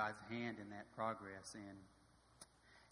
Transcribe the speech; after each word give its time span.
God's 0.00 0.22
hand 0.30 0.56
in 0.58 0.70
that 0.70 0.90
progress. 0.96 1.54
And 1.54 1.76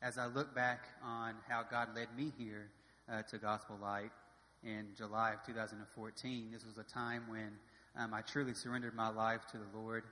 as 0.02 0.18
I 0.18 0.26
look 0.26 0.54
back 0.54 0.88
on 1.02 1.36
how 1.48 1.62
God 1.62 1.88
led 1.96 2.08
me 2.14 2.32
here 2.36 2.68
uh, 3.10 3.22
to 3.30 3.38
Gospel 3.38 3.78
Light 3.80 4.10
in 4.62 4.88
July 4.94 5.32
of 5.32 5.46
2014, 5.46 6.50
this 6.52 6.66
was 6.66 6.76
a 6.76 6.82
time 6.82 7.24
when 7.26 7.52
um, 7.96 8.12
I 8.12 8.20
truly 8.20 8.52
surrendered 8.52 8.94
my 8.94 9.08
life 9.08 9.40
to 9.52 9.56
the 9.56 9.78
Lord. 9.78 10.04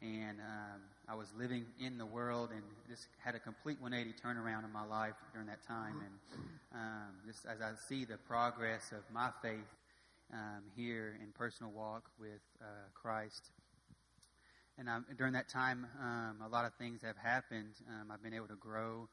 And 0.00 0.38
um, 0.40 0.80
I 1.06 1.14
was 1.16 1.28
living 1.36 1.66
in 1.80 1.98
the 1.98 2.06
world 2.06 2.48
and 2.50 2.62
just 2.88 3.08
had 3.22 3.34
a 3.34 3.38
complete 3.38 3.78
180 3.78 4.16
turnaround 4.18 4.64
in 4.64 4.72
my 4.72 4.86
life 4.86 5.16
during 5.34 5.48
that 5.48 5.62
time. 5.66 5.96
And 6.00 6.48
um, 6.72 7.14
just 7.26 7.44
as 7.44 7.60
I 7.60 7.72
see 7.88 8.06
the 8.06 8.16
progress 8.16 8.92
of 8.92 9.02
my 9.12 9.28
faith 9.42 9.68
um, 10.32 10.62
here 10.74 11.18
in 11.20 11.28
personal 11.32 11.72
walk 11.72 12.04
with 12.18 12.40
uh, 12.62 12.64
Christ, 12.94 13.50
and 14.78 14.88
I'm, 14.88 15.04
during 15.16 15.32
that 15.32 15.48
time, 15.48 15.86
um, 16.00 16.36
a 16.44 16.48
lot 16.48 16.64
of 16.64 16.74
things 16.74 17.02
have 17.02 17.16
happened. 17.16 17.74
Um, 17.88 18.10
I've 18.10 18.22
been 18.22 18.34
able 18.34 18.48
to 18.48 18.56
grow 18.56 19.08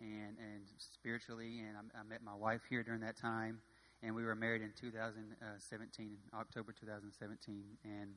and, 0.00 0.36
and 0.38 0.62
spiritually, 0.78 1.60
and 1.66 1.76
I, 1.76 2.00
I, 2.00 2.02
met 2.04 2.22
my 2.22 2.34
wife 2.34 2.60
here 2.70 2.84
during 2.84 3.00
that 3.00 3.16
time, 3.16 3.60
and 4.02 4.14
we 4.14 4.24
were 4.24 4.36
married 4.36 4.62
in 4.62 4.72
2017, 4.80 6.16
October 6.34 6.72
2017, 6.72 7.64
and 7.84 8.10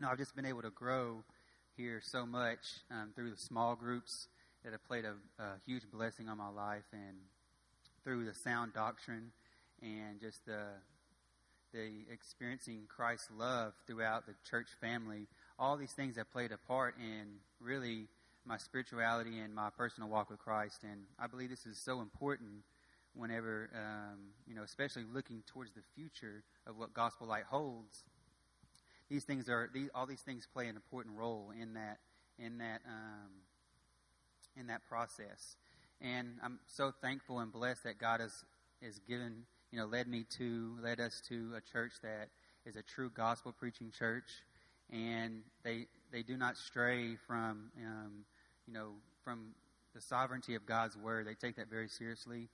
know, 0.00 0.08
I've 0.08 0.18
just 0.18 0.36
been 0.36 0.46
able 0.46 0.62
to 0.62 0.70
grow 0.70 1.22
here 1.76 2.00
so 2.02 2.24
much 2.24 2.82
um, 2.90 3.10
through 3.14 3.30
the 3.30 3.36
small 3.36 3.74
groups 3.74 4.28
that 4.64 4.72
have 4.72 4.84
played 4.84 5.04
a, 5.04 5.14
a, 5.42 5.56
huge 5.66 5.90
blessing 5.90 6.28
on 6.28 6.38
my 6.38 6.48
life, 6.48 6.84
and 6.92 7.16
through 8.04 8.24
the 8.24 8.34
sound 8.34 8.72
doctrine 8.74 9.32
and 9.82 10.20
just 10.20 10.44
the 10.46 10.64
the 11.72 12.04
experiencing 12.10 12.84
Christ's 12.88 13.28
love 13.36 13.74
throughout 13.86 14.24
the 14.26 14.32
church 14.48 14.68
family 14.80 15.26
all 15.58 15.76
these 15.76 15.92
things 15.92 16.16
have 16.16 16.30
played 16.30 16.52
a 16.52 16.58
part 16.58 16.94
in 16.98 17.26
really 17.60 18.06
my 18.44 18.56
spirituality 18.56 19.38
and 19.40 19.54
my 19.54 19.70
personal 19.70 20.08
walk 20.08 20.30
with 20.30 20.38
Christ. 20.38 20.78
And 20.82 21.02
I 21.18 21.26
believe 21.26 21.50
this 21.50 21.66
is 21.66 21.78
so 21.78 22.00
important 22.00 22.62
whenever, 23.14 23.70
um, 23.74 24.18
you 24.46 24.54
know, 24.54 24.62
especially 24.62 25.04
looking 25.12 25.42
towards 25.46 25.72
the 25.72 25.82
future 25.94 26.44
of 26.66 26.78
what 26.78 26.94
Gospel 26.94 27.26
Light 27.26 27.44
holds. 27.48 28.04
These 29.10 29.24
things 29.24 29.48
are 29.48 29.68
these, 29.72 29.88
all 29.94 30.06
these 30.06 30.20
things 30.20 30.46
play 30.52 30.68
an 30.68 30.76
important 30.76 31.16
role 31.16 31.52
in 31.60 31.74
that 31.74 31.98
in 32.38 32.58
that 32.58 32.80
um, 32.86 33.30
in 34.56 34.66
that 34.68 34.82
process. 34.88 35.56
And 36.00 36.36
I'm 36.42 36.60
so 36.66 36.92
thankful 37.02 37.40
and 37.40 37.50
blessed 37.52 37.84
that 37.84 37.98
God 37.98 38.20
has 38.20 38.44
has 38.82 38.98
given 39.00 39.44
you 39.72 39.78
know 39.78 39.86
led 39.86 40.08
me 40.08 40.24
to 40.36 40.76
led 40.82 41.00
us 41.00 41.22
to 41.28 41.52
a 41.56 41.60
church 41.60 41.92
that 42.02 42.28
is 42.66 42.76
a 42.76 42.82
true 42.82 43.10
gospel 43.10 43.52
preaching 43.58 43.90
church 43.90 44.42
and 44.90 45.42
they 45.64 45.86
they 46.12 46.22
do 46.22 46.36
not 46.36 46.56
stray 46.56 47.16
from 47.26 47.70
um, 47.84 48.24
you 48.66 48.72
know 48.72 48.92
from 49.22 49.54
the 49.94 50.00
sovereignty 50.00 50.54
of 50.54 50.66
God's 50.66 50.96
word. 50.96 51.26
They 51.26 51.34
take 51.34 51.56
that 51.56 51.68
very 51.68 51.88
seriously, 51.88 52.48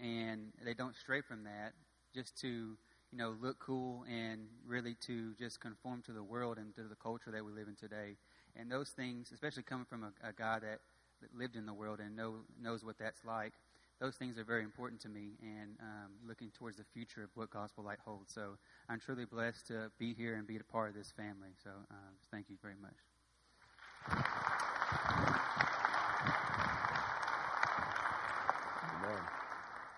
and 0.00 0.52
they 0.64 0.74
don't 0.74 0.96
stray 0.96 1.20
from 1.20 1.44
that 1.44 1.72
just 2.14 2.38
to 2.40 2.48
you 2.48 3.18
know 3.18 3.34
look 3.40 3.58
cool 3.58 4.04
and 4.10 4.46
really 4.66 4.94
to 5.06 5.34
just 5.34 5.60
conform 5.60 6.02
to 6.02 6.12
the 6.12 6.22
world 6.22 6.58
and 6.58 6.74
to 6.74 6.82
the 6.82 6.96
culture 6.96 7.30
that 7.30 7.44
we 7.44 7.52
live 7.52 7.68
in 7.68 7.76
today. 7.76 8.16
And 8.56 8.70
those 8.70 8.90
things, 8.90 9.30
especially 9.32 9.62
coming 9.62 9.86
from 9.86 10.04
a, 10.04 10.28
a 10.28 10.32
guy 10.32 10.58
that, 10.58 10.80
that 11.22 11.34
lived 11.36 11.56
in 11.56 11.66
the 11.66 11.72
world 11.72 12.00
and 12.00 12.16
know, 12.16 12.36
knows 12.60 12.84
what 12.84 12.98
that's 12.98 13.24
like, 13.24 13.52
those 14.00 14.16
things 14.16 14.38
are 14.38 14.44
very 14.44 14.64
important 14.64 15.00
to 15.02 15.08
me 15.08 15.32
and 15.42 15.76
um, 15.80 16.10
looking 16.26 16.50
towards 16.50 16.78
the 16.78 16.84
future 16.94 17.22
of 17.22 17.28
what 17.34 17.50
Gospel 17.50 17.84
Light 17.84 17.98
holds. 18.04 18.32
So 18.32 18.56
I'm 18.88 18.98
truly 18.98 19.26
blessed 19.26 19.66
to 19.68 19.90
be 19.98 20.14
here 20.14 20.36
and 20.36 20.46
be 20.46 20.56
a 20.56 20.64
part 20.72 20.88
of 20.88 20.94
this 20.94 21.12
family. 21.12 21.50
So 21.62 21.70
uh, 21.90 21.94
thank 22.30 22.46
you 22.48 22.56
very 22.62 22.74
much. 22.80 22.94
Amen. 28.82 29.22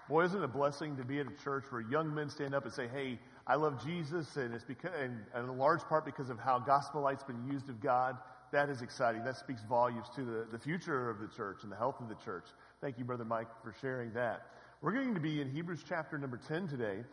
Boy, 0.09 0.25
isn't 0.25 0.39
it 0.39 0.45
a 0.45 0.49
blessing 0.49 0.97
to 0.97 1.05
be 1.05 1.21
at 1.21 1.27
a 1.27 1.45
church 1.45 1.65
where 1.71 1.81
young 1.81 2.13
men 2.13 2.29
stand 2.29 2.55
up 2.55 2.65
and 2.65 2.75
say, 2.75 2.89
"Hey, 2.89 3.21
I 3.47 3.55
love 3.55 3.83
Jesus," 3.85 4.37
and 4.37 4.53
it's 4.53 4.65
because, 4.65 4.91
and, 5.01 5.21
and 5.35 5.49
in 5.49 5.59
large 5.59 5.83
part 5.83 6.05
because 6.05 6.29
of 6.29 6.39
how 6.39 6.59
Gospel 6.59 7.03
Light's 7.03 7.23
been 7.23 7.47
used 7.51 7.69
of 7.69 7.81
God. 7.81 8.19
That 8.51 8.69
is 8.69 8.83
exciting. 8.83 9.25
That 9.25 9.39
speaks 9.39 9.63
volumes 9.63 10.09
to 10.15 10.25
the, 10.25 10.47
the 10.51 10.59
future 10.59 11.09
of 11.09 11.21
the 11.21 11.29
church 11.29 11.63
and 11.63 11.73
the 11.73 11.77
health 11.77 12.01
of 12.01 12.09
the 12.09 12.17
church. 12.17 12.45
Thank 12.83 12.99
you, 12.99 13.05
Brother 13.05 13.25
Mike, 13.25 13.47
for 13.63 13.73
sharing 13.81 14.13
that. 14.15 14.49
We're 14.81 14.91
going 14.91 15.15
to 15.15 15.21
be 15.21 15.41
in 15.41 15.49
Hebrews 15.49 15.85
chapter 15.89 16.19
number 16.19 16.37
10 16.49 16.67
today, 16.67 17.05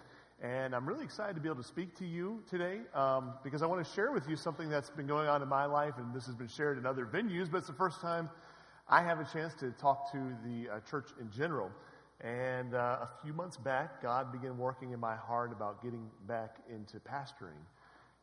and 0.42 0.74
I'm 0.74 0.84
really 0.84 1.04
excited 1.04 1.36
to 1.36 1.42
be 1.42 1.48
able 1.48 1.62
to 1.62 1.68
speak 1.68 1.96
to 2.00 2.08
you 2.08 2.42
today 2.50 2.80
um, 2.96 3.34
because 3.44 3.62
I 3.62 3.68
want 3.68 3.86
to 3.86 3.94
share 3.94 4.12
with 4.12 4.28
you 4.28 4.36
something 4.36 4.68
that's 4.68 4.90
been 4.90 5.06
going 5.06 5.28
on 5.28 5.44
in 5.44 5.48
my 5.48 5.66
life, 5.66 5.94
and 6.00 6.12
this 6.12 6.26
has 6.26 6.34
been 6.34 6.48
shared 6.48 6.80
in 6.80 6.88
other 6.88 7.06
venues, 7.06 7.52
but 7.52 7.60
it's 7.60 7.68
the 7.68 7.74
first 7.74 8.02
time 8.02 8.32
I 8.88 9.04
have 9.04 9.20
a 9.20 9.26
chance 9.26 9.54
to 9.60 9.70
talk 9.74 10.12
to 10.12 10.18
the 10.44 10.74
uh, 10.74 10.80
church 10.90 11.10
in 11.22 11.30
general. 11.30 11.70
And 12.20 12.74
uh, 12.74 13.02
a 13.04 13.10
few 13.24 13.34
months 13.34 13.58
back, 13.58 14.02
God 14.02 14.32
began 14.32 14.58
working 14.58 14.92
in 14.92 15.00
my 15.00 15.18
heart 15.18 15.52
about 15.52 15.84
getting 15.84 16.10
back 16.28 16.58
into 16.74 16.98
pastoring. 16.98 17.62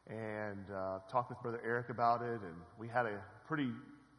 And 0.08 0.66
uh, 0.74 0.98
talked 1.08 1.30
with 1.30 1.40
Brother 1.42 1.60
Eric 1.64 1.90
about 1.90 2.22
it, 2.22 2.40
and 2.40 2.56
we 2.76 2.88
had 2.88 3.06
a 3.06 3.20
pretty 3.46 3.70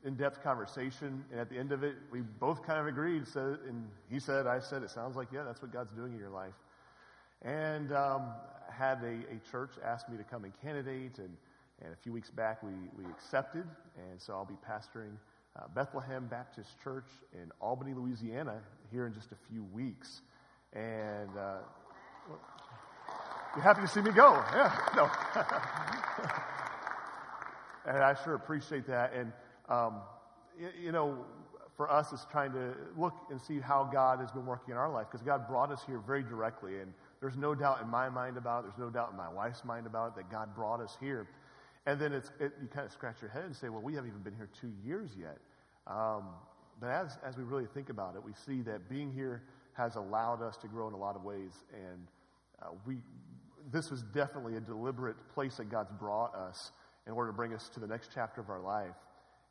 in-depth 0.03 0.41
conversation, 0.43 1.23
and 1.31 1.39
at 1.39 1.49
the 1.49 1.57
end 1.57 1.71
of 1.71 1.83
it, 1.83 1.95
we 2.11 2.21
both 2.21 2.63
kind 2.63 2.79
of 2.79 2.87
agreed. 2.87 3.27
So, 3.27 3.57
and 3.67 3.87
he 4.09 4.19
said, 4.19 4.47
I 4.47 4.59
said, 4.59 4.83
it 4.83 4.89
sounds 4.89 5.15
like 5.15 5.29
yeah, 5.31 5.43
that's 5.43 5.61
what 5.61 5.71
God's 5.71 5.91
doing 5.91 6.13
in 6.13 6.19
your 6.19 6.29
life. 6.29 6.53
And 7.41 7.91
um, 7.91 8.31
had 8.71 9.03
a, 9.03 9.35
a, 9.35 9.51
church 9.51 9.71
ask 9.83 10.09
me 10.09 10.17
to 10.17 10.23
come 10.23 10.43
and 10.43 10.53
candidate, 10.61 11.17
and, 11.17 11.29
and 11.83 11.93
a 11.93 11.95
few 11.95 12.11
weeks 12.11 12.29
back 12.29 12.63
we, 12.63 12.71
we 12.97 13.05
accepted, 13.11 13.65
and 14.09 14.21
so 14.21 14.33
I'll 14.33 14.45
be 14.45 14.57
pastoring 14.67 15.13
uh, 15.57 15.63
Bethlehem 15.73 16.27
Baptist 16.27 16.69
Church 16.83 17.07
in 17.33 17.51
Albany, 17.59 17.93
Louisiana, 17.93 18.61
here 18.91 19.07
in 19.07 19.13
just 19.13 19.31
a 19.31 19.37
few 19.49 19.63
weeks. 19.73 20.21
And 20.73 21.29
uh, 21.37 21.57
you're 23.55 23.63
happy 23.63 23.81
to 23.81 23.87
see 23.87 24.01
me 24.01 24.11
go, 24.11 24.33
yeah? 24.53 24.77
No. 24.95 25.09
and 27.91 28.03
I 28.03 28.15
sure 28.23 28.35
appreciate 28.35 28.85
that. 28.87 29.13
And 29.13 29.31
um, 29.69 30.01
you, 30.59 30.69
you 30.85 30.91
know, 30.91 31.25
for 31.77 31.91
us, 31.91 32.11
it's 32.11 32.25
trying 32.31 32.51
to 32.53 32.73
look 32.97 33.13
and 33.29 33.39
see 33.39 33.59
how 33.59 33.83
God 33.83 34.19
has 34.19 34.31
been 34.31 34.47
working 34.47 34.71
in 34.71 34.77
our 34.77 34.91
life 34.91 35.05
because 35.11 35.23
God 35.23 35.47
brought 35.47 35.71
us 35.71 35.83
here 35.85 35.99
very 35.99 36.23
directly. 36.23 36.79
And 36.79 36.91
there's 37.21 37.37
no 37.37 37.53
doubt 37.53 37.81
in 37.81 37.87
my 37.87 38.09
mind 38.09 38.35
about 38.35 38.63
it, 38.63 38.69
there's 38.69 38.79
no 38.79 38.89
doubt 38.89 39.11
in 39.11 39.17
my 39.17 39.29
wife's 39.29 39.63
mind 39.63 39.85
about 39.85 40.09
it 40.09 40.15
that 40.15 40.31
God 40.31 40.55
brought 40.55 40.81
us 40.81 40.97
here. 40.99 41.27
And 41.85 42.01
then 42.01 42.13
it's, 42.13 42.31
it, 42.39 42.51
you 42.61 42.67
kind 42.67 42.85
of 42.85 42.91
scratch 42.91 43.21
your 43.21 43.29
head 43.29 43.45
and 43.45 43.55
say, 43.55 43.69
well, 43.69 43.81
we 43.81 43.93
haven't 43.93 44.09
even 44.09 44.21
been 44.21 44.35
here 44.35 44.49
two 44.59 44.71
years 44.83 45.11
yet. 45.17 45.37
Um, 45.85 46.23
but 46.81 46.89
as, 46.89 47.17
as 47.23 47.37
we 47.37 47.43
really 47.43 47.67
think 47.73 47.89
about 47.89 48.15
it, 48.15 48.23
we 48.23 48.33
see 48.33 48.61
that 48.63 48.89
being 48.89 49.11
here 49.11 49.43
has 49.73 49.95
allowed 49.95 50.41
us 50.41 50.57
to 50.57 50.67
grow 50.67 50.87
in 50.87 50.93
a 50.93 50.97
lot 50.97 51.15
of 51.15 51.23
ways. 51.23 51.51
And 51.73 52.07
uh, 52.61 52.69
we, 52.85 52.97
this 53.71 53.91
was 53.91 54.01
definitely 54.01 54.57
a 54.57 54.59
deliberate 54.59 55.15
place 55.33 55.57
that 55.57 55.69
God's 55.69 55.91
brought 55.91 56.35
us 56.35 56.71
in 57.05 57.13
order 57.13 57.31
to 57.31 57.35
bring 57.35 57.53
us 57.53 57.69
to 57.69 57.79
the 57.79 57.87
next 57.87 58.09
chapter 58.13 58.41
of 58.41 58.49
our 58.49 58.59
life. 58.59 58.95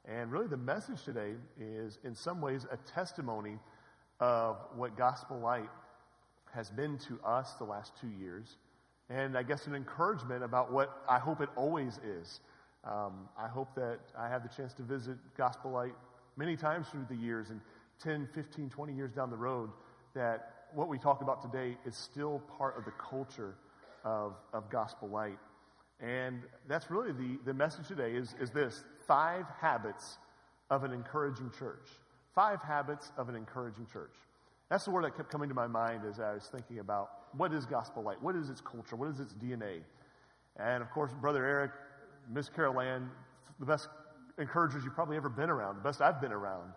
And 0.09 0.31
really, 0.31 0.47
the 0.47 0.57
message 0.57 1.03
today 1.05 1.33
is, 1.61 1.99
in 2.05 2.15
some 2.15 2.41
ways, 2.41 2.65
a 2.71 2.77
testimony 2.77 3.59
of 4.21 4.57
what 4.77 4.97
Gospel 4.97 5.39
Light 5.41 5.69
has 6.55 6.71
been 6.71 6.97
to 6.99 7.19
us 7.25 7.55
the 7.55 7.65
last 7.65 7.93
two 8.01 8.11
years. 8.21 8.57
And 9.11 9.37
I 9.37 9.43
guess 9.43 9.67
an 9.67 9.75
encouragement 9.75 10.45
about 10.45 10.73
what 10.73 11.03
I 11.09 11.19
hope 11.19 11.41
it 11.41 11.49
always 11.57 11.99
is. 11.99 12.41
Um, 12.85 13.29
I 13.37 13.49
hope 13.49 13.75
that 13.75 13.99
I 14.17 14.29
have 14.29 14.45
the 14.45 14.49
chance 14.49 14.73
to 14.75 14.83
visit 14.83 15.17
Gospel 15.37 15.73
Light 15.73 15.95
many 16.37 16.57
times 16.57 16.87
through 16.89 17.07
the 17.09 17.17
years, 17.17 17.51
and 17.51 17.61
10, 18.01 18.29
15, 18.33 18.71
20 18.71 18.93
years 18.93 19.13
down 19.13 19.31
the 19.31 19.37
road, 19.37 19.71
that 20.15 20.67
what 20.73 20.89
we 20.89 20.99
talk 20.99 21.21
about 21.21 21.43
today 21.43 21.77
is 21.85 21.97
still 21.97 22.43
part 22.59 22.79
of 22.79 22.85
the 22.85 22.93
culture 22.93 23.55
of, 24.05 24.35
of 24.53 24.71
Gospel 24.71 25.09
Light. 25.09 25.39
And 26.01 26.43
that's 26.69 26.91
really 26.91 27.13
the, 27.13 27.39
the 27.45 27.55
message 27.55 27.89
today 27.89 28.13
is, 28.13 28.35
is 28.41 28.51
this 28.51 28.85
five 29.07 29.47
habits 29.61 30.19
of 30.71 30.85
an 30.85 30.93
encouraging 30.93 31.51
church. 31.59 31.89
Five 32.35 32.61
habits 32.61 33.13
of 33.17 33.29
an 33.29 33.35
encouraging 33.35 33.87
church. 33.93 34.15
That's 34.69 34.85
the 34.85 34.91
word 34.91 35.05
that 35.05 35.17
kept 35.17 35.31
coming 35.31 35.49
to 35.49 35.55
my 35.55 35.67
mind 35.67 36.03
as 36.09 36.19
I 36.19 36.35
was 36.35 36.49
thinking 36.51 36.81
about 36.81 37.11
what 37.37 37.53
is 37.53 37.67
gospel 37.67 38.03
light? 38.03 38.21
What 38.21 38.35
is 38.35 38.51
its 38.51 38.61
culture? 38.61 38.97
What 38.97 39.09
is 39.09 39.21
its 39.21 39.33
DNA? 39.35 39.81
And 40.57 40.83
of 40.83 40.91
course, 40.91 41.13
Brother 41.21 41.45
Eric, 41.45 41.71
Miss 42.33 42.49
Carol 42.49 42.81
Ann, 42.81 43.09
the 43.61 43.67
best 43.67 43.89
encouragers 44.39 44.85
you've 44.85 44.95
probably 44.95 45.17
ever 45.17 45.29
been 45.29 45.51
around, 45.51 45.77
the 45.77 45.83
best 45.83 46.01
I've 46.01 46.21
been 46.21 46.33
around. 46.33 46.73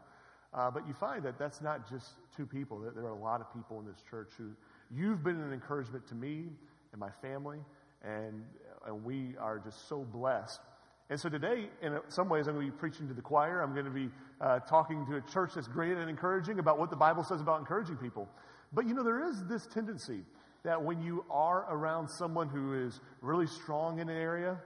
Uh, 0.54 0.72
but 0.72 0.88
you 0.88 0.94
find 0.94 1.24
that 1.24 1.38
that's 1.38 1.62
not 1.62 1.90
just 1.90 2.12
two 2.36 2.46
people. 2.46 2.80
There 2.80 3.06
are 3.06 3.10
a 3.10 3.20
lot 3.20 3.42
of 3.42 3.54
people 3.54 3.80
in 3.80 3.86
this 3.86 4.02
church 4.10 4.30
who 4.38 4.52
you've 4.92 5.24
been 5.24 5.40
an 5.40 5.54
encouragement 5.54 6.08
to 6.08 6.16
me 6.16 6.46
and 6.92 7.00
my 7.00 7.12
family, 7.22 7.60
and, 8.04 8.44
and 8.88 9.04
we 9.04 9.36
are 9.40 9.60
just 9.60 9.88
so 9.88 10.00
blessed 10.12 10.62
and 11.10 11.20
so 11.20 11.28
today, 11.28 11.70
in 11.82 11.98
some 12.08 12.30
ways, 12.30 12.48
I'm 12.48 12.54
going 12.54 12.68
to 12.68 12.72
be 12.72 12.78
preaching 12.78 13.08
to 13.08 13.16
the 13.16 13.22
choir. 13.22 13.62
I'm 13.62 13.74
going 13.74 13.86
to 13.86 13.92
be 13.92 14.10
uh, 14.40 14.60
talking 14.60 15.06
to 15.08 15.16
a 15.16 15.22
church 15.22 15.54
that's 15.56 15.68
great 15.68 15.98
and 15.98 16.10
encouraging 16.10 16.60
about 16.60 16.78
what 16.78 16.92
the 16.92 16.96
Bible 16.96 17.24
says 17.24 17.42
about 17.42 17.60
encouraging 17.60 17.98
people. 17.98 18.30
But 18.74 18.86
you 18.86 18.94
know, 18.94 19.04
there 19.04 19.28
is 19.28 19.44
this 19.46 19.66
tendency 19.66 20.22
that 20.64 20.82
when 20.82 21.02
you 21.02 21.26
are 21.32 21.66
around 21.74 22.08
someone 22.08 22.48
who 22.48 22.86
is 22.86 23.00
really 23.22 23.48
strong 23.48 24.00
in 24.00 24.10
an 24.10 24.18
area, 24.18 24.58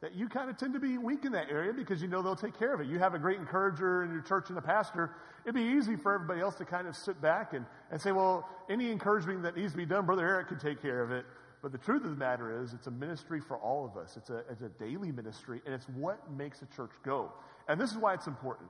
that 0.00 0.16
you 0.16 0.28
kind 0.28 0.50
of 0.50 0.56
tend 0.56 0.74
to 0.74 0.80
be 0.80 0.98
weak 0.98 1.24
in 1.24 1.30
that 1.30 1.46
area 1.48 1.72
because 1.72 2.02
you 2.02 2.08
know 2.08 2.20
they'll 2.20 2.34
take 2.34 2.58
care 2.58 2.74
of 2.74 2.80
it. 2.80 2.88
You 2.88 2.98
have 2.98 3.14
a 3.14 3.18
great 3.18 3.38
encourager 3.38 4.02
in 4.02 4.10
your 4.10 4.22
church 4.22 4.48
and 4.48 4.58
a 4.58 4.62
pastor. 4.62 5.12
It'd 5.44 5.54
be 5.54 5.62
easy 5.62 5.94
for 5.94 6.12
everybody 6.12 6.40
else 6.40 6.56
to 6.56 6.64
kind 6.64 6.88
of 6.88 6.96
sit 6.96 7.22
back 7.22 7.52
and, 7.52 7.64
and 7.92 8.00
say, 8.00 8.10
well, 8.10 8.48
any 8.68 8.90
encouragement 8.90 9.44
that 9.44 9.56
needs 9.56 9.70
to 9.70 9.78
be 9.78 9.86
done, 9.86 10.04
Brother 10.04 10.26
Eric 10.26 10.48
can 10.48 10.58
take 10.58 10.82
care 10.82 11.02
of 11.04 11.12
it. 11.12 11.24
But 11.62 11.70
the 11.70 11.78
truth 11.78 12.04
of 12.04 12.10
the 12.10 12.16
matter 12.16 12.62
is, 12.62 12.72
it's 12.74 12.88
a 12.88 12.90
ministry 12.90 13.40
for 13.40 13.56
all 13.56 13.84
of 13.84 13.96
us. 13.96 14.16
It's 14.16 14.30
a, 14.30 14.38
it's 14.50 14.62
a 14.62 14.68
daily 14.68 15.12
ministry, 15.12 15.62
and 15.64 15.72
it's 15.72 15.88
what 15.88 16.30
makes 16.32 16.60
a 16.60 16.66
church 16.74 16.90
go. 17.04 17.32
And 17.68 17.80
this 17.80 17.92
is 17.92 17.96
why 17.96 18.14
it's 18.14 18.26
important. 18.26 18.68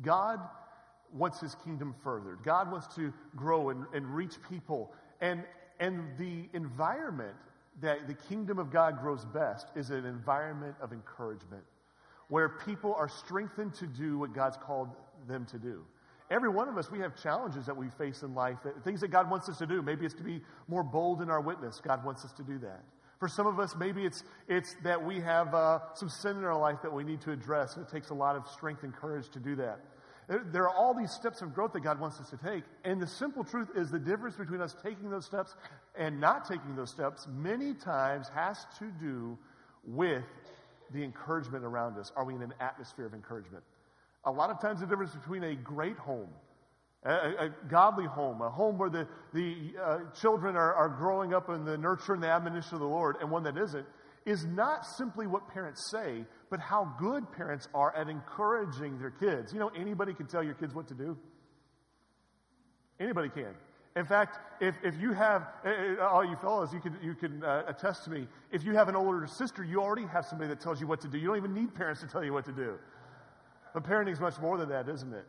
God 0.00 0.40
wants 1.12 1.38
his 1.40 1.54
kingdom 1.56 1.94
furthered. 2.02 2.42
God 2.42 2.72
wants 2.72 2.94
to 2.96 3.12
grow 3.36 3.68
and, 3.68 3.84
and 3.92 4.06
reach 4.06 4.34
people. 4.48 4.92
And, 5.20 5.44
and 5.78 6.16
the 6.18 6.48
environment 6.54 7.36
that 7.82 8.06
the 8.06 8.14
kingdom 8.14 8.58
of 8.58 8.72
God 8.72 8.98
grows 8.98 9.24
best 9.26 9.68
is 9.76 9.90
an 9.90 10.06
environment 10.06 10.76
of 10.80 10.92
encouragement 10.92 11.62
where 12.28 12.48
people 12.48 12.94
are 12.94 13.08
strengthened 13.08 13.74
to 13.74 13.86
do 13.86 14.18
what 14.18 14.34
God's 14.34 14.56
called 14.56 14.88
them 15.26 15.46
to 15.46 15.58
do. 15.58 15.84
Every 16.30 16.48
one 16.48 16.68
of 16.68 16.76
us, 16.76 16.90
we 16.90 16.98
have 17.00 17.16
challenges 17.16 17.66
that 17.66 17.76
we 17.76 17.88
face 17.90 18.22
in 18.22 18.34
life, 18.34 18.58
things 18.84 19.00
that 19.00 19.08
God 19.08 19.30
wants 19.30 19.48
us 19.48 19.58
to 19.58 19.66
do. 19.66 19.80
Maybe 19.80 20.04
it's 20.04 20.14
to 20.14 20.22
be 20.22 20.42
more 20.66 20.82
bold 20.82 21.22
in 21.22 21.30
our 21.30 21.40
witness. 21.40 21.80
God 21.82 22.04
wants 22.04 22.24
us 22.24 22.32
to 22.32 22.42
do 22.42 22.58
that. 22.58 22.82
For 23.18 23.28
some 23.28 23.46
of 23.46 23.58
us, 23.58 23.74
maybe 23.76 24.04
it's, 24.04 24.22
it's 24.46 24.76
that 24.84 25.02
we 25.02 25.20
have 25.20 25.54
uh, 25.54 25.80
some 25.94 26.08
sin 26.08 26.36
in 26.36 26.44
our 26.44 26.58
life 26.58 26.78
that 26.82 26.92
we 26.92 27.02
need 27.02 27.20
to 27.22 27.32
address, 27.32 27.76
and 27.76 27.84
it 27.84 27.90
takes 27.90 28.10
a 28.10 28.14
lot 28.14 28.36
of 28.36 28.46
strength 28.46 28.84
and 28.84 28.94
courage 28.94 29.28
to 29.30 29.40
do 29.40 29.56
that. 29.56 29.80
There 30.28 30.64
are 30.64 30.74
all 30.74 30.92
these 30.92 31.10
steps 31.10 31.40
of 31.40 31.54
growth 31.54 31.72
that 31.72 31.80
God 31.80 31.98
wants 31.98 32.20
us 32.20 32.28
to 32.30 32.36
take. 32.36 32.62
And 32.84 33.00
the 33.00 33.06
simple 33.06 33.42
truth 33.42 33.68
is 33.74 33.90
the 33.90 33.98
difference 33.98 34.36
between 34.36 34.60
us 34.60 34.76
taking 34.84 35.08
those 35.08 35.24
steps 35.24 35.56
and 35.96 36.20
not 36.20 36.46
taking 36.46 36.76
those 36.76 36.90
steps 36.90 37.26
many 37.26 37.72
times 37.72 38.28
has 38.34 38.66
to 38.78 38.90
do 39.00 39.38
with 39.86 40.24
the 40.92 41.02
encouragement 41.02 41.64
around 41.64 41.98
us. 41.98 42.12
Are 42.14 42.24
we 42.24 42.34
in 42.34 42.42
an 42.42 42.52
atmosphere 42.60 43.06
of 43.06 43.14
encouragement? 43.14 43.64
A 44.24 44.30
lot 44.30 44.50
of 44.50 44.60
times, 44.60 44.80
the 44.80 44.86
difference 44.86 45.14
between 45.14 45.44
a 45.44 45.54
great 45.54 45.96
home, 45.96 46.28
a, 47.04 47.10
a 47.10 47.54
godly 47.68 48.06
home, 48.06 48.42
a 48.42 48.50
home 48.50 48.76
where 48.76 48.90
the, 48.90 49.06
the 49.32 49.72
uh, 49.82 49.98
children 50.20 50.56
are, 50.56 50.74
are 50.74 50.88
growing 50.88 51.32
up 51.32 51.48
in 51.48 51.64
the 51.64 51.78
nurture 51.78 52.14
and 52.14 52.22
the 52.22 52.28
admonition 52.28 52.74
of 52.74 52.80
the 52.80 52.86
Lord, 52.86 53.16
and 53.20 53.30
one 53.30 53.44
that 53.44 53.56
isn't, 53.56 53.86
is 54.26 54.44
not 54.44 54.84
simply 54.84 55.26
what 55.26 55.48
parents 55.48 55.90
say, 55.90 56.24
but 56.50 56.60
how 56.60 56.92
good 56.98 57.30
parents 57.32 57.68
are 57.72 57.94
at 57.96 58.08
encouraging 58.08 58.98
their 58.98 59.10
kids. 59.10 59.52
You 59.52 59.58
know, 59.58 59.70
anybody 59.76 60.12
can 60.12 60.26
tell 60.26 60.42
your 60.42 60.54
kids 60.54 60.74
what 60.74 60.88
to 60.88 60.94
do. 60.94 61.16
Anybody 63.00 63.28
can. 63.28 63.54
In 63.96 64.04
fact, 64.04 64.38
if, 64.60 64.74
if 64.84 65.00
you 65.00 65.12
have, 65.12 65.48
eh, 65.64 65.70
eh, 65.70 65.96
all 66.00 66.24
you 66.24 66.36
fellows, 66.36 66.72
you 66.72 66.80
can, 66.80 66.96
you 67.02 67.14
can 67.14 67.42
uh, 67.42 67.64
attest 67.66 68.04
to 68.04 68.10
me, 68.10 68.26
if 68.52 68.62
you 68.64 68.74
have 68.74 68.88
an 68.88 68.96
older 68.96 69.26
sister, 69.26 69.64
you 69.64 69.80
already 69.80 70.06
have 70.06 70.24
somebody 70.26 70.48
that 70.48 70.60
tells 70.60 70.80
you 70.80 70.86
what 70.86 71.00
to 71.00 71.08
do. 71.08 71.18
You 71.18 71.28
don't 71.28 71.36
even 71.36 71.54
need 71.54 71.74
parents 71.74 72.00
to 72.02 72.06
tell 72.06 72.22
you 72.22 72.32
what 72.32 72.44
to 72.44 72.52
do. 72.52 72.78
But 73.74 73.84
parenting 73.84 74.12
is 74.12 74.20
much 74.20 74.38
more 74.40 74.56
than 74.56 74.68
that, 74.70 74.88
isn't 74.88 75.12
it? 75.12 75.24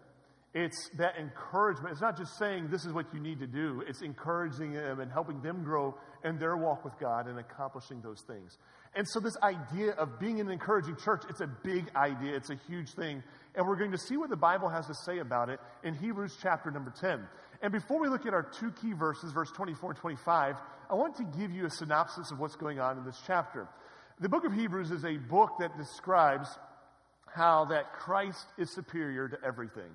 It's 0.54 0.90
that 0.98 1.16
encouragement. 1.20 1.92
It's 1.92 2.02
not 2.02 2.18
just 2.18 2.36
saying 2.40 2.70
this 2.72 2.84
is 2.84 2.92
what 2.92 3.14
you 3.14 3.20
need 3.20 3.40
to 3.40 3.48
do, 3.48 3.84
it's 3.88 4.02
encouraging 4.02 4.74
them 4.74 5.00
and 5.00 5.12
helping 5.12 5.42
them 5.42 5.64
grow 5.64 5.96
in 6.24 6.40
their 6.40 6.58
walk 6.58 6.84
with 6.84 6.98
God 7.00 7.28
and 7.28 7.38
accomplishing 7.38 8.02
those 8.02 8.22
things. 8.26 8.58
And 8.96 9.08
so, 9.08 9.20
this 9.20 9.38
idea 9.44 9.92
of 9.92 10.20
being 10.20 10.40
an 10.40 10.50
encouraging 10.50 10.96
church, 10.96 11.24
it's 11.30 11.42
a 11.42 11.48
big 11.64 11.92
idea, 11.96 12.36
it's 12.36 12.50
a 12.50 12.58
huge 12.68 12.90
thing. 12.94 13.22
And 13.54 13.68
we're 13.68 13.76
going 13.76 13.92
to 13.92 13.98
see 13.98 14.18
what 14.18 14.32
the 14.32 14.36
Bible 14.36 14.70
has 14.70 14.88
to 14.88 14.96
say 14.96 15.20
about 15.20 15.50
it 15.50 15.60
in 15.84 15.94
Hebrews 15.94 16.38
chapter 16.42 16.72
number 16.72 16.92
10. 17.00 17.28
And 17.62 17.72
before 17.72 18.00
we 18.00 18.08
look 18.08 18.26
at 18.26 18.34
our 18.34 18.44
two 18.44 18.72
key 18.72 18.94
verses, 18.94 19.32
verse 19.32 19.52
24 19.52 19.92
and 19.92 20.00
25, 20.00 20.56
I 20.90 20.96
want 20.96 21.16
to 21.18 21.24
give 21.38 21.52
you 21.52 21.68
a 21.68 21.70
synopsis 21.70 22.32
of 22.32 22.40
what's 22.40 22.56
going 22.56 22.80
on 22.80 22.98
in 22.98 23.06
this 23.06 23.22
chapter. 23.28 23.68
The 24.20 24.30
book 24.30 24.46
of 24.46 24.54
Hebrews 24.54 24.90
is 24.90 25.06
a 25.06 25.18
book 25.18 25.52
that 25.60 25.78
describes 25.78 26.50
how 27.34 27.66
that 27.66 27.94
Christ 27.94 28.48
is 28.58 28.74
superior 28.74 29.28
to 29.30 29.38
everything. 29.46 29.92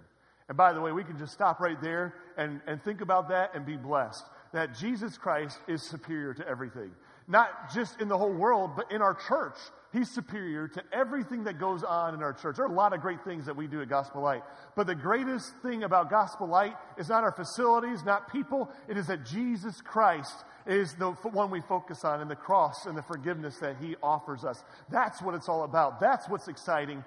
And 0.49 0.57
by 0.57 0.73
the 0.73 0.81
way, 0.81 0.93
we 0.93 1.05
can 1.05 1.19
just 1.19 1.33
stop 1.33 1.61
right 1.61 1.81
there 1.81 2.15
and, 2.37 2.61
and 2.67 2.83
think 2.83 3.01
about 3.01 3.29
that 3.31 3.55
and 3.55 3.65
be 3.65 3.77
blessed 3.77 4.25
that 4.55 4.73
Jesus 4.79 5.19
Christ 5.19 5.59
is 5.67 5.83
superior 5.83 6.33
to 6.33 6.49
everything. 6.49 6.93
Not 7.27 7.75
just 7.75 8.01
in 8.01 8.09
the 8.09 8.17
whole 8.17 8.33
world, 8.33 8.73
but 8.77 8.93
in 8.93 9.03
our 9.03 9.15
church. 9.15 9.57
He's 9.93 10.11
superior 10.11 10.69
to 10.69 10.83
everything 10.93 11.45
that 11.45 11.59
goes 11.59 11.83
on 11.83 12.15
in 12.15 12.23
our 12.23 12.33
church. 12.33 12.57
There 12.57 12.65
are 12.65 12.71
a 12.71 12.75
lot 12.75 12.93
of 12.93 13.01
great 13.01 13.25
things 13.25 13.47
that 13.47 13.57
we 13.57 13.67
do 13.67 13.83
at 13.83 13.89
Gospel 13.89 14.23
Light. 14.23 14.43
But 14.77 14.87
the 14.87 14.95
greatest 14.95 15.53
thing 15.63 15.83
about 15.83 16.09
Gospel 16.09 16.47
Light 16.47 16.75
is 16.97 17.09
not 17.09 17.25
our 17.25 17.33
facilities, 17.33 18.05
not 18.05 18.31
people. 18.31 18.71
It 18.89 18.97
is 18.97 19.09
that 19.09 19.25
Jesus 19.25 19.81
Christ 19.81 20.45
is 20.67 20.95
the 20.95 21.11
one 21.11 21.51
we 21.51 21.61
focus 21.61 22.05
on 22.05 22.21
and 22.21 22.31
the 22.31 22.37
cross 22.37 22.87
and 22.87 22.97
the 22.97 23.03
forgiveness 23.03 23.57
that 23.59 23.77
he 23.81 23.97
offers 24.03 24.45
us. 24.45 24.63
That's 24.89 25.21
what 25.21 25.35
it's 25.35 25.49
all 25.49 25.65
about. 25.65 25.99
That's 26.01 26.29
what's 26.29 26.49
exciting. 26.49 27.05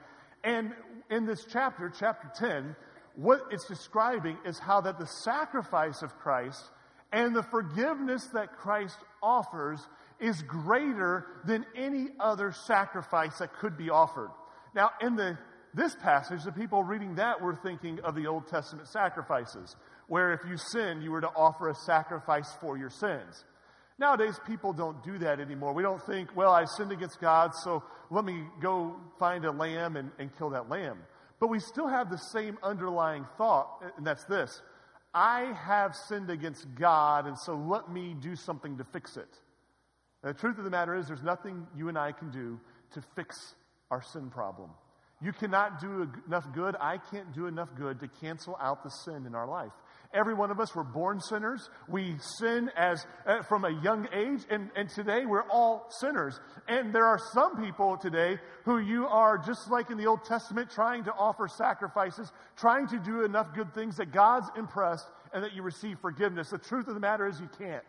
And 0.47 0.71
in 1.09 1.25
this 1.25 1.45
chapter, 1.51 1.91
chapter 1.99 2.31
10, 2.39 2.73
what 3.15 3.41
it's 3.51 3.67
describing 3.67 4.37
is 4.45 4.57
how 4.57 4.79
that 4.79 4.97
the 4.97 5.05
sacrifice 5.05 6.01
of 6.01 6.17
Christ 6.19 6.63
and 7.11 7.35
the 7.35 7.43
forgiveness 7.43 8.25
that 8.33 8.55
Christ 8.55 8.95
offers 9.21 9.85
is 10.21 10.41
greater 10.43 11.25
than 11.45 11.65
any 11.75 12.07
other 12.17 12.53
sacrifice 12.65 13.39
that 13.39 13.55
could 13.55 13.77
be 13.77 13.89
offered. 13.89 14.29
Now, 14.73 14.91
in 15.01 15.17
the, 15.17 15.37
this 15.73 15.95
passage, 15.95 16.45
the 16.45 16.53
people 16.53 16.81
reading 16.81 17.15
that 17.15 17.41
were 17.41 17.59
thinking 17.61 17.99
of 18.05 18.15
the 18.15 18.27
Old 18.27 18.47
Testament 18.47 18.87
sacrifices, 18.87 19.75
where 20.07 20.31
if 20.31 20.39
you 20.49 20.55
sin, 20.55 21.01
you 21.01 21.11
were 21.11 21.21
to 21.21 21.31
offer 21.35 21.67
a 21.67 21.75
sacrifice 21.75 22.55
for 22.61 22.77
your 22.77 22.89
sins. 22.89 23.43
Nowadays, 23.99 24.39
people 24.45 24.73
don't 24.73 25.03
do 25.03 25.17
that 25.19 25.39
anymore. 25.39 25.73
We 25.73 25.81
don't 25.81 26.01
think, 26.05 26.35
well, 26.35 26.51
I 26.51 26.65
sinned 26.65 26.91
against 26.91 27.19
God, 27.19 27.55
so 27.55 27.83
let 28.11 28.25
me 28.25 28.43
go 28.61 28.95
find 29.17 29.43
a 29.45 29.51
lamb 29.51 29.95
and, 29.95 30.11
and 30.19 30.35
kill 30.37 30.51
that 30.51 30.69
lamb. 30.69 30.99
But 31.39 31.47
we 31.47 31.59
still 31.59 31.87
have 31.87 32.09
the 32.09 32.17
same 32.17 32.57
underlying 32.61 33.25
thought, 33.37 33.83
and 33.97 34.05
that's 34.05 34.23
this 34.25 34.61
I 35.13 35.53
have 35.65 35.95
sinned 35.95 36.29
against 36.29 36.67
God, 36.75 37.25
and 37.25 37.37
so 37.37 37.55
let 37.55 37.89
me 37.91 38.15
do 38.19 38.35
something 38.35 38.77
to 38.77 38.83
fix 38.83 39.17
it. 39.17 39.29
And 40.21 40.35
the 40.35 40.39
truth 40.39 40.57
of 40.59 40.63
the 40.63 40.69
matter 40.69 40.95
is, 40.95 41.07
there's 41.07 41.23
nothing 41.23 41.65
you 41.75 41.89
and 41.89 41.97
I 41.97 42.11
can 42.11 42.29
do 42.29 42.59
to 42.93 43.01
fix 43.15 43.55
our 43.89 44.01
sin 44.01 44.29
problem. 44.29 44.69
You 45.21 45.33
cannot 45.33 45.79
do 45.79 46.07
enough 46.27 46.45
good. 46.53 46.75
I 46.79 46.99
can't 46.99 47.33
do 47.33 47.47
enough 47.47 47.69
good 47.75 47.99
to 48.01 48.07
cancel 48.07 48.57
out 48.61 48.83
the 48.83 48.89
sin 48.89 49.25
in 49.25 49.33
our 49.33 49.47
life. 49.47 49.71
Every 50.13 50.33
one 50.33 50.51
of 50.51 50.59
us 50.59 50.73
were 50.73 50.83
born 50.83 51.19
sinners. 51.19 51.69
We 51.87 52.15
sin 52.39 52.71
as 52.77 53.05
uh, 53.25 53.43
from 53.43 53.65
a 53.65 53.81
young 53.83 54.07
age, 54.13 54.41
and, 54.49 54.69
and 54.75 54.89
today 54.89 55.25
we're 55.25 55.47
all 55.49 55.87
sinners. 55.99 56.39
And 56.67 56.93
there 56.93 57.05
are 57.05 57.19
some 57.33 57.63
people 57.63 57.97
today 57.97 58.39
who 58.63 58.79
you 58.79 59.05
are 59.07 59.37
just 59.37 59.69
like 59.69 59.89
in 59.89 59.97
the 59.97 60.07
Old 60.07 60.23
Testament, 60.23 60.69
trying 60.71 61.03
to 61.05 61.13
offer 61.13 61.47
sacrifices, 61.47 62.31
trying 62.55 62.87
to 62.87 62.99
do 62.99 63.25
enough 63.25 63.53
good 63.53 63.73
things 63.73 63.97
that 63.97 64.11
God's 64.11 64.47
impressed 64.57 65.07
and 65.33 65.43
that 65.43 65.53
you 65.53 65.61
receive 65.61 65.99
forgiveness. 65.99 66.49
The 66.49 66.57
truth 66.57 66.87
of 66.87 66.93
the 66.93 66.99
matter 66.99 67.27
is 67.27 67.39
you 67.39 67.49
can't. 67.57 67.83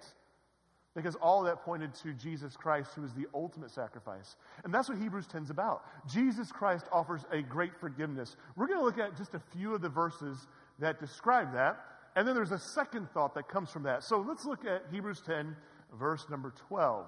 Because 0.95 1.15
all 1.17 1.45
that 1.45 1.63
pointed 1.63 1.95
to 2.03 2.13
Jesus 2.13 2.57
Christ, 2.57 2.91
who 2.97 3.05
is 3.05 3.13
the 3.13 3.27
ultimate 3.33 3.71
sacrifice. 3.71 4.35
And 4.65 4.75
that's 4.75 4.89
what 4.89 4.99
Hebrews 4.99 5.29
10 5.29 5.45
is 5.45 5.51
about. 5.51 5.85
Jesus 6.09 6.51
Christ 6.51 6.87
offers 6.91 7.25
a 7.31 7.41
great 7.41 7.71
forgiveness. 7.79 8.35
We're 8.57 8.67
going 8.67 8.81
to 8.81 8.85
look 8.85 8.99
at 8.99 9.17
just 9.17 9.35
a 9.35 9.43
few 9.53 9.75
of 9.75 9.81
the 9.81 9.89
verses 9.89 10.49
that 10.81 10.99
describe 10.99 11.53
that. 11.53 11.79
And 12.19 12.27
then 12.27 12.35
there's 12.35 12.51
a 12.51 12.59
second 12.59 13.09
thought 13.15 13.37
that 13.37 13.49
comes 13.49 13.71
from 13.71 13.85
that. 13.85 14.03
So 14.03 14.19
let's 14.27 14.45
look 14.45 14.65
at 14.65 14.87
Hebrews 14.91 15.23
10, 15.25 15.55
verse 16.01 16.27
number 16.29 16.53
12. 16.67 17.07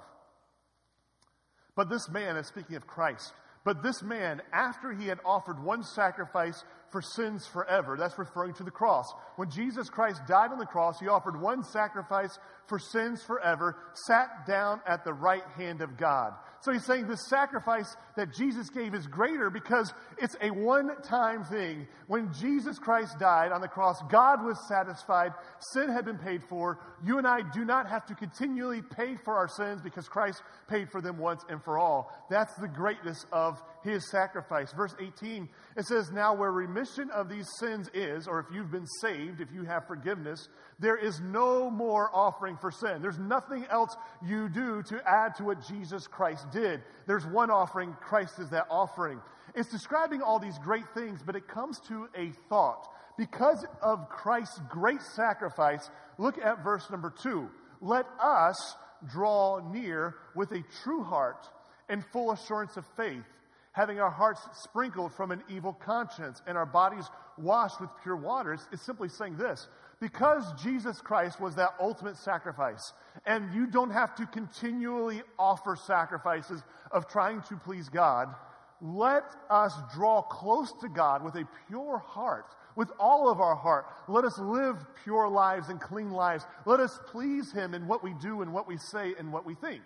But 1.75 1.91
this 1.91 2.09
man, 2.09 2.37
is 2.37 2.47
speaking 2.47 2.77
of 2.77 2.87
Christ, 2.87 3.33
but 3.65 3.83
this 3.83 4.05
man, 4.05 4.41
after 4.53 4.93
he 4.93 5.09
had 5.09 5.19
offered 5.25 5.61
one 5.65 5.83
sacrifice 5.83 6.63
for 6.91 7.01
sins 7.01 7.47
forever. 7.47 7.97
That's 7.99 8.19
referring 8.19 8.55
to 8.55 8.65
the 8.65 8.71
cross. 8.71 9.13
When 9.37 9.51
Jesus 9.51 9.89
Christ 9.89 10.23
died 10.27 10.51
on 10.53 10.59
the 10.59 10.67
cross, 10.67 10.99
he 11.01 11.09
offered 11.09 11.41
one 11.41 11.63
sacrifice 11.63 12.39
for 12.67 12.79
sins 12.79 13.23
forever, 13.23 13.77
sat 14.07 14.47
down 14.47 14.81
at 14.87 15.05
the 15.05 15.13
right 15.13 15.45
hand 15.57 15.83
of 15.83 15.97
God. 15.97 16.35
So 16.63 16.73
he's 16.73 16.85
saying 16.85 17.09
the 17.09 17.17
sacrifice 17.17 17.97
that 18.17 18.35
Jesus 18.35 18.69
gave 18.69 18.95
is 18.95 19.07
greater 19.07 19.49
because 19.49 19.95
it's 20.19 20.37
a 20.43 20.51
one 20.51 20.91
time 21.03 21.43
thing. 21.45 21.89
When 22.07 22.33
Jesus 22.35 22.79
Christ 22.79 23.19
died 23.19 23.51
on 23.51 23.63
the 23.63 23.69
cross, 23.69 24.03
God 24.11 24.45
was 24.45 24.59
satisfied. 24.69 25.33
Sin 25.73 25.89
had 25.89 26.05
been 26.05 26.19
paid 26.19 26.43
for. 26.49 26.79
You 27.03 27.17
and 27.17 27.27
I 27.27 27.41
do 27.55 27.65
not 27.65 27.89
have 27.89 28.05
to 28.07 28.15
continually 28.15 28.83
pay 28.83 29.17
for 29.25 29.37
our 29.37 29.49
sins 29.49 29.81
because 29.81 30.07
Christ 30.07 30.43
paid 30.69 30.91
for 30.91 31.01
them 31.01 31.17
once 31.17 31.45
and 31.49 31.63
for 31.65 31.79
all. 31.79 32.13
That's 32.29 32.55
the 32.57 32.69
greatness 32.69 33.25
of 33.33 33.63
his 33.83 34.11
sacrifice. 34.11 34.73
Verse 34.73 34.95
18, 35.01 35.49
it 35.77 35.87
says, 35.87 36.11
Now 36.13 36.35
where 36.35 36.53
remission 36.53 37.11
of 37.11 37.29
these 37.29 37.49
sins 37.59 37.89
is, 37.95 38.27
or 38.27 38.41
if 38.41 38.47
you've 38.53 38.71
been 38.71 38.87
saved, 39.01 39.41
if 39.41 39.53
you 39.53 39.65
have 39.65 39.87
forgiveness, 39.87 40.49
there 40.79 40.97
is 40.97 41.21
no 41.21 41.71
more 41.71 42.11
offering 42.15 42.57
for 42.57 42.71
sin. 42.71 43.03
There's 43.03 43.19
nothing 43.19 43.67
else 43.71 43.97
you 44.25 44.49
do 44.49 44.83
to 44.85 45.01
add 45.07 45.35
to 45.37 45.45
what 45.45 45.67
Jesus 45.67 46.07
Christ 46.07 46.51
did. 46.53 46.83
There's 47.07 47.27
one 47.27 47.51
offering, 47.51 47.97
Christ 48.01 48.39
is 48.39 48.51
that 48.51 48.67
offering. 48.71 49.21
It's 49.55 49.71
describing 49.71 50.23
all 50.23 50.39
these 50.39 50.59
great 50.59 50.89
things, 50.95 51.21
but 51.25 51.37
it 51.37 51.49
comes 51.49 51.81
to 51.89 52.09
a 52.17 52.33
thought. 52.49 52.89
Because 53.19 53.67
of 53.83 54.09
Christ's 54.09 54.61
great 54.69 55.03
sacrifice, 55.03 55.91
look 56.19 56.39
at 56.39 56.65
verse 56.65 56.89
number 56.91 57.13
two. 57.23 57.51
Let 57.81 58.07
us 58.23 58.77
draw 59.07 59.61
near 59.73 60.17
with 60.35 60.53
a 60.53 60.63
true 60.83 61.03
heart 61.03 61.47
and 61.89 62.05
full 62.13 62.33
assurance 62.33 62.77
of 62.77 62.87
faith, 62.97 63.25
having 63.73 64.01
our 64.01 64.11
hearts 64.11 64.41
sprinkled 64.53 65.13
from 65.13 65.31
an 65.31 65.43
evil 65.49 65.73
conscience 65.73 66.43
and 66.47 66.59
our 66.59 66.67
bodies 66.67 67.05
washed 67.39 67.81
with 67.81 67.91
pure 68.03 68.17
waters, 68.17 68.67
is 68.73 68.81
simply 68.81 69.09
saying 69.09 69.37
this. 69.37 69.69
Because 70.01 70.45
Jesus 70.63 71.01
Christ 71.01 71.41
was 71.41 71.55
that 71.57 71.75
ultimate 71.79 72.17
sacrifice, 72.17 72.93
and 73.27 73.53
you 73.55 73.67
don't 73.67 73.91
have 73.91 74.15
to 74.17 74.27
continually 74.27 75.23
offer 75.39 75.77
sacrifices 75.77 76.63
of 76.91 77.09
trying 77.09 77.43
to 77.43 77.57
please 77.57 77.89
God, 77.89 78.35
let 78.81 79.25
us 79.51 79.75
draw 79.95 80.23
close 80.23 80.73
to 80.81 80.89
God 80.89 81.23
with 81.23 81.35
a 81.35 81.47
pure 81.69 81.99
heart, 81.99 82.47
with 82.77 82.91
all 82.99 83.29
of 83.29 83.41
our 83.41 83.55
heart. 83.55 83.87
Let 84.09 84.25
us 84.25 84.39
live 84.39 84.77
pure 85.05 85.29
lives 85.29 85.69
and 85.69 85.79
clean 85.79 86.11
lives. 86.11 86.47
Let 86.65 86.81
us 86.81 86.99
please 87.09 87.53
Him 87.53 87.75
in 87.75 87.87
what 87.87 88.03
we 88.03 88.15
do 88.15 88.41
and 88.41 88.55
what 88.55 88.67
we 88.67 88.79
say 88.79 89.15
and 89.19 89.33
what 89.33 89.45
we 89.45 89.55
think. 89.55 89.83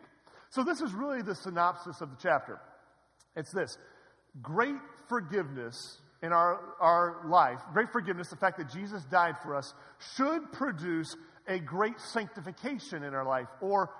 So, 0.50 0.62
this 0.62 0.80
is 0.80 0.92
really 0.92 1.22
the 1.22 1.34
synopsis 1.34 2.00
of 2.00 2.10
the 2.10 2.16
chapter. 2.22 2.60
It's 3.36 3.52
this 3.52 3.78
great 4.42 4.76
forgiveness 5.08 6.00
in 6.22 6.32
our, 6.32 6.60
our 6.80 7.22
life, 7.26 7.60
great 7.72 7.90
forgiveness, 7.90 8.28
the 8.28 8.36
fact 8.36 8.58
that 8.58 8.70
Jesus 8.70 9.04
died 9.04 9.36
for 9.42 9.54
us, 9.54 9.74
should 10.16 10.50
produce 10.52 11.16
a 11.46 11.58
great 11.58 12.00
sanctification 12.00 13.02
in 13.02 13.14
our 13.14 13.26
life, 13.26 13.48
or 13.60 13.90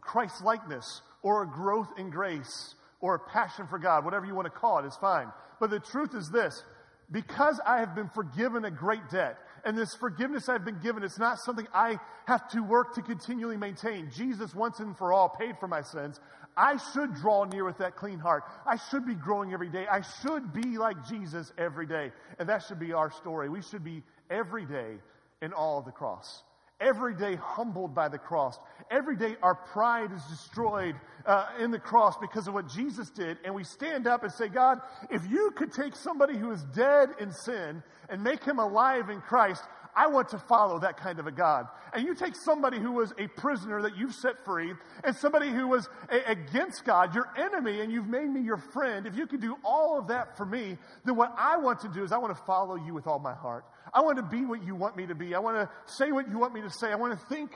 Christ 0.00 0.42
likeness, 0.42 1.02
or 1.22 1.42
a 1.42 1.46
growth 1.46 1.88
in 1.98 2.08
grace, 2.08 2.74
or 3.00 3.14
a 3.16 3.18
passion 3.18 3.66
for 3.66 3.78
God, 3.78 4.04
whatever 4.04 4.24
you 4.24 4.34
want 4.34 4.46
to 4.46 4.58
call 4.58 4.78
it, 4.78 4.86
is 4.86 4.96
fine. 4.96 5.30
But 5.60 5.70
the 5.70 5.80
truth 5.80 6.14
is 6.14 6.30
this 6.30 6.62
because 7.10 7.60
I 7.64 7.78
have 7.78 7.94
been 7.94 8.08
forgiven 8.08 8.64
a 8.64 8.70
great 8.70 9.08
debt, 9.10 9.38
and 9.64 9.76
this 9.76 9.94
forgiveness 9.94 10.48
I've 10.48 10.64
been 10.64 10.80
given, 10.80 11.02
it's 11.02 11.18
not 11.18 11.38
something 11.38 11.66
I 11.72 11.98
have 12.26 12.48
to 12.50 12.60
work 12.60 12.94
to 12.94 13.02
continually 13.02 13.56
maintain. 13.56 14.10
Jesus 14.10 14.54
once 14.54 14.80
and 14.80 14.96
for 14.96 15.12
all 15.12 15.28
paid 15.28 15.58
for 15.58 15.68
my 15.68 15.82
sins. 15.82 16.20
I 16.56 16.78
should 16.92 17.14
draw 17.14 17.44
near 17.44 17.64
with 17.64 17.78
that 17.78 17.96
clean 17.96 18.18
heart. 18.18 18.44
I 18.66 18.76
should 18.76 19.06
be 19.06 19.14
growing 19.14 19.52
every 19.52 19.68
day. 19.68 19.86
I 19.90 20.02
should 20.22 20.52
be 20.52 20.78
like 20.78 21.06
Jesus 21.06 21.52
every 21.58 21.86
day. 21.86 22.12
And 22.38 22.48
that 22.48 22.62
should 22.62 22.78
be 22.78 22.92
our 22.92 23.10
story. 23.10 23.48
We 23.48 23.62
should 23.62 23.84
be 23.84 24.02
every 24.30 24.64
day 24.64 24.96
in 25.42 25.52
all 25.52 25.78
of 25.78 25.84
the 25.84 25.92
cross. 25.92 26.42
Every 26.80 27.14
day 27.14 27.36
humbled 27.36 27.94
by 27.94 28.08
the 28.08 28.18
cross. 28.18 28.58
Every 28.90 29.16
day 29.16 29.36
our 29.42 29.54
pride 29.54 30.12
is 30.12 30.22
destroyed 30.24 30.94
uh, 31.24 31.46
in 31.58 31.70
the 31.70 31.78
cross 31.78 32.16
because 32.20 32.48
of 32.48 32.54
what 32.54 32.68
Jesus 32.68 33.08
did. 33.08 33.38
And 33.44 33.54
we 33.54 33.64
stand 33.64 34.06
up 34.06 34.22
and 34.22 34.32
say, 34.32 34.48
God, 34.48 34.80
if 35.10 35.22
you 35.30 35.52
could 35.56 35.72
take 35.72 35.96
somebody 35.96 36.36
who 36.36 36.52
is 36.52 36.62
dead 36.74 37.10
in 37.18 37.32
sin 37.32 37.82
and 38.10 38.22
make 38.22 38.44
him 38.44 38.58
alive 38.58 39.08
in 39.08 39.22
Christ, 39.22 39.62
I 39.96 40.08
want 40.08 40.28
to 40.28 40.38
follow 40.38 40.80
that 40.80 40.98
kind 40.98 41.18
of 41.18 41.26
a 41.26 41.32
God. 41.32 41.66
And 41.94 42.06
you 42.06 42.14
take 42.14 42.36
somebody 42.36 42.78
who 42.78 42.92
was 42.92 43.14
a 43.18 43.28
prisoner 43.28 43.80
that 43.80 43.96
you've 43.96 44.14
set 44.14 44.44
free 44.44 44.74
and 45.02 45.16
somebody 45.16 45.48
who 45.48 45.68
was 45.68 45.88
a, 46.10 46.30
against 46.30 46.84
God, 46.84 47.14
your 47.14 47.28
enemy, 47.38 47.80
and 47.80 47.90
you've 47.90 48.06
made 48.06 48.28
me 48.28 48.42
your 48.42 48.58
friend. 48.58 49.06
If 49.06 49.16
you 49.16 49.26
can 49.26 49.40
do 49.40 49.56
all 49.64 49.98
of 49.98 50.08
that 50.08 50.36
for 50.36 50.44
me, 50.44 50.76
then 51.06 51.16
what 51.16 51.34
I 51.38 51.56
want 51.56 51.80
to 51.80 51.88
do 51.88 52.04
is 52.04 52.12
I 52.12 52.18
want 52.18 52.36
to 52.36 52.42
follow 52.44 52.76
you 52.76 52.92
with 52.92 53.06
all 53.06 53.18
my 53.18 53.32
heart. 53.32 53.64
I 53.94 54.02
want 54.02 54.18
to 54.18 54.22
be 54.22 54.44
what 54.44 54.62
you 54.62 54.74
want 54.74 54.98
me 54.98 55.06
to 55.06 55.14
be. 55.14 55.34
I 55.34 55.38
want 55.38 55.56
to 55.56 55.70
say 55.86 56.12
what 56.12 56.28
you 56.28 56.38
want 56.38 56.52
me 56.52 56.60
to 56.60 56.70
say. 56.70 56.88
I 56.92 56.96
want 56.96 57.18
to 57.18 57.26
think 57.28 57.52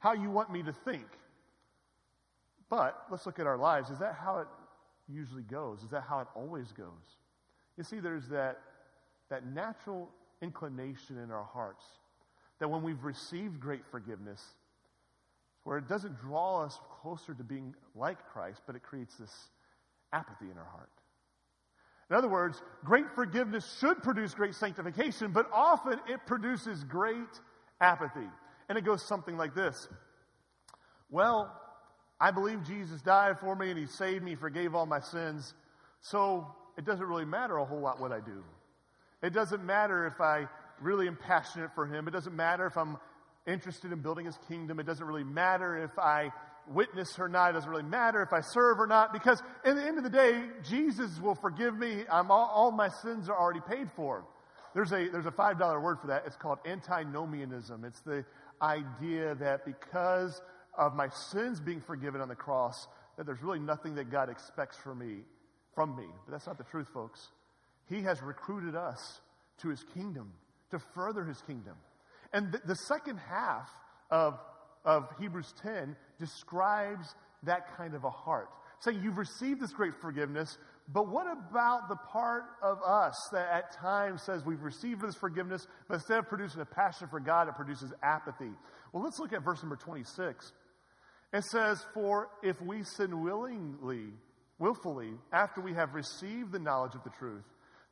how 0.00 0.14
you 0.14 0.30
want 0.30 0.50
me 0.50 0.64
to 0.64 0.72
think. 0.72 1.06
But 2.68 3.00
let's 3.08 3.24
look 3.24 3.38
at 3.38 3.46
our 3.46 3.56
lives. 3.56 3.90
Is 3.90 4.00
that 4.00 4.16
how 4.20 4.40
it 4.40 4.48
usually 5.08 5.44
goes? 5.44 5.82
Is 5.84 5.90
that 5.90 6.02
how 6.08 6.18
it 6.20 6.26
always 6.34 6.72
goes? 6.72 7.18
You 7.78 7.84
see, 7.84 8.00
there's 8.00 8.26
that, 8.30 8.58
that 9.30 9.46
natural 9.46 10.10
inclination 10.44 11.18
in 11.18 11.32
our 11.32 11.42
hearts 11.42 11.84
that 12.60 12.68
when 12.68 12.82
we've 12.82 13.02
received 13.02 13.58
great 13.58 13.84
forgiveness, 13.90 14.40
where 15.64 15.78
it 15.78 15.88
doesn't 15.88 16.20
draw 16.20 16.62
us 16.62 16.78
closer 17.02 17.34
to 17.34 17.42
being 17.42 17.74
like 17.96 18.18
Christ, 18.32 18.60
but 18.66 18.76
it 18.76 18.82
creates 18.82 19.16
this 19.16 19.32
apathy 20.12 20.50
in 20.50 20.58
our 20.58 20.64
heart. 20.64 20.90
In 22.10 22.16
other 22.16 22.28
words, 22.28 22.62
great 22.84 23.10
forgiveness 23.14 23.78
should 23.80 24.02
produce 24.02 24.34
great 24.34 24.54
sanctification, 24.54 25.32
but 25.32 25.48
often 25.52 25.98
it 26.06 26.20
produces 26.26 26.84
great 26.84 27.40
apathy. 27.80 28.28
And 28.68 28.78
it 28.78 28.84
goes 28.84 29.02
something 29.02 29.36
like 29.36 29.54
this 29.54 29.88
Well, 31.10 31.52
I 32.20 32.30
believe 32.30 32.62
Jesus 32.64 33.00
died 33.02 33.40
for 33.40 33.56
me 33.56 33.70
and 33.70 33.78
he 33.78 33.86
saved 33.86 34.22
me, 34.22 34.34
forgave 34.34 34.74
all 34.74 34.86
my 34.86 35.00
sins, 35.00 35.54
so 36.00 36.46
it 36.76 36.84
doesn't 36.84 37.06
really 37.06 37.24
matter 37.24 37.56
a 37.56 37.64
whole 37.64 37.80
lot 37.80 38.00
what 38.00 38.12
I 38.12 38.20
do. 38.20 38.44
It 39.24 39.32
doesn't 39.32 39.64
matter 39.64 40.06
if 40.06 40.20
I 40.20 40.46
really 40.80 41.08
am 41.08 41.16
passionate 41.16 41.74
for 41.74 41.86
Him. 41.86 42.06
It 42.06 42.10
doesn't 42.10 42.36
matter 42.36 42.66
if 42.66 42.76
I'm 42.76 42.98
interested 43.46 43.90
in 43.90 44.00
building 44.00 44.26
His 44.26 44.38
kingdom. 44.48 44.78
It 44.78 44.86
doesn't 44.86 45.06
really 45.06 45.24
matter 45.24 45.82
if 45.82 45.98
I 45.98 46.30
witness 46.68 47.18
or 47.18 47.28
not. 47.28 47.50
It 47.50 47.52
doesn't 47.54 47.70
really 47.70 47.82
matter 47.84 48.22
if 48.22 48.32
I 48.32 48.42
serve 48.42 48.78
or 48.78 48.86
not 48.86 49.12
because 49.12 49.42
in 49.64 49.76
the 49.76 49.82
end 49.82 49.96
of 49.96 50.04
the 50.04 50.10
day, 50.10 50.42
Jesus 50.62 51.20
will 51.20 51.34
forgive 51.34 51.76
me. 51.76 52.04
I'm 52.10 52.30
all, 52.30 52.50
all 52.54 52.70
my 52.70 52.88
sins 52.88 53.28
are 53.28 53.38
already 53.38 53.60
paid 53.60 53.90
for. 53.96 54.26
There's 54.74 54.92
a, 54.92 55.08
there's 55.08 55.26
a 55.26 55.30
$5 55.30 55.82
word 55.82 56.00
for 56.00 56.08
that. 56.08 56.24
It's 56.26 56.36
called 56.36 56.58
antinomianism. 56.66 57.84
It's 57.84 58.00
the 58.00 58.24
idea 58.60 59.36
that 59.36 59.64
because 59.64 60.42
of 60.76 60.94
my 60.94 61.08
sins 61.08 61.60
being 61.60 61.80
forgiven 61.80 62.20
on 62.20 62.28
the 62.28 62.34
cross, 62.34 62.88
that 63.16 63.24
there's 63.24 63.42
really 63.42 63.60
nothing 63.60 63.94
that 63.94 64.10
God 64.10 64.28
expects 64.28 64.76
from 64.76 64.98
me, 64.98 65.22
from 65.74 65.96
me. 65.96 66.06
But 66.26 66.32
that's 66.32 66.46
not 66.46 66.58
the 66.58 66.64
truth, 66.64 66.88
folks. 66.92 67.28
He 67.88 68.02
has 68.02 68.22
recruited 68.22 68.74
us 68.74 69.20
to 69.58 69.68
his 69.68 69.84
kingdom, 69.94 70.32
to 70.70 70.78
further 70.94 71.24
his 71.24 71.40
kingdom. 71.42 71.74
And 72.32 72.52
the, 72.52 72.60
the 72.66 72.74
second 72.74 73.18
half 73.18 73.70
of, 74.10 74.38
of 74.84 75.08
Hebrews 75.20 75.54
10 75.62 75.96
describes 76.18 77.14
that 77.44 77.76
kind 77.76 77.94
of 77.94 78.04
a 78.04 78.10
heart. 78.10 78.48
Saying, 78.80 79.00
You've 79.02 79.18
received 79.18 79.60
this 79.60 79.72
great 79.72 79.94
forgiveness, 80.00 80.58
but 80.92 81.08
what 81.08 81.26
about 81.26 81.88
the 81.88 81.96
part 81.96 82.44
of 82.62 82.78
us 82.82 83.14
that 83.32 83.48
at 83.50 83.72
times 83.72 84.22
says 84.22 84.44
we've 84.44 84.62
received 84.62 85.00
this 85.00 85.14
forgiveness, 85.14 85.66
but 85.88 85.94
instead 85.94 86.18
of 86.18 86.28
producing 86.28 86.60
a 86.60 86.66
passion 86.66 87.08
for 87.08 87.20
God, 87.20 87.48
it 87.48 87.54
produces 87.54 87.92
apathy? 88.02 88.50
Well, 88.92 89.02
let's 89.02 89.18
look 89.18 89.32
at 89.32 89.42
verse 89.42 89.62
number 89.62 89.76
26. 89.76 90.52
It 91.32 91.44
says, 91.44 91.84
For 91.94 92.28
if 92.42 92.60
we 92.60 92.82
sin 92.84 93.22
willingly, 93.22 94.12
willfully, 94.58 95.12
after 95.32 95.60
we 95.60 95.72
have 95.74 95.94
received 95.94 96.52
the 96.52 96.58
knowledge 96.58 96.94
of 96.94 97.02
the 97.02 97.10
truth, 97.10 97.44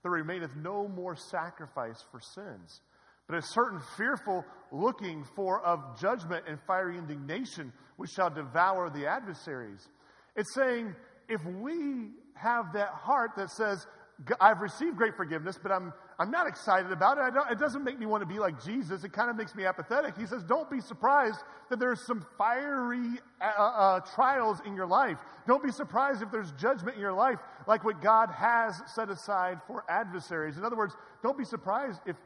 there 0.02 0.12
remaineth 0.12 0.54
no 0.56 0.88
more 0.88 1.16
sacrifice 1.16 2.04
for 2.10 2.20
sins, 2.20 2.80
but 3.28 3.36
a 3.36 3.42
certain 3.42 3.80
fearful 3.96 4.44
looking 4.70 5.24
for 5.36 5.60
of 5.64 6.00
judgment 6.00 6.44
and 6.48 6.58
fiery 6.66 6.98
indignation, 6.98 7.72
which 7.96 8.10
shall 8.10 8.30
devour 8.30 8.90
the 8.90 9.06
adversaries. 9.06 9.88
It's 10.34 10.54
saying, 10.54 10.94
if 11.28 11.44
we 11.44 12.10
have 12.34 12.72
that 12.74 12.88
heart 12.88 13.32
that 13.36 13.50
says, 13.50 13.86
I've 14.40 14.60
received 14.60 14.96
great 14.96 15.16
forgiveness, 15.16 15.58
but 15.62 15.72
I'm, 15.72 15.92
I'm 16.18 16.30
not 16.30 16.46
excited 16.46 16.92
about 16.92 17.18
it. 17.18 17.52
it 17.52 17.58
doesn't 17.58 17.84
make 17.84 17.98
me 17.98 18.06
want 18.06 18.22
to 18.22 18.26
be 18.26 18.38
like 18.38 18.62
Jesus. 18.62 19.04
It 19.04 19.12
kind 19.12 19.30
of 19.30 19.36
makes 19.36 19.54
me 19.54 19.64
apathetic. 19.64 20.16
He 20.16 20.26
says, 20.26 20.42
Don't 20.42 20.70
be 20.70 20.80
surprised 20.80 21.40
that 21.70 21.78
there's 21.78 22.00
some 22.00 22.24
fiery 22.36 23.18
uh, 23.40 23.50
uh, 23.58 23.62
uh, 23.62 24.00
trials 24.14 24.58
in 24.66 24.74
your 24.74 24.86
life. 24.86 25.18
Don't 25.46 25.62
be 25.62 25.72
surprised 25.72 26.22
if 26.22 26.30
there's 26.30 26.52
judgment 26.52 26.96
in 26.96 27.00
your 27.00 27.12
life, 27.12 27.38
like 27.66 27.84
what 27.84 28.00
God 28.00 28.30
has 28.30 28.80
set 28.94 29.08
aside 29.08 29.60
for 29.66 29.84
adversaries. 29.88 30.58
In 30.58 30.64
other 30.64 30.76
words, 30.76 30.94
don't 31.22 31.38
be 31.38 31.44
surprised 31.44 32.00
if 32.06 32.16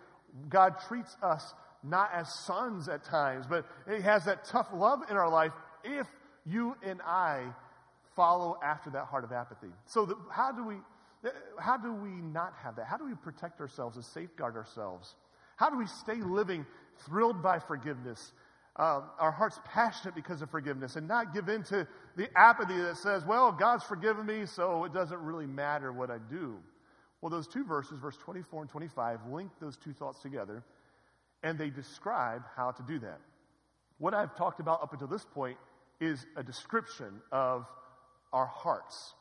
God 0.48 0.74
treats 0.86 1.16
us 1.22 1.54
not 1.82 2.10
as 2.12 2.32
sons 2.32 2.88
at 2.88 3.04
times, 3.04 3.46
but 3.48 3.66
He 3.88 4.02
has 4.02 4.24
that 4.24 4.44
tough 4.44 4.68
love 4.74 5.02
in 5.08 5.16
our 5.16 5.30
life 5.30 5.52
if 5.84 6.06
you 6.44 6.76
and 6.82 7.00
I 7.02 7.44
follow 8.14 8.58
after 8.62 8.90
that 8.90 9.06
heart 9.06 9.24
of 9.24 9.32
apathy. 9.32 9.68
So, 9.84 10.06
the, 10.06 10.16
how 10.30 10.52
do 10.52 10.64
we 10.64 10.76
how 11.58 11.76
do 11.76 11.92
we 11.92 12.10
not 12.10 12.52
have 12.62 12.76
that? 12.76 12.86
How 12.86 12.96
do 12.96 13.04
we 13.04 13.14
protect 13.14 13.60
ourselves 13.60 13.96
and 13.96 14.04
safeguard 14.04 14.56
ourselves? 14.56 15.14
How 15.56 15.70
do 15.70 15.78
we 15.78 15.86
stay 15.86 16.16
living 16.16 16.66
thrilled 17.06 17.42
by 17.42 17.58
forgiveness, 17.58 18.32
uh, 18.76 19.00
our 19.18 19.32
hearts 19.32 19.58
passionate 19.64 20.14
because 20.14 20.42
of 20.42 20.50
forgiveness, 20.50 20.96
and 20.96 21.08
not 21.08 21.32
give 21.34 21.48
in 21.48 21.62
to 21.64 21.86
the 22.16 22.28
apathy 22.36 22.76
that 22.76 22.96
says, 22.98 23.24
well, 23.24 23.52
God's 23.52 23.84
forgiven 23.84 24.26
me, 24.26 24.46
so 24.46 24.84
it 24.84 24.92
doesn't 24.92 25.18
really 25.18 25.46
matter 25.46 25.92
what 25.92 26.10
I 26.10 26.18
do? 26.30 26.58
Well, 27.20 27.30
those 27.30 27.48
two 27.48 27.64
verses, 27.64 27.98
verse 27.98 28.16
24 28.18 28.62
and 28.62 28.70
25, 28.70 29.20
link 29.30 29.50
those 29.60 29.76
two 29.76 29.92
thoughts 29.92 30.20
together, 30.20 30.62
and 31.42 31.58
they 31.58 31.70
describe 31.70 32.42
how 32.54 32.70
to 32.72 32.82
do 32.82 32.98
that. 33.00 33.20
What 33.98 34.12
I've 34.12 34.36
talked 34.36 34.60
about 34.60 34.82
up 34.82 34.92
until 34.92 35.08
this 35.08 35.24
point 35.24 35.56
is 36.00 36.26
a 36.36 36.42
description 36.42 37.22
of 37.32 37.66
our 38.32 38.46
hearts. 38.46 39.14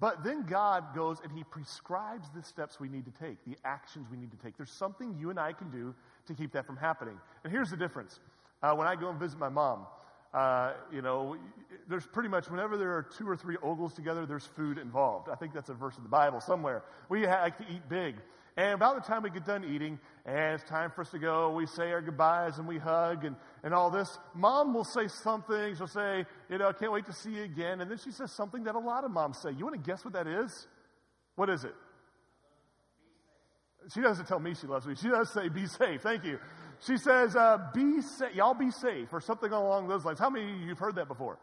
But 0.00 0.24
then 0.24 0.44
God 0.44 0.94
goes 0.94 1.18
and 1.22 1.30
He 1.30 1.44
prescribes 1.44 2.28
the 2.34 2.42
steps 2.42 2.80
we 2.80 2.88
need 2.88 3.04
to 3.04 3.12
take, 3.22 3.36
the 3.44 3.56
actions 3.64 4.06
we 4.10 4.16
need 4.16 4.30
to 4.30 4.38
take. 4.38 4.56
There's 4.56 4.72
something 4.72 5.14
you 5.18 5.28
and 5.28 5.38
I 5.38 5.52
can 5.52 5.70
do 5.70 5.94
to 6.26 6.34
keep 6.34 6.52
that 6.52 6.66
from 6.66 6.78
happening. 6.78 7.18
And 7.44 7.52
here's 7.52 7.70
the 7.70 7.76
difference. 7.76 8.18
Uh, 8.62 8.74
when 8.74 8.88
I 8.88 8.96
go 8.96 9.10
and 9.10 9.20
visit 9.20 9.38
my 9.38 9.50
mom, 9.50 9.86
uh, 10.32 10.72
you 10.92 11.02
know, 11.02 11.36
there's 11.88 12.06
pretty 12.06 12.28
much 12.28 12.48
whenever 12.50 12.76
there 12.76 12.96
are 12.96 13.02
two 13.02 13.28
or 13.28 13.36
three 13.36 13.56
ogles 13.62 13.92
together, 13.92 14.24
there's 14.24 14.46
food 14.46 14.78
involved. 14.78 15.28
I 15.28 15.34
think 15.34 15.52
that's 15.52 15.68
a 15.68 15.74
verse 15.74 15.96
in 15.96 16.02
the 16.02 16.08
Bible 16.08 16.40
somewhere. 16.40 16.82
We 17.08 17.26
like 17.26 17.58
to 17.58 17.64
eat 17.74 17.88
big. 17.88 18.16
And 18.56 18.74
about 18.74 18.96
the 18.96 19.08
time 19.08 19.22
we 19.22 19.30
get 19.30 19.46
done 19.46 19.64
eating, 19.64 19.98
and 20.26 20.54
it's 20.54 20.68
time 20.68 20.90
for 20.90 21.02
us 21.02 21.10
to 21.10 21.18
go, 21.18 21.50
we 21.50 21.66
say 21.66 21.92
our 21.92 22.02
goodbyes 22.02 22.58
and 22.58 22.66
we 22.66 22.78
hug 22.78 23.24
and, 23.24 23.36
and 23.62 23.72
all 23.72 23.90
this. 23.90 24.18
Mom 24.34 24.74
will 24.74 24.84
say 24.84 25.08
something. 25.08 25.76
She'll 25.76 25.86
say, 25.86 26.26
you 26.50 26.58
know, 26.58 26.68
I 26.68 26.72
can't 26.72 26.92
wait 26.92 27.06
to 27.06 27.12
see 27.12 27.30
you 27.30 27.44
again. 27.44 27.80
And 27.80 27.90
then 27.90 27.98
she 27.98 28.10
says 28.10 28.32
something 28.32 28.64
that 28.64 28.74
a 28.74 28.78
lot 28.78 29.04
of 29.04 29.10
moms 29.10 29.38
say. 29.38 29.50
You 29.52 29.64
want 29.64 29.82
to 29.82 29.90
guess 29.90 30.04
what 30.04 30.14
that 30.14 30.26
is? 30.26 30.66
What 31.36 31.48
is 31.48 31.64
it? 31.64 31.74
She 33.94 34.00
doesn't 34.00 34.26
tell 34.26 34.40
me 34.40 34.54
she 34.54 34.66
loves 34.66 34.86
me. 34.86 34.94
She 34.94 35.08
does 35.08 35.32
say, 35.32 35.48
be 35.48 35.66
safe. 35.66 36.02
Thank 36.02 36.24
you. 36.24 36.38
She 36.86 36.96
says, 36.96 37.36
uh, 37.36 37.58
be 37.72 38.02
safe. 38.02 38.34
Y'all 38.34 38.54
be 38.54 38.70
safe 38.70 39.08
or 39.12 39.20
something 39.20 39.50
along 39.50 39.88
those 39.88 40.04
lines. 40.04 40.18
How 40.18 40.28
many 40.28 40.52
of 40.52 40.60
you 40.60 40.68
have 40.68 40.78
heard 40.78 40.96
that 40.96 41.08
before? 41.08 41.38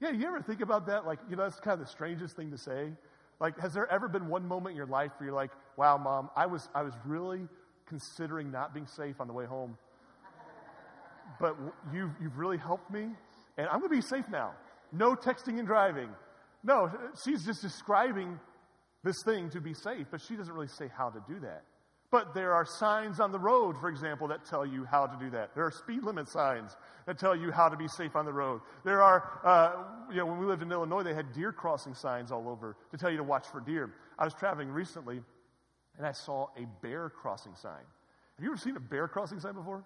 Yeah, 0.00 0.10
you 0.10 0.26
ever 0.26 0.42
think 0.42 0.60
about 0.60 0.86
that? 0.86 1.06
Like, 1.06 1.18
you 1.28 1.36
know, 1.36 1.44
that's 1.44 1.58
kind 1.60 1.80
of 1.80 1.86
the 1.86 1.90
strangest 1.90 2.36
thing 2.36 2.50
to 2.50 2.58
say. 2.58 2.92
Like, 3.38 3.58
has 3.60 3.74
there 3.74 3.90
ever 3.90 4.08
been 4.08 4.28
one 4.28 4.46
moment 4.46 4.72
in 4.72 4.76
your 4.76 4.86
life 4.86 5.10
where 5.18 5.28
you're 5.28 5.36
like, 5.36 5.50
wow, 5.76 5.98
mom, 5.98 6.30
I 6.34 6.46
was, 6.46 6.68
I 6.74 6.82
was 6.82 6.94
really 7.04 7.46
considering 7.86 8.50
not 8.50 8.72
being 8.72 8.86
safe 8.86 9.20
on 9.20 9.26
the 9.26 9.32
way 9.32 9.44
home. 9.44 9.76
But 11.40 11.56
you've, 11.92 12.12
you've 12.20 12.38
really 12.38 12.56
helped 12.56 12.90
me, 12.90 13.08
and 13.58 13.68
I'm 13.68 13.80
going 13.80 13.90
to 13.90 13.96
be 13.96 14.00
safe 14.00 14.24
now. 14.30 14.52
No 14.92 15.14
texting 15.14 15.58
and 15.58 15.66
driving. 15.66 16.08
No, 16.64 16.90
she's 17.24 17.44
just 17.44 17.60
describing 17.60 18.38
this 19.04 19.16
thing 19.24 19.50
to 19.50 19.60
be 19.60 19.74
safe, 19.74 20.06
but 20.10 20.20
she 20.20 20.34
doesn't 20.36 20.52
really 20.52 20.68
say 20.68 20.90
how 20.96 21.10
to 21.10 21.22
do 21.28 21.38
that. 21.40 21.62
But 22.10 22.34
there 22.34 22.54
are 22.54 22.64
signs 22.64 23.20
on 23.20 23.32
the 23.32 23.38
road, 23.38 23.76
for 23.80 23.88
example, 23.88 24.28
that 24.28 24.44
tell 24.44 24.64
you 24.64 24.84
how 24.84 25.06
to 25.06 25.16
do 25.18 25.30
that. 25.30 25.54
There 25.54 25.64
are 25.64 25.70
speed 25.70 26.02
limit 26.04 26.28
signs 26.28 26.76
that 27.06 27.18
tell 27.18 27.36
you 27.36 27.52
how 27.52 27.68
to 27.68 27.76
be 27.76 27.88
safe 27.88 28.16
on 28.16 28.24
the 28.24 28.32
road. 28.32 28.60
There 28.84 29.02
are, 29.02 29.40
uh, 29.44 30.10
you 30.10 30.16
know, 30.16 30.26
when 30.26 30.38
we 30.38 30.46
lived 30.46 30.62
in 30.62 30.70
Illinois, 30.72 31.02
they 31.02 31.14
had 31.14 31.32
deer 31.32 31.52
crossing 31.52 31.94
signs 31.94 32.32
all 32.32 32.48
over 32.48 32.76
to 32.90 32.96
tell 32.96 33.10
you 33.10 33.16
to 33.16 33.24
watch 33.24 33.46
for 33.46 33.60
deer. 33.60 33.94
I 34.18 34.24
was 34.24 34.34
traveling 34.34 34.68
recently 34.68 35.22
and 35.96 36.06
I 36.06 36.12
saw 36.12 36.48
a 36.56 36.66
bear 36.82 37.08
crossing 37.08 37.54
sign. 37.54 37.72
Have 38.36 38.44
you 38.44 38.50
ever 38.50 38.58
seen 38.58 38.76
a 38.76 38.80
bear 38.80 39.08
crossing 39.08 39.40
sign 39.40 39.54
before? 39.54 39.84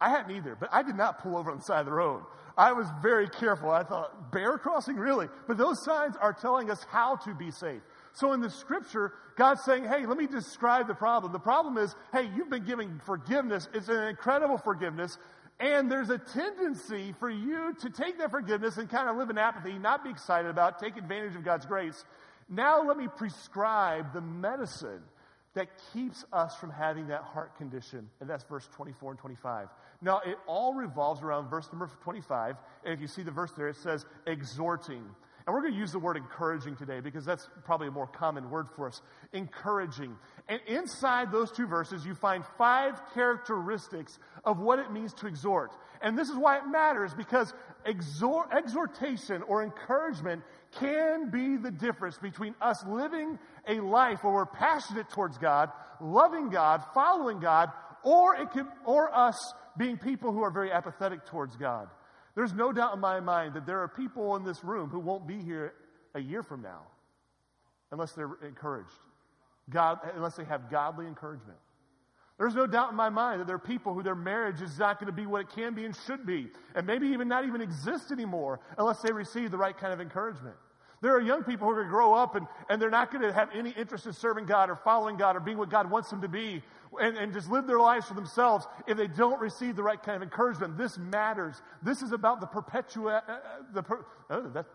I 0.00 0.10
hadn't 0.10 0.36
either, 0.36 0.54
but 0.54 0.68
I 0.72 0.82
did 0.82 0.94
not 0.94 1.22
pull 1.22 1.36
over 1.36 1.50
on 1.50 1.58
the 1.58 1.64
side 1.64 1.80
of 1.80 1.86
the 1.86 1.92
road. 1.92 2.22
I 2.56 2.72
was 2.72 2.86
very 3.02 3.28
careful. 3.28 3.70
I 3.70 3.82
thought, 3.82 4.30
bear 4.30 4.58
crossing? 4.58 4.96
Really? 4.96 5.28
But 5.46 5.56
those 5.56 5.82
signs 5.84 6.16
are 6.16 6.32
telling 6.32 6.70
us 6.70 6.84
how 6.90 7.16
to 7.16 7.34
be 7.34 7.50
safe. 7.50 7.82
So 8.12 8.32
in 8.32 8.40
the 8.40 8.50
scripture, 8.50 9.12
God's 9.36 9.62
saying, 9.64 9.84
hey, 9.84 10.06
let 10.06 10.16
me 10.16 10.26
describe 10.26 10.86
the 10.86 10.94
problem. 10.94 11.32
The 11.32 11.38
problem 11.38 11.76
is, 11.76 11.94
hey, 12.12 12.30
you've 12.34 12.48
been 12.48 12.64
giving 12.64 12.98
forgiveness. 13.04 13.68
It's 13.74 13.88
an 13.88 14.04
incredible 14.04 14.56
forgiveness. 14.56 15.18
And 15.58 15.90
there's 15.90 16.10
a 16.10 16.18
tendency 16.18 17.14
for 17.18 17.30
you 17.30 17.74
to 17.80 17.90
take 17.90 18.18
that 18.18 18.30
forgiveness 18.30 18.76
and 18.76 18.90
kind 18.90 19.08
of 19.08 19.16
live 19.16 19.30
in 19.30 19.38
apathy, 19.38 19.78
not 19.78 20.04
be 20.04 20.10
excited 20.10 20.50
about, 20.50 20.78
take 20.78 20.96
advantage 20.96 21.34
of 21.34 21.44
God's 21.44 21.64
grace. 21.64 22.04
Now 22.48 22.86
let 22.86 22.98
me 22.98 23.08
prescribe 23.08 24.12
the 24.12 24.20
medicine 24.20 25.00
that 25.54 25.68
keeps 25.94 26.24
us 26.34 26.54
from 26.56 26.70
having 26.70 27.06
that 27.08 27.22
heart 27.22 27.56
condition. 27.56 28.08
And 28.20 28.28
that's 28.28 28.44
verse 28.44 28.68
24 28.74 29.12
and 29.12 29.18
25. 29.18 29.68
Now, 30.02 30.20
it 30.20 30.36
all 30.46 30.74
revolves 30.74 31.22
around 31.22 31.48
verse 31.48 31.66
number 31.72 31.90
25. 32.02 32.56
And 32.84 32.92
if 32.92 33.00
you 33.00 33.06
see 33.06 33.22
the 33.22 33.30
verse 33.30 33.52
there, 33.56 33.68
it 33.68 33.76
says 33.76 34.04
exhorting. 34.26 35.02
And 35.46 35.54
we're 35.54 35.60
going 35.60 35.74
to 35.74 35.78
use 35.78 35.92
the 35.92 36.00
word 36.00 36.16
encouraging 36.16 36.74
today 36.74 36.98
because 36.98 37.24
that's 37.24 37.48
probably 37.64 37.86
a 37.86 37.92
more 37.92 38.08
common 38.08 38.50
word 38.50 38.66
for 38.74 38.88
us. 38.88 39.00
Encouraging. 39.32 40.16
And 40.48 40.60
inside 40.66 41.30
those 41.30 41.52
two 41.52 41.68
verses, 41.68 42.04
you 42.04 42.16
find 42.16 42.42
five 42.58 43.00
characteristics 43.14 44.18
of 44.44 44.58
what 44.58 44.80
it 44.80 44.90
means 44.90 45.14
to 45.14 45.28
exhort. 45.28 45.70
And 46.02 46.18
this 46.18 46.28
is 46.28 46.36
why 46.36 46.58
it 46.58 46.66
matters 46.66 47.14
because 47.14 47.54
exhort, 47.84 48.52
exhortation 48.52 49.42
or 49.42 49.62
encouragement 49.62 50.42
can 50.80 51.30
be 51.30 51.56
the 51.56 51.70
difference 51.70 52.18
between 52.18 52.56
us 52.60 52.84
living 52.84 53.38
a 53.68 53.78
life 53.78 54.24
where 54.24 54.34
we're 54.34 54.46
passionate 54.46 55.08
towards 55.10 55.38
God, 55.38 55.70
loving 56.00 56.50
God, 56.50 56.82
following 56.92 57.38
God, 57.38 57.70
or 58.02 58.34
it 58.34 58.50
can, 58.50 58.66
or 58.84 59.16
us 59.16 59.54
being 59.76 59.96
people 59.96 60.32
who 60.32 60.42
are 60.42 60.50
very 60.50 60.72
apathetic 60.72 61.24
towards 61.26 61.54
God. 61.54 61.88
There's 62.36 62.52
no 62.52 62.70
doubt 62.70 62.94
in 62.94 63.00
my 63.00 63.18
mind 63.18 63.54
that 63.54 63.66
there 63.66 63.80
are 63.80 63.88
people 63.88 64.36
in 64.36 64.44
this 64.44 64.62
room 64.62 64.90
who 64.90 65.00
won't 65.00 65.26
be 65.26 65.40
here 65.40 65.72
a 66.14 66.20
year 66.20 66.42
from 66.42 66.62
now 66.62 66.82
unless 67.90 68.12
they're 68.12 68.36
encouraged. 68.46 68.90
God, 69.70 69.98
unless 70.14 70.36
they 70.36 70.44
have 70.44 70.70
godly 70.70 71.06
encouragement. 71.06 71.58
There's 72.38 72.54
no 72.54 72.66
doubt 72.66 72.90
in 72.90 72.96
my 72.96 73.08
mind 73.08 73.40
that 73.40 73.46
there 73.46 73.56
are 73.56 73.58
people 73.58 73.94
who 73.94 74.02
their 74.02 74.14
marriage 74.14 74.60
is 74.60 74.78
not 74.78 75.00
going 75.00 75.06
to 75.06 75.12
be 75.12 75.26
what 75.26 75.40
it 75.40 75.48
can 75.48 75.74
be 75.74 75.86
and 75.86 75.96
should 76.06 76.26
be, 76.26 76.48
and 76.74 76.86
maybe 76.86 77.08
even 77.08 77.26
not 77.26 77.46
even 77.46 77.62
exist 77.62 78.12
anymore 78.12 78.60
unless 78.76 79.00
they 79.00 79.10
receive 79.10 79.50
the 79.50 79.56
right 79.56 79.76
kind 79.76 79.94
of 79.94 80.00
encouragement. 80.02 80.56
There 81.02 81.14
are 81.14 81.20
young 81.20 81.44
people 81.44 81.66
who 81.66 81.72
are 81.72 81.76
going 81.76 81.86
to 81.86 81.90
grow 81.90 82.14
up 82.14 82.36
and, 82.36 82.46
and 82.68 82.80
they're 82.80 82.90
not 82.90 83.12
going 83.12 83.22
to 83.22 83.32
have 83.32 83.50
any 83.54 83.70
interest 83.70 84.06
in 84.06 84.12
serving 84.12 84.46
God 84.46 84.70
or 84.70 84.76
following 84.76 85.16
God 85.16 85.36
or 85.36 85.40
being 85.40 85.58
what 85.58 85.70
God 85.70 85.90
wants 85.90 86.10
them 86.10 86.22
to 86.22 86.28
be 86.28 86.62
and, 87.00 87.16
and 87.16 87.32
just 87.32 87.50
live 87.50 87.66
their 87.66 87.78
lives 87.78 88.06
for 88.06 88.14
themselves 88.14 88.66
if 88.86 88.96
they 88.96 89.06
don't 89.06 89.40
receive 89.40 89.76
the 89.76 89.82
right 89.82 90.02
kind 90.02 90.16
of 90.16 90.22
encouragement. 90.22 90.78
This 90.78 90.96
matters. 90.96 91.60
This 91.82 92.02
is 92.02 92.12
about 92.12 92.40
the 92.40 92.46
perpetua, 92.46 93.22
uh, 93.28 93.32
uh 93.32 93.38
the 93.74 93.82
per, 93.82 94.06
oh, 94.30 94.48
that, 94.54 94.66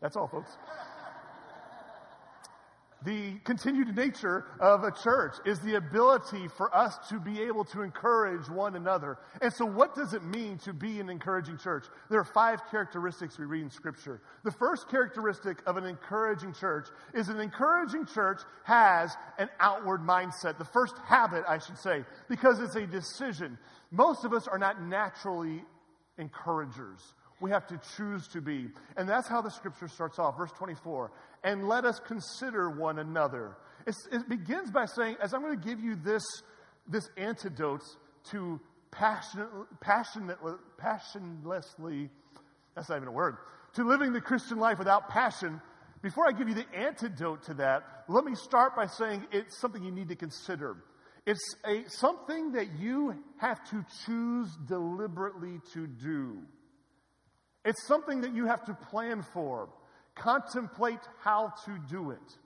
that's 0.00 0.16
all, 0.16 0.28
folks 0.28 0.56
the 3.04 3.34
continued 3.44 3.94
nature 3.94 4.44
of 4.58 4.82
a 4.82 4.90
church 4.90 5.36
is 5.46 5.60
the 5.60 5.76
ability 5.76 6.48
for 6.56 6.74
us 6.76 6.98
to 7.08 7.20
be 7.20 7.42
able 7.42 7.64
to 7.66 7.82
encourage 7.82 8.48
one 8.48 8.74
another. 8.74 9.18
And 9.40 9.52
so, 9.52 9.64
what 9.64 9.94
does 9.94 10.14
it 10.14 10.24
mean 10.24 10.58
to 10.58 10.72
be 10.72 10.98
an 10.98 11.08
encouraging 11.08 11.58
church? 11.58 11.84
There 12.10 12.18
are 12.18 12.24
five 12.24 12.60
characteristics 12.70 13.38
we 13.38 13.44
read 13.44 13.62
in 13.62 13.70
Scripture. 13.70 14.20
The 14.42 14.50
first 14.50 14.88
characteristic 14.88 15.58
of 15.66 15.76
an 15.76 15.84
encouraging 15.84 16.54
church 16.54 16.88
is 17.14 17.28
an 17.28 17.38
encouraging 17.38 18.06
church 18.06 18.40
has 18.64 19.16
an 19.38 19.48
outward 19.60 20.00
mindset. 20.00 20.58
The 20.58 20.64
first 20.64 20.94
habit, 21.06 21.44
I 21.48 21.58
should 21.58 21.78
say, 21.78 22.04
because 22.28 22.60
it's 22.60 22.74
a 22.74 22.86
decision. 22.86 23.58
Most 23.92 24.24
of 24.24 24.32
us 24.32 24.48
are 24.48 24.58
not 24.58 24.82
naturally 24.82 25.62
encouragers. 26.18 27.00
We 27.40 27.50
have 27.50 27.66
to 27.68 27.80
choose 27.96 28.26
to 28.28 28.40
be. 28.40 28.66
And 28.96 29.08
that's 29.08 29.28
how 29.28 29.40
the 29.40 29.50
scripture 29.50 29.86
starts 29.86 30.18
off. 30.18 30.36
Verse 30.36 30.50
24. 30.52 31.12
And 31.44 31.68
let 31.68 31.84
us 31.84 32.00
consider 32.00 32.70
one 32.70 32.98
another. 32.98 33.56
It's, 33.86 34.08
it 34.10 34.28
begins 34.28 34.70
by 34.70 34.86
saying, 34.86 35.16
as 35.22 35.32
I'm 35.32 35.42
going 35.42 35.58
to 35.58 35.66
give 35.66 35.80
you 35.80 35.96
this, 35.96 36.22
this 36.88 37.08
antidote 37.16 37.82
to 38.30 38.60
passionate, 38.90 39.48
passionate, 39.80 40.38
passionlessly, 40.80 42.10
that's 42.74 42.88
not 42.88 42.96
even 42.96 43.08
a 43.08 43.12
word, 43.12 43.36
to 43.74 43.84
living 43.84 44.12
the 44.12 44.20
Christian 44.20 44.58
life 44.58 44.78
without 44.78 45.08
passion, 45.08 45.60
before 46.02 46.26
I 46.28 46.32
give 46.32 46.48
you 46.48 46.54
the 46.54 46.66
antidote 46.74 47.44
to 47.44 47.54
that, 47.54 47.82
let 48.08 48.24
me 48.24 48.34
start 48.34 48.76
by 48.76 48.86
saying 48.86 49.26
it's 49.32 49.60
something 49.60 49.82
you 49.82 49.90
need 49.90 50.08
to 50.08 50.16
consider. 50.16 50.76
It's 51.26 51.56
a, 51.66 51.84
something 51.88 52.52
that 52.52 52.78
you 52.78 53.16
have 53.38 53.62
to 53.70 53.84
choose 54.06 54.48
deliberately 54.66 55.60
to 55.74 55.86
do. 55.86 56.38
It's 57.64 57.86
something 57.86 58.22
that 58.22 58.34
you 58.34 58.46
have 58.46 58.64
to 58.66 58.74
plan 58.74 59.24
for, 59.34 59.68
contemplate 60.18 61.00
how 61.20 61.52
to 61.64 61.78
do 61.88 62.10
it. 62.10 62.38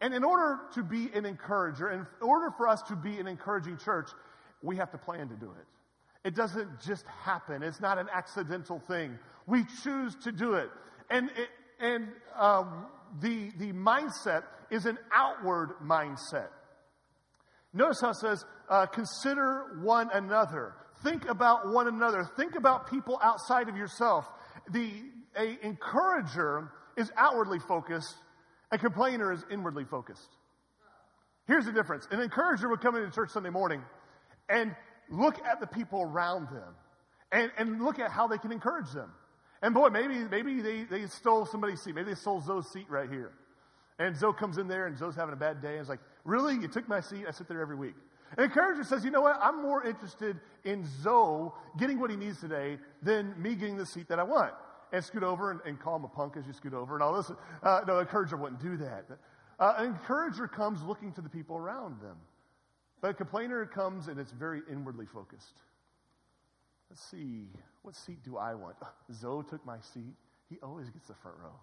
And 0.00 0.12
in 0.12 0.24
order 0.24 0.60
to 0.74 0.82
be 0.82 1.10
an 1.14 1.24
encourager, 1.24 1.90
in 1.90 2.06
order 2.20 2.50
for 2.56 2.68
us 2.68 2.82
to 2.82 2.96
be 2.96 3.18
an 3.18 3.26
encouraging 3.26 3.78
church, 3.78 4.08
we 4.62 4.76
have 4.76 4.90
to 4.90 4.98
plan 4.98 5.28
to 5.28 5.36
do 5.36 5.50
it. 5.50 5.66
It 6.28 6.34
doesn't 6.34 6.80
just 6.80 7.04
happen. 7.06 7.62
It's 7.62 7.80
not 7.80 7.98
an 7.98 8.08
accidental 8.12 8.80
thing. 8.80 9.18
We 9.46 9.64
choose 9.82 10.14
to 10.24 10.32
do 10.32 10.54
it. 10.54 10.70
And, 11.10 11.30
and 11.80 12.08
um, 12.38 12.86
the, 13.20 13.50
the 13.58 13.72
mindset 13.72 14.44
is 14.70 14.86
an 14.86 14.98
outward 15.12 15.74
mindset. 15.84 16.48
Notice 17.72 18.00
how 18.00 18.10
it 18.10 18.16
says, 18.16 18.44
uh, 18.68 18.86
consider 18.86 19.80
one 19.82 20.10
another. 20.12 20.74
Think 21.02 21.28
about 21.28 21.72
one 21.72 21.88
another. 21.88 22.24
Think 22.36 22.54
about 22.54 22.90
people 22.90 23.18
outside 23.22 23.68
of 23.68 23.76
yourself 23.76 24.28
the 24.70 24.90
a 25.36 25.58
encourager 25.64 26.70
is 26.96 27.10
outwardly 27.16 27.58
focused, 27.58 28.14
a 28.70 28.78
complainer 28.78 29.32
is 29.32 29.44
inwardly 29.50 29.84
focused. 29.84 30.28
Here's 31.46 31.66
the 31.66 31.72
difference. 31.72 32.06
An 32.10 32.20
encourager 32.20 32.68
would 32.68 32.80
come 32.80 32.96
into 32.96 33.10
church 33.10 33.30
Sunday 33.30 33.50
morning 33.50 33.82
and 34.48 34.74
look 35.10 35.38
at 35.44 35.60
the 35.60 35.66
people 35.66 36.02
around 36.02 36.48
them 36.48 36.74
and, 37.32 37.50
and 37.58 37.82
look 37.82 37.98
at 37.98 38.10
how 38.10 38.28
they 38.28 38.38
can 38.38 38.52
encourage 38.52 38.90
them. 38.92 39.10
And 39.60 39.74
boy, 39.74 39.88
maybe, 39.88 40.18
maybe 40.30 40.60
they, 40.60 40.84
they 40.84 41.06
stole 41.06 41.46
somebody's 41.46 41.80
seat. 41.82 41.94
Maybe 41.94 42.10
they 42.10 42.16
stole 42.16 42.40
Zoe's 42.40 42.70
seat 42.72 42.86
right 42.88 43.08
here. 43.08 43.32
And 43.98 44.16
Zoe 44.16 44.32
comes 44.32 44.58
in 44.58 44.66
there 44.68 44.86
and 44.86 44.98
Zoe's 44.98 45.14
having 45.14 45.32
a 45.32 45.36
bad 45.36 45.62
day 45.62 45.72
and 45.74 45.82
is 45.82 45.88
like, 45.88 46.00
really? 46.24 46.54
You 46.54 46.68
took 46.68 46.88
my 46.88 47.00
seat? 47.00 47.24
I 47.28 47.30
sit 47.32 47.48
there 47.48 47.60
every 47.60 47.76
week. 47.76 47.94
An 48.36 48.44
encourager 48.44 48.82
says, 48.84 49.04
you 49.04 49.10
know 49.10 49.20
what? 49.20 49.38
I'm 49.40 49.62
more 49.62 49.84
interested 49.84 50.40
in 50.64 50.86
Zoe 51.02 51.50
getting 51.78 52.00
what 52.00 52.10
he 52.10 52.16
needs 52.16 52.40
today 52.40 52.78
than 53.02 53.40
me 53.40 53.54
getting 53.54 53.76
the 53.76 53.86
seat 53.86 54.08
that 54.08 54.18
I 54.18 54.22
want. 54.22 54.52
And 54.92 55.02
scoot 55.02 55.22
over 55.22 55.50
and, 55.50 55.60
and 55.64 55.80
call 55.80 55.96
him 55.96 56.04
a 56.04 56.08
punk 56.08 56.36
as 56.36 56.46
you 56.46 56.52
scoot 56.52 56.74
over 56.74 56.94
and 56.94 57.02
all 57.02 57.14
this. 57.14 57.30
Uh, 57.62 57.80
no, 57.86 57.96
an 57.96 58.02
encourager 58.02 58.36
wouldn't 58.36 58.60
do 58.60 58.76
that. 58.76 59.06
Uh, 59.58 59.74
an 59.78 59.86
encourager 59.86 60.46
comes 60.46 60.82
looking 60.82 61.12
to 61.12 61.22
the 61.22 61.30
people 61.30 61.56
around 61.56 62.00
them. 62.00 62.16
But 63.00 63.10
a 63.10 63.14
complainer 63.14 63.64
comes 63.66 64.08
and 64.08 64.20
it's 64.20 64.32
very 64.32 64.60
inwardly 64.70 65.06
focused. 65.06 65.54
Let's 66.90 67.02
see, 67.10 67.46
what 67.80 67.96
seat 67.96 68.22
do 68.22 68.36
I 68.36 68.54
want? 68.54 68.76
Zoe 69.12 69.42
took 69.48 69.64
my 69.64 69.78
seat. 69.94 70.14
He 70.50 70.58
always 70.62 70.90
gets 70.90 71.08
the 71.08 71.14
front 71.14 71.38
row. 71.42 71.54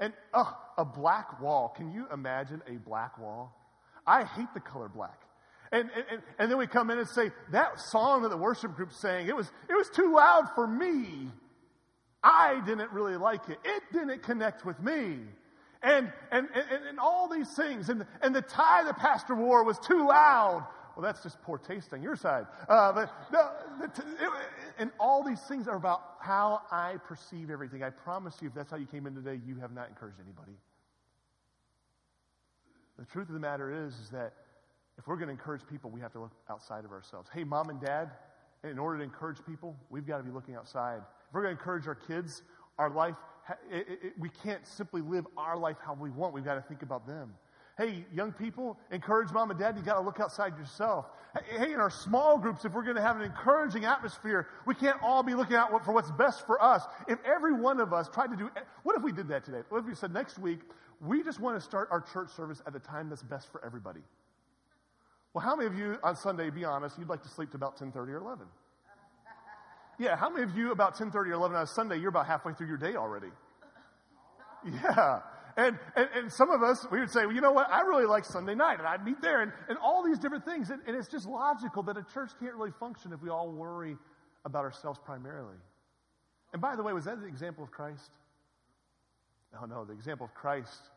And 0.00 0.12
oh, 0.34 0.52
a 0.76 0.84
black 0.84 1.40
wall. 1.40 1.72
Can 1.76 1.92
you 1.92 2.06
imagine 2.12 2.60
a 2.66 2.72
black 2.72 3.18
wall? 3.18 3.56
I 4.04 4.24
hate 4.24 4.52
the 4.52 4.60
color 4.60 4.88
black. 4.88 5.20
And, 5.70 5.88
and, 6.10 6.22
and 6.38 6.50
then 6.50 6.58
we 6.58 6.66
come 6.66 6.90
in 6.90 6.98
and 6.98 7.08
say, 7.08 7.30
that 7.52 7.80
song 7.80 8.22
that 8.22 8.30
the 8.30 8.36
worship 8.36 8.74
group 8.74 8.92
sang, 8.92 9.28
it 9.28 9.36
was, 9.36 9.50
it 9.70 9.74
was 9.74 9.88
too 9.88 10.12
loud 10.14 10.50
for 10.54 10.66
me. 10.66 11.30
I 12.22 12.60
didn't 12.64 12.92
really 12.92 13.16
like 13.16 13.48
it. 13.48 13.58
It 13.64 13.82
didn't 13.92 14.22
connect 14.22 14.64
with 14.64 14.80
me. 14.80 15.18
And, 15.82 16.12
and, 16.30 16.48
and, 16.54 16.84
and 16.88 17.00
all 17.00 17.28
these 17.28 17.50
things. 17.50 17.88
And, 17.88 18.06
and 18.20 18.34
the 18.34 18.42
tie 18.42 18.84
the 18.84 18.94
pastor 18.94 19.34
wore 19.34 19.64
was 19.64 19.78
too 19.80 20.06
loud. 20.06 20.66
Well, 20.94 21.02
that's 21.02 21.22
just 21.22 21.40
poor 21.42 21.58
taste 21.58 21.92
on 21.92 22.02
your 22.02 22.16
side. 22.16 22.46
Uh, 22.68 22.92
but 22.92 23.10
no, 23.32 23.50
it, 23.82 23.90
and 24.78 24.90
all 25.00 25.24
these 25.24 25.40
things 25.40 25.66
are 25.66 25.76
about 25.76 26.02
how 26.20 26.60
I 26.70 26.96
perceive 27.08 27.50
everything. 27.50 27.82
I 27.82 27.90
promise 27.90 28.36
you, 28.40 28.48
if 28.48 28.54
that's 28.54 28.70
how 28.70 28.76
you 28.76 28.86
came 28.86 29.06
in 29.06 29.14
today, 29.14 29.40
you 29.46 29.56
have 29.56 29.72
not 29.72 29.88
encouraged 29.88 30.18
anybody. 30.22 30.52
The 32.98 33.06
truth 33.06 33.28
of 33.28 33.34
the 33.34 33.40
matter 33.40 33.86
is, 33.86 33.94
is 33.98 34.10
that 34.10 34.34
if 34.98 35.06
we're 35.06 35.16
going 35.16 35.28
to 35.28 35.32
encourage 35.32 35.62
people, 35.68 35.90
we 35.90 36.00
have 36.00 36.12
to 36.12 36.20
look 36.20 36.32
outside 36.50 36.84
of 36.84 36.92
ourselves. 36.92 37.28
Hey, 37.32 37.42
mom 37.42 37.70
and 37.70 37.80
dad, 37.80 38.10
in 38.62 38.78
order 38.78 38.98
to 38.98 39.04
encourage 39.04 39.38
people, 39.46 39.74
we've 39.90 40.06
got 40.06 40.18
to 40.18 40.22
be 40.22 40.30
looking 40.30 40.54
outside. 40.54 41.00
If 41.32 41.36
we're 41.36 41.44
going 41.44 41.56
to 41.56 41.58
encourage 41.58 41.86
our 41.86 41.94
kids, 41.94 42.42
our 42.78 42.90
life, 42.90 43.14
it, 43.70 43.86
it, 43.88 44.12
we 44.18 44.28
can't 44.28 44.66
simply 44.66 45.00
live 45.00 45.26
our 45.38 45.56
life 45.56 45.78
how 45.82 45.94
we 45.94 46.10
want. 46.10 46.34
We've 46.34 46.44
got 46.44 46.56
to 46.56 46.60
think 46.60 46.82
about 46.82 47.06
them. 47.06 47.32
Hey, 47.78 48.04
young 48.12 48.32
people, 48.32 48.78
encourage 48.90 49.32
mom 49.32 49.50
and 49.50 49.58
dad. 49.58 49.78
You 49.78 49.82
got 49.82 49.94
to 49.94 50.02
look 50.02 50.20
outside 50.20 50.58
yourself. 50.58 51.06
Hey, 51.56 51.72
in 51.72 51.80
our 51.80 51.88
small 51.88 52.36
groups, 52.36 52.66
if 52.66 52.74
we're 52.74 52.82
going 52.82 52.96
to 52.96 53.02
have 53.02 53.16
an 53.16 53.22
encouraging 53.22 53.86
atmosphere, 53.86 54.46
we 54.66 54.74
can't 54.74 54.98
all 55.02 55.22
be 55.22 55.32
looking 55.32 55.56
out 55.56 55.70
for 55.86 55.92
what's 55.92 56.10
best 56.10 56.46
for 56.46 56.62
us. 56.62 56.82
If 57.08 57.18
every 57.24 57.54
one 57.54 57.80
of 57.80 57.94
us 57.94 58.10
tried 58.10 58.26
to 58.26 58.36
do, 58.36 58.50
eh, 58.54 58.60
what 58.82 58.94
if 58.94 59.02
we 59.02 59.10
did 59.10 59.26
that 59.28 59.42
today? 59.42 59.62
What 59.70 59.78
if 59.78 59.86
we 59.86 59.94
said 59.94 60.12
next 60.12 60.38
week, 60.38 60.60
we 61.00 61.22
just 61.22 61.40
want 61.40 61.56
to 61.56 61.64
start 61.64 61.88
our 61.90 62.02
church 62.02 62.28
service 62.28 62.60
at 62.66 62.74
the 62.74 62.78
time 62.78 63.08
that's 63.08 63.22
best 63.22 63.50
for 63.50 63.64
everybody? 63.64 64.00
Well, 65.32 65.42
how 65.42 65.56
many 65.56 65.66
of 65.66 65.78
you 65.78 65.96
on 66.02 66.14
Sunday, 66.14 66.50
be 66.50 66.66
honest, 66.66 66.98
you'd 66.98 67.08
like 67.08 67.22
to 67.22 67.28
sleep 67.30 67.52
to 67.52 67.56
about 67.56 67.78
10:30 67.78 68.12
or 68.12 68.18
11? 68.18 68.46
Yeah, 70.02 70.16
how 70.16 70.30
many 70.30 70.42
of 70.42 70.56
you 70.56 70.72
about 70.72 70.96
10:30 70.96 71.14
or 71.14 71.32
11 71.34 71.56
on 71.56 71.66
Sunday, 71.68 71.96
you're 71.96 72.08
about 72.08 72.26
halfway 72.26 72.54
through 72.54 72.66
your 72.66 72.76
day 72.76 72.96
already? 72.96 73.28
Yeah. 74.64 75.20
And, 75.56 75.78
and, 75.94 76.08
and 76.16 76.32
some 76.32 76.50
of 76.50 76.62
us, 76.62 76.84
we 76.90 76.98
would 76.98 77.10
say, 77.10 77.26
well, 77.26 77.34
you 77.34 77.40
know 77.40 77.52
what? 77.52 77.70
I 77.70 77.82
really 77.82 78.06
like 78.06 78.24
Sunday 78.24 78.54
night, 78.54 78.78
and 78.78 78.88
I'd 78.88 79.04
meet 79.04 79.20
there, 79.20 79.42
and, 79.42 79.52
and 79.68 79.78
all 79.78 80.02
these 80.02 80.18
different 80.18 80.44
things. 80.44 80.70
And, 80.70 80.80
and 80.86 80.96
it's 80.96 81.08
just 81.08 81.28
logical 81.28 81.82
that 81.84 81.96
a 81.96 82.04
church 82.14 82.30
can't 82.40 82.54
really 82.54 82.72
function 82.80 83.12
if 83.12 83.22
we 83.22 83.28
all 83.28 83.50
worry 83.50 83.96
about 84.44 84.64
ourselves 84.64 84.98
primarily. 85.04 85.56
And 86.52 86.60
by 86.60 86.74
the 86.74 86.82
way, 86.82 86.92
was 86.92 87.04
that 87.04 87.20
the 87.20 87.26
example 87.26 87.62
of 87.62 87.70
Christ? 87.70 88.10
No, 89.52 89.66
no. 89.66 89.84
The 89.84 89.92
example 89.92 90.26
of 90.26 90.34
Christ 90.34 90.90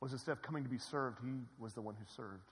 was 0.00 0.12
instead 0.12 0.32
of 0.32 0.42
coming 0.42 0.62
to 0.62 0.70
be 0.70 0.78
served, 0.78 1.18
he 1.24 1.40
was 1.58 1.72
the 1.72 1.80
one 1.80 1.94
who 1.94 2.04
served. 2.14 2.44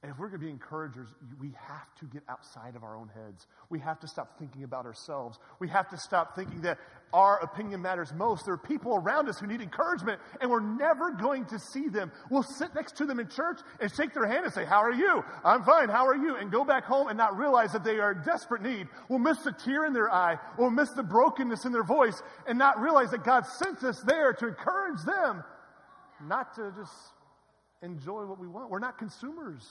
And 0.00 0.12
if 0.12 0.18
we're 0.18 0.28
going 0.28 0.40
to 0.40 0.46
be 0.46 0.52
encouragers, 0.52 1.08
we 1.40 1.50
have 1.58 1.92
to 1.98 2.04
get 2.04 2.22
outside 2.28 2.76
of 2.76 2.84
our 2.84 2.96
own 2.96 3.08
heads. 3.08 3.48
We 3.68 3.80
have 3.80 3.98
to 3.98 4.06
stop 4.06 4.38
thinking 4.38 4.62
about 4.62 4.86
ourselves. 4.86 5.40
We 5.58 5.66
have 5.70 5.88
to 5.88 5.98
stop 5.98 6.36
thinking 6.36 6.60
that 6.60 6.78
our 7.12 7.40
opinion 7.40 7.82
matters 7.82 8.12
most. 8.14 8.44
There 8.44 8.54
are 8.54 8.58
people 8.58 8.94
around 8.94 9.28
us 9.28 9.40
who 9.40 9.48
need 9.48 9.60
encouragement, 9.60 10.20
and 10.40 10.52
we're 10.52 10.60
never 10.60 11.10
going 11.10 11.46
to 11.46 11.58
see 11.58 11.88
them. 11.88 12.12
We'll 12.30 12.44
sit 12.44 12.76
next 12.76 12.96
to 12.98 13.06
them 13.06 13.18
in 13.18 13.28
church 13.28 13.58
and 13.80 13.92
shake 13.92 14.14
their 14.14 14.26
hand 14.28 14.44
and 14.44 14.54
say, 14.54 14.64
How 14.64 14.78
are 14.84 14.92
you? 14.92 15.24
I'm 15.44 15.64
fine. 15.64 15.88
How 15.88 16.06
are 16.06 16.16
you? 16.16 16.36
And 16.36 16.52
go 16.52 16.64
back 16.64 16.84
home 16.84 17.08
and 17.08 17.18
not 17.18 17.36
realize 17.36 17.72
that 17.72 17.82
they 17.82 17.98
are 17.98 18.12
in 18.12 18.22
desperate 18.22 18.62
need. 18.62 18.86
We'll 19.08 19.18
miss 19.18 19.38
the 19.38 19.50
tear 19.50 19.84
in 19.84 19.94
their 19.94 20.12
eye. 20.12 20.38
We'll 20.56 20.70
miss 20.70 20.90
the 20.90 21.02
brokenness 21.02 21.64
in 21.64 21.72
their 21.72 21.82
voice 21.82 22.22
and 22.46 22.56
not 22.56 22.80
realize 22.80 23.10
that 23.10 23.24
God 23.24 23.46
sent 23.46 23.82
us 23.82 24.00
there 24.06 24.32
to 24.32 24.46
encourage 24.46 25.02
them, 25.02 25.42
not 26.22 26.54
to 26.54 26.72
just 26.78 26.94
enjoy 27.82 28.26
what 28.26 28.38
we 28.38 28.46
want. 28.46 28.70
We're 28.70 28.78
not 28.78 28.96
consumers. 28.96 29.68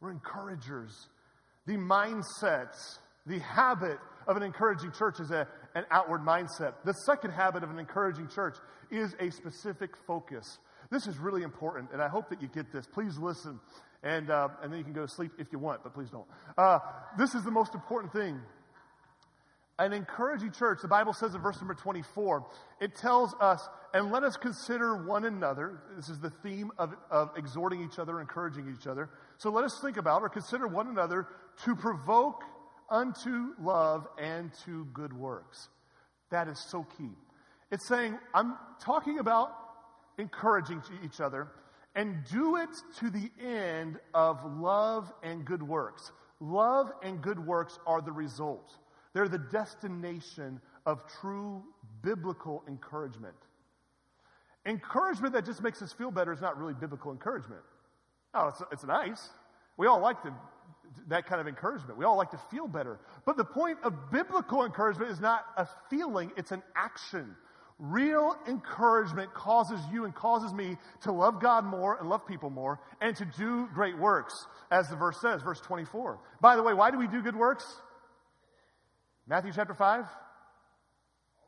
We're 0.00 0.10
encouragers. 0.10 1.08
The 1.66 1.74
mindset, 1.74 2.74
the 3.26 3.38
habit 3.40 3.98
of 4.26 4.36
an 4.36 4.42
encouraging 4.42 4.92
church 4.92 5.20
is 5.20 5.30
a, 5.30 5.46
an 5.74 5.84
outward 5.90 6.22
mindset. 6.22 6.74
The 6.84 6.94
second 7.04 7.32
habit 7.32 7.62
of 7.62 7.70
an 7.70 7.78
encouraging 7.78 8.28
church 8.28 8.56
is 8.90 9.14
a 9.20 9.30
specific 9.30 9.90
focus. 10.06 10.58
This 10.90 11.06
is 11.06 11.18
really 11.18 11.42
important, 11.42 11.90
and 11.92 12.02
I 12.02 12.08
hope 12.08 12.28
that 12.30 12.42
you 12.42 12.48
get 12.48 12.72
this. 12.72 12.86
Please 12.86 13.18
listen, 13.18 13.60
and, 14.02 14.30
uh, 14.30 14.48
and 14.62 14.72
then 14.72 14.78
you 14.78 14.84
can 14.84 14.92
go 14.92 15.02
to 15.02 15.12
sleep 15.12 15.32
if 15.38 15.48
you 15.52 15.58
want, 15.58 15.82
but 15.82 15.94
please 15.94 16.10
don't. 16.10 16.26
Uh, 16.56 16.78
this 17.18 17.34
is 17.34 17.44
the 17.44 17.50
most 17.50 17.74
important 17.74 18.12
thing. 18.12 18.40
An 19.80 19.94
encouraging 19.94 20.52
church, 20.52 20.80
the 20.82 20.88
Bible 20.88 21.14
says 21.14 21.34
in 21.34 21.40
verse 21.40 21.56
number 21.56 21.72
24, 21.72 22.46
it 22.82 22.94
tells 22.94 23.34
us, 23.40 23.66
and 23.94 24.12
let 24.12 24.22
us 24.24 24.36
consider 24.36 25.06
one 25.06 25.24
another. 25.24 25.80
This 25.96 26.10
is 26.10 26.18
the 26.18 26.28
theme 26.28 26.70
of, 26.78 26.94
of 27.10 27.30
exhorting 27.34 27.82
each 27.82 27.98
other, 27.98 28.20
encouraging 28.20 28.76
each 28.78 28.86
other. 28.86 29.08
So 29.38 29.50
let 29.50 29.64
us 29.64 29.80
think 29.80 29.96
about 29.96 30.20
or 30.20 30.28
consider 30.28 30.68
one 30.68 30.88
another 30.88 31.28
to 31.64 31.74
provoke 31.74 32.42
unto 32.90 33.54
love 33.58 34.06
and 34.18 34.52
to 34.66 34.84
good 34.92 35.14
works. 35.14 35.70
That 36.30 36.46
is 36.46 36.62
so 36.68 36.86
key. 36.98 37.10
It's 37.70 37.88
saying, 37.88 38.18
I'm 38.34 38.58
talking 38.84 39.18
about 39.18 39.50
encouraging 40.18 40.82
each 41.02 41.22
other 41.22 41.48
and 41.94 42.18
do 42.30 42.56
it 42.56 42.68
to 42.98 43.08
the 43.08 43.30
end 43.42 43.98
of 44.12 44.44
love 44.44 45.10
and 45.22 45.42
good 45.44 45.62
works. 45.62 46.12
Love 46.38 46.92
and 47.02 47.22
good 47.22 47.38
works 47.38 47.78
are 47.86 48.02
the 48.02 48.12
result, 48.12 48.76
they're 49.12 49.28
the 49.28 49.38
destination 49.38 50.60
of 50.86 51.00
true 51.20 51.62
biblical 52.02 52.62
encouragement. 52.68 53.34
Encouragement 54.66 55.32
that 55.34 55.44
just 55.44 55.62
makes 55.62 55.82
us 55.82 55.92
feel 55.92 56.10
better 56.10 56.32
is 56.32 56.40
not 56.40 56.58
really 56.58 56.74
biblical 56.74 57.12
encouragement. 57.12 57.62
Oh, 58.34 58.48
it's, 58.48 58.62
it's 58.70 58.84
nice. 58.84 59.30
We 59.76 59.86
all 59.86 60.00
like 60.00 60.22
to, 60.22 60.34
that 61.08 61.26
kind 61.26 61.40
of 61.40 61.48
encouragement. 61.48 61.98
We 61.98 62.04
all 62.04 62.16
like 62.16 62.30
to 62.32 62.40
feel 62.50 62.68
better. 62.68 63.00
But 63.24 63.36
the 63.36 63.44
point 63.44 63.78
of 63.82 64.10
biblical 64.10 64.64
encouragement 64.64 65.10
is 65.10 65.20
not 65.20 65.46
a 65.56 65.66
feeling, 65.88 66.30
it's 66.36 66.52
an 66.52 66.62
action. 66.76 67.34
Real 67.78 68.36
encouragement 68.46 69.32
causes 69.32 69.80
you 69.90 70.04
and 70.04 70.14
causes 70.14 70.52
me 70.52 70.76
to 71.00 71.12
love 71.12 71.40
God 71.40 71.64
more 71.64 71.96
and 71.98 72.10
love 72.10 72.26
people 72.26 72.50
more 72.50 72.78
and 73.00 73.16
to 73.16 73.24
do 73.24 73.68
great 73.72 73.98
works, 73.98 74.46
as 74.70 74.90
the 74.90 74.96
verse 74.96 75.18
says, 75.18 75.40
verse 75.40 75.60
24. 75.62 76.18
By 76.42 76.56
the 76.56 76.62
way, 76.62 76.74
why 76.74 76.90
do 76.90 76.98
we 76.98 77.06
do 77.06 77.22
good 77.22 77.34
works? 77.34 77.80
Matthew 79.30 79.52
chapter 79.54 79.74
5. 79.74 80.06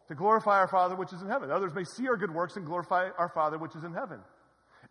To 0.06 0.14
glorify 0.14 0.60
our 0.60 0.68
Father 0.68 0.94
which 0.94 1.12
is 1.12 1.20
in 1.20 1.28
heaven. 1.28 1.50
Others 1.50 1.74
may 1.74 1.82
see 1.82 2.06
our 2.06 2.16
good 2.16 2.32
works 2.32 2.54
and 2.54 2.64
glorify 2.64 3.08
our 3.18 3.28
Father 3.28 3.58
which 3.58 3.74
is 3.74 3.82
in 3.82 3.92
heaven 3.92 4.20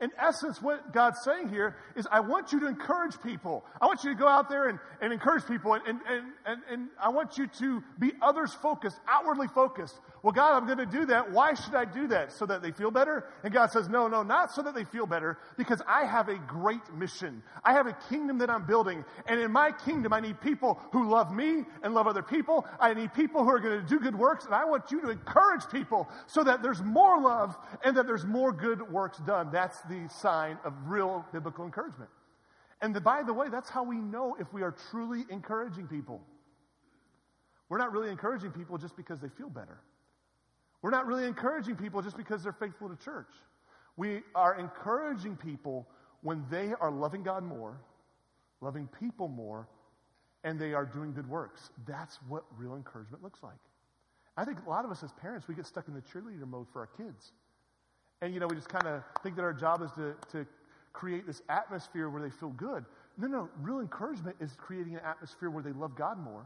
in 0.01 0.09
essence, 0.17 0.59
what 0.61 0.91
God's 0.91 1.19
saying 1.23 1.49
here 1.49 1.75
is, 1.95 2.07
I 2.11 2.21
want 2.21 2.51
you 2.51 2.59
to 2.61 2.67
encourage 2.67 3.21
people. 3.21 3.63
I 3.79 3.85
want 3.85 4.03
you 4.03 4.09
to 4.09 4.17
go 4.17 4.27
out 4.27 4.49
there 4.49 4.67
and, 4.67 4.79
and 4.99 5.13
encourage 5.13 5.45
people, 5.45 5.73
and, 5.73 5.83
and, 5.85 6.01
and, 6.45 6.61
and 6.69 6.89
I 7.01 7.09
want 7.09 7.37
you 7.37 7.47
to 7.59 7.83
be 7.99 8.11
others 8.19 8.51
focused, 8.51 8.99
outwardly 9.07 9.47
focused. 9.47 9.97
Well, 10.23 10.33
God, 10.33 10.55
I'm 10.55 10.67
going 10.67 10.77
to 10.77 10.85
do 10.85 11.07
that. 11.07 11.31
Why 11.31 11.55
should 11.55 11.73
I 11.73 11.83
do 11.83 12.07
that? 12.09 12.31
So 12.31 12.45
that 12.45 12.61
they 12.61 12.71
feel 12.71 12.91
better? 12.91 13.25
And 13.43 13.51
God 13.51 13.71
says, 13.71 13.89
no, 13.89 14.07
no, 14.07 14.21
not 14.21 14.51
so 14.51 14.61
that 14.61 14.75
they 14.75 14.83
feel 14.83 15.07
better, 15.07 15.39
because 15.57 15.81
I 15.87 16.05
have 16.05 16.29
a 16.29 16.35
great 16.35 16.93
mission. 16.93 17.41
I 17.63 17.73
have 17.73 17.87
a 17.87 17.97
kingdom 18.07 18.37
that 18.37 18.49
I'm 18.49 18.63
building. 18.67 19.03
And 19.25 19.39
in 19.39 19.51
my 19.51 19.71
kingdom, 19.71 20.13
I 20.13 20.19
need 20.19 20.39
people 20.39 20.79
who 20.91 21.09
love 21.09 21.33
me 21.33 21.63
and 21.81 21.95
love 21.95 22.05
other 22.05 22.21
people. 22.21 22.67
I 22.79 22.93
need 22.93 23.15
people 23.15 23.43
who 23.43 23.49
are 23.49 23.59
going 23.59 23.81
to 23.81 23.87
do 23.87 23.99
good 23.99 24.15
works. 24.15 24.45
And 24.45 24.53
I 24.53 24.63
want 24.65 24.91
you 24.91 25.01
to 25.01 25.09
encourage 25.09 25.67
people 25.71 26.07
so 26.27 26.43
that 26.43 26.61
there's 26.61 26.83
more 26.83 27.19
love 27.19 27.57
and 27.83 27.97
that 27.97 28.05
there's 28.05 28.25
more 28.25 28.51
good 28.51 28.91
works 28.91 29.17
done. 29.19 29.49
That's 29.51 29.81
the 29.89 30.07
sign 30.07 30.59
of 30.63 30.73
real 30.85 31.25
biblical 31.33 31.65
encouragement. 31.65 32.11
And 32.79 32.95
the, 32.95 33.01
by 33.01 33.23
the 33.23 33.33
way, 33.33 33.49
that's 33.49 33.71
how 33.71 33.83
we 33.83 33.97
know 33.97 34.35
if 34.39 34.53
we 34.53 34.61
are 34.61 34.75
truly 34.91 35.25
encouraging 35.29 35.87
people. 35.87 36.21
We're 37.69 37.79
not 37.79 37.91
really 37.91 38.09
encouraging 38.09 38.51
people 38.51 38.77
just 38.77 38.95
because 38.95 39.19
they 39.19 39.29
feel 39.29 39.49
better. 39.49 39.79
We're 40.81 40.91
not 40.91 41.05
really 41.05 41.25
encouraging 41.25 41.75
people 41.75 42.01
just 42.01 42.17
because 42.17 42.43
they're 42.43 42.53
faithful 42.53 42.89
to 42.89 42.95
church. 42.95 43.31
We 43.97 44.21
are 44.33 44.57
encouraging 44.57 45.35
people 45.35 45.87
when 46.21 46.43
they 46.49 46.73
are 46.79 46.91
loving 46.91 47.23
God 47.23 47.43
more, 47.43 47.79
loving 48.61 48.87
people 48.99 49.27
more, 49.27 49.67
and 50.43 50.59
they 50.59 50.73
are 50.73 50.85
doing 50.85 51.13
good 51.13 51.29
works. 51.29 51.69
That's 51.87 52.17
what 52.27 52.43
real 52.57 52.75
encouragement 52.75 53.23
looks 53.23 53.43
like. 53.43 53.59
I 54.37 54.45
think 54.45 54.59
a 54.65 54.69
lot 54.69 54.85
of 54.85 54.91
us 54.91 55.03
as 55.03 55.11
parents, 55.13 55.47
we 55.47 55.55
get 55.55 55.65
stuck 55.65 55.87
in 55.87 55.93
the 55.93 56.01
cheerleader 56.01 56.47
mode 56.47 56.67
for 56.71 56.79
our 56.79 56.87
kids. 56.87 57.33
And, 58.21 58.33
you 58.33 58.39
know, 58.39 58.47
we 58.47 58.55
just 58.55 58.69
kind 58.69 58.87
of 58.87 59.03
think 59.23 59.35
that 59.35 59.43
our 59.43 59.53
job 59.53 59.81
is 59.81 59.91
to, 59.91 60.15
to 60.31 60.47
create 60.93 61.27
this 61.27 61.41
atmosphere 61.49 62.09
where 62.09 62.21
they 62.21 62.29
feel 62.29 62.49
good. 62.49 62.85
No, 63.17 63.27
no, 63.27 63.49
real 63.61 63.79
encouragement 63.79 64.35
is 64.39 64.55
creating 64.57 64.95
an 64.95 65.01
atmosphere 65.05 65.49
where 65.49 65.63
they 65.63 65.73
love 65.73 65.95
God 65.95 66.17
more, 66.17 66.45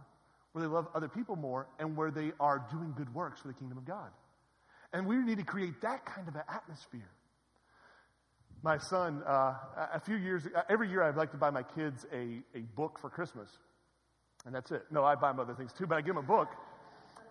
where 0.52 0.62
they 0.62 0.68
love 0.68 0.88
other 0.96 1.08
people 1.08 1.36
more, 1.36 1.68
and 1.80 1.96
where 1.96 2.12
they 2.12 2.32
are 2.40 2.66
doing 2.72 2.94
good 2.98 3.14
works 3.14 3.42
for 3.42 3.50
the 3.50 3.54
kingdom 3.54 3.78
of 3.78 3.86
God. 3.86 4.10
And 4.96 5.06
we 5.06 5.18
need 5.18 5.40
to 5.40 5.44
create 5.44 5.82
that 5.82 6.06
kind 6.06 6.26
of 6.26 6.36
an 6.36 6.44
atmosphere. 6.48 7.10
My 8.64 8.78
son, 8.78 9.24
uh, 9.28 9.56
a 9.94 10.00
few 10.00 10.16
years, 10.16 10.44
every 10.70 10.90
year 10.90 11.04
I'd 11.04 11.18
like 11.18 11.32
to 11.32 11.38
buy 11.38 11.50
my 11.50 11.64
kids 11.64 12.06
a, 12.14 12.40
a 12.58 12.62
book 12.78 12.98
for 13.02 13.10
Christmas. 13.10 13.50
And 14.46 14.56
that's 14.56 14.72
it. 14.72 14.84
No, 14.92 15.04
I 15.04 15.16
buy 15.16 15.32
them 15.32 15.42
other 15.42 15.54
things 15.54 15.74
too, 15.74 15.86
but 15.86 15.98
I 15.98 16.02
give 16.02 16.16
them 16.16 16.24
a 16.24 16.28
book. 16.28 16.48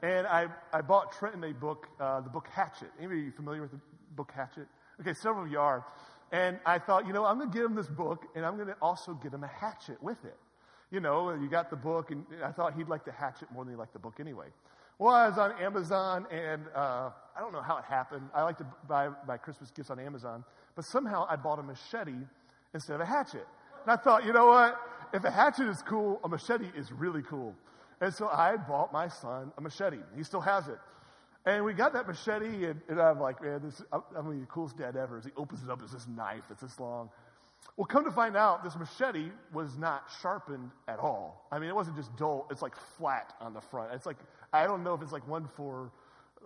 And 0.02 0.26
I, 0.26 0.48
I 0.74 0.82
bought 0.82 1.12
Trenton 1.12 1.42
a 1.42 1.54
book, 1.54 1.86
uh, 1.98 2.20
the 2.20 2.28
book 2.28 2.48
Hatchet. 2.52 2.90
Anybody 2.98 3.30
familiar 3.30 3.62
with 3.62 3.70
the 3.70 3.80
book 4.14 4.30
Hatchet? 4.36 4.66
Okay, 5.00 5.14
several 5.14 5.46
of 5.46 5.50
you 5.50 5.58
are. 5.58 5.86
And 6.32 6.58
I 6.66 6.78
thought, 6.78 7.06
you 7.06 7.14
know, 7.14 7.24
I'm 7.24 7.38
going 7.38 7.50
to 7.50 7.56
give 7.56 7.64
him 7.64 7.76
this 7.76 7.88
book, 7.88 8.24
and 8.36 8.44
I'm 8.44 8.56
going 8.56 8.68
to 8.68 8.76
also 8.82 9.14
get 9.14 9.32
him 9.32 9.42
a 9.42 9.48
hatchet 9.48 10.02
with 10.02 10.22
it. 10.26 10.36
You 10.90 11.00
know, 11.00 11.32
you 11.32 11.48
got 11.48 11.70
the 11.70 11.76
book, 11.76 12.10
and 12.10 12.26
I 12.44 12.52
thought 12.52 12.74
he'd 12.74 12.88
like 12.88 13.06
the 13.06 13.12
hatchet 13.12 13.50
more 13.50 13.64
than 13.64 13.72
he 13.72 13.78
liked 13.78 13.94
the 13.94 13.98
book 14.00 14.20
anyway. 14.20 14.48
Well, 14.98 15.12
I 15.12 15.28
was 15.28 15.38
on 15.38 15.52
Amazon, 15.60 16.26
and 16.30 16.62
uh, 16.74 17.10
I 17.36 17.40
don't 17.40 17.52
know 17.52 17.62
how 17.62 17.78
it 17.78 17.84
happened. 17.84 18.28
I 18.32 18.42
like 18.42 18.58
to 18.58 18.66
buy 18.88 19.08
my 19.26 19.36
Christmas 19.36 19.70
gifts 19.72 19.90
on 19.90 19.98
Amazon, 19.98 20.44
but 20.76 20.84
somehow 20.84 21.26
I 21.28 21.34
bought 21.34 21.58
a 21.58 21.62
machete 21.64 22.14
instead 22.72 22.94
of 22.94 23.00
a 23.00 23.04
hatchet. 23.04 23.46
And 23.82 23.92
I 23.92 23.96
thought, 23.96 24.24
you 24.24 24.32
know 24.32 24.46
what? 24.46 24.80
If 25.12 25.24
a 25.24 25.30
hatchet 25.30 25.68
is 25.68 25.82
cool, 25.82 26.20
a 26.22 26.28
machete 26.28 26.66
is 26.76 26.92
really 26.92 27.22
cool. 27.22 27.54
And 28.00 28.14
so 28.14 28.28
I 28.28 28.56
bought 28.56 28.92
my 28.92 29.08
son 29.08 29.52
a 29.58 29.60
machete. 29.60 29.98
He 30.16 30.22
still 30.22 30.40
has 30.40 30.68
it. 30.68 30.78
And 31.44 31.64
we 31.64 31.74
got 31.74 31.92
that 31.92 32.06
machete, 32.06 32.66
and, 32.66 32.80
and 32.88 33.00
I'm 33.00 33.20
like, 33.20 33.42
man, 33.42 33.62
this, 33.62 33.82
I'm, 33.92 34.02
I'm 34.16 34.40
the 34.40 34.46
coolest 34.46 34.78
dad 34.78 34.96
ever. 34.96 35.18
As 35.18 35.24
he 35.24 35.32
opens 35.36 35.62
it 35.62 35.70
up, 35.70 35.82
it's 35.82 35.92
this 35.92 36.06
knife, 36.06 36.44
it's 36.50 36.62
this 36.62 36.78
long. 36.78 37.10
Well, 37.76 37.86
come 37.86 38.04
to 38.04 38.10
find 38.12 38.36
out, 38.36 38.62
this 38.62 38.76
machete 38.76 39.30
was 39.52 39.76
not 39.76 40.04
sharpened 40.22 40.70
at 40.86 40.98
all. 40.98 41.48
I 41.50 41.58
mean, 41.58 41.68
it 41.68 41.74
wasn't 41.74 41.96
just 41.96 42.14
dull, 42.16 42.46
it's 42.50 42.62
like 42.62 42.76
flat 42.96 43.34
on 43.40 43.52
the 43.52 43.60
front. 43.60 43.92
It's 43.92 44.06
like, 44.06 44.18
I 44.52 44.64
don't 44.64 44.84
know 44.84 44.94
if 44.94 45.02
it's 45.02 45.12
like 45.12 45.26
one 45.26 45.48
for 45.56 45.90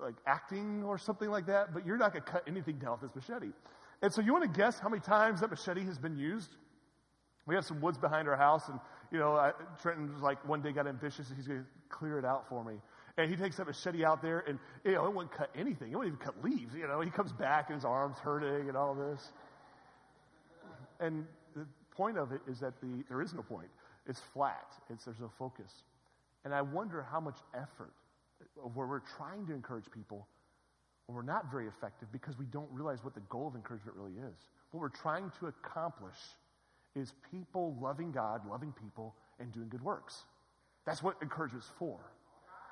like 0.00 0.14
acting 0.26 0.82
or 0.84 0.96
something 0.96 1.28
like 1.28 1.46
that, 1.46 1.74
but 1.74 1.84
you're 1.84 1.98
not 1.98 2.12
going 2.12 2.24
to 2.24 2.30
cut 2.30 2.44
anything 2.46 2.78
down 2.78 2.98
with 3.00 3.12
this 3.12 3.28
machete. 3.28 3.52
And 4.00 4.12
so 4.12 4.22
you 4.22 4.32
want 4.32 4.50
to 4.50 4.58
guess 4.58 4.78
how 4.78 4.88
many 4.88 5.00
times 5.00 5.40
that 5.40 5.50
machete 5.50 5.84
has 5.84 5.98
been 5.98 6.16
used? 6.16 6.56
We 7.46 7.54
have 7.54 7.64
some 7.64 7.80
woods 7.80 7.98
behind 7.98 8.28
our 8.28 8.36
house, 8.36 8.68
and, 8.68 8.78
you 9.10 9.18
know, 9.18 9.34
I, 9.34 9.52
Trenton 9.82 10.12
was 10.12 10.22
like, 10.22 10.46
one 10.46 10.62
day 10.62 10.70
got 10.70 10.86
ambitious, 10.86 11.28
and 11.28 11.36
he's 11.36 11.48
going 11.48 11.60
to 11.60 11.66
clear 11.88 12.18
it 12.18 12.24
out 12.24 12.48
for 12.48 12.62
me. 12.62 12.74
And 13.16 13.30
he 13.30 13.36
takes 13.36 13.56
that 13.56 13.66
machete 13.66 14.04
out 14.04 14.22
there, 14.22 14.44
and, 14.46 14.58
you 14.84 14.92
know, 14.92 15.06
it 15.06 15.12
wouldn't 15.12 15.32
cut 15.32 15.50
anything. 15.56 15.90
It 15.90 15.96
wouldn't 15.96 16.14
even 16.14 16.24
cut 16.24 16.44
leaves, 16.44 16.74
you 16.74 16.86
know. 16.86 17.00
He 17.00 17.10
comes 17.10 17.32
back, 17.32 17.70
and 17.70 17.74
his 17.74 17.84
arm's 17.84 18.18
hurting 18.18 18.68
and 18.68 18.76
all 18.76 18.94
this. 18.94 19.32
And 21.00 21.26
the 21.54 21.66
point 21.90 22.18
of 22.18 22.32
it 22.32 22.40
is 22.48 22.60
that 22.60 22.80
the, 22.80 23.04
there 23.08 23.22
is 23.22 23.34
no 23.34 23.42
point. 23.42 23.68
It's 24.06 24.20
flat. 24.20 24.72
It's, 24.90 25.04
there's 25.04 25.20
no 25.20 25.30
focus. 25.38 25.82
And 26.44 26.54
I 26.54 26.62
wonder 26.62 27.06
how 27.10 27.20
much 27.20 27.38
effort, 27.54 27.92
where 28.74 28.86
we're 28.86 29.00
trying 29.16 29.46
to 29.46 29.52
encourage 29.52 29.84
people, 29.90 30.26
we're 31.08 31.22
not 31.22 31.50
very 31.50 31.66
effective 31.66 32.08
because 32.12 32.38
we 32.38 32.46
don't 32.46 32.68
realize 32.70 33.02
what 33.02 33.14
the 33.14 33.20
goal 33.20 33.48
of 33.48 33.54
encouragement 33.54 33.96
really 33.96 34.12
is. 34.12 34.36
What 34.70 34.80
we're 34.80 34.88
trying 34.88 35.32
to 35.40 35.46
accomplish 35.46 36.16
is 36.94 37.14
people 37.30 37.76
loving 37.80 38.12
God, 38.12 38.42
loving 38.48 38.72
people, 38.72 39.14
and 39.40 39.52
doing 39.52 39.68
good 39.68 39.82
works. 39.82 40.24
That's 40.84 41.02
what 41.02 41.16
encouragement 41.22 41.64
is 41.64 41.70
for. 41.78 41.98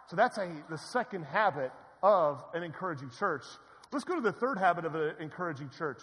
So 0.09 0.17
that's 0.17 0.39
a, 0.39 0.51
the 0.69 0.79
second 0.79 1.25
habit 1.25 1.73
of 2.03 2.45
an 2.55 2.63
encouraging 2.63 3.11
church. 3.19 3.45
Let's 3.93 4.05
go 4.05 4.15
to 4.15 4.21
the 4.21 4.33
third 4.33 4.59
habit 4.59 4.85
of 4.85 4.95
an 4.95 5.15
encouraging 5.21 5.71
church. 5.77 6.03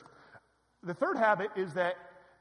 The 0.84 0.94
third 0.94 1.18
habit 1.18 1.50
is 1.56 1.74
that 1.74 1.96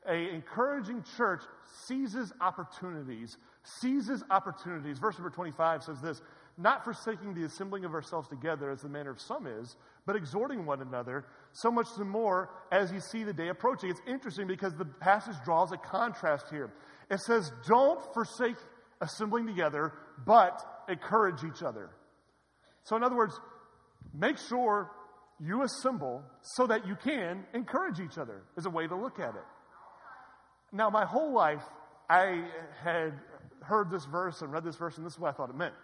a 0.08 0.34
encouraging 0.34 1.04
church 1.16 1.42
seizes 1.86 2.32
opportunities, 2.40 3.36
seizes 3.80 4.22
opportunities. 4.30 4.98
Verse 4.98 5.16
number 5.18 5.30
25 5.30 5.84
says 5.84 6.00
this, 6.00 6.20
not 6.58 6.84
forsaking 6.84 7.34
the 7.34 7.44
assembling 7.44 7.84
of 7.84 7.94
ourselves 7.94 8.28
together 8.28 8.70
as 8.70 8.82
the 8.82 8.88
manner 8.88 9.10
of 9.10 9.20
some 9.20 9.46
is, 9.46 9.76
but 10.06 10.16
exhorting 10.16 10.66
one 10.66 10.82
another, 10.82 11.24
so 11.52 11.70
much 11.70 11.86
the 11.96 12.04
more 12.04 12.50
as 12.70 12.92
you 12.92 13.00
see 13.00 13.24
the 13.24 13.32
day 13.32 13.48
approaching. 13.48 13.90
It's 13.90 14.00
interesting 14.06 14.46
because 14.46 14.74
the 14.74 14.84
passage 14.84 15.36
draws 15.44 15.72
a 15.72 15.78
contrast 15.78 16.46
here. 16.50 16.72
It 17.10 17.20
says, 17.20 17.50
don't 17.66 18.00
forsake 18.12 18.56
assembling 19.00 19.46
together, 19.46 19.92
but 20.26 20.60
encourage 20.88 21.42
each 21.44 21.62
other. 21.62 21.90
So, 22.84 22.96
in 22.96 23.02
other 23.02 23.16
words, 23.16 23.38
make 24.12 24.36
sure 24.38 24.90
you 25.40 25.62
assemble 25.62 26.22
so 26.42 26.66
that 26.66 26.86
you 26.86 26.96
can 26.96 27.44
encourage 27.54 28.00
each 28.00 28.18
other, 28.18 28.42
is 28.56 28.66
a 28.66 28.70
way 28.70 28.86
to 28.86 28.94
look 28.94 29.18
at 29.18 29.34
it. 29.34 29.44
Now, 30.72 30.88
my 30.90 31.04
whole 31.04 31.32
life, 31.32 31.62
I 32.08 32.44
had 32.82 33.12
heard 33.60 33.90
this 33.90 34.04
verse 34.06 34.40
and 34.42 34.52
read 34.52 34.64
this 34.64 34.76
verse, 34.76 34.96
and 34.96 35.06
this 35.06 35.12
is 35.12 35.18
what 35.18 35.28
I 35.28 35.32
thought 35.36 35.50
it 35.50 35.56
meant. 35.56 35.74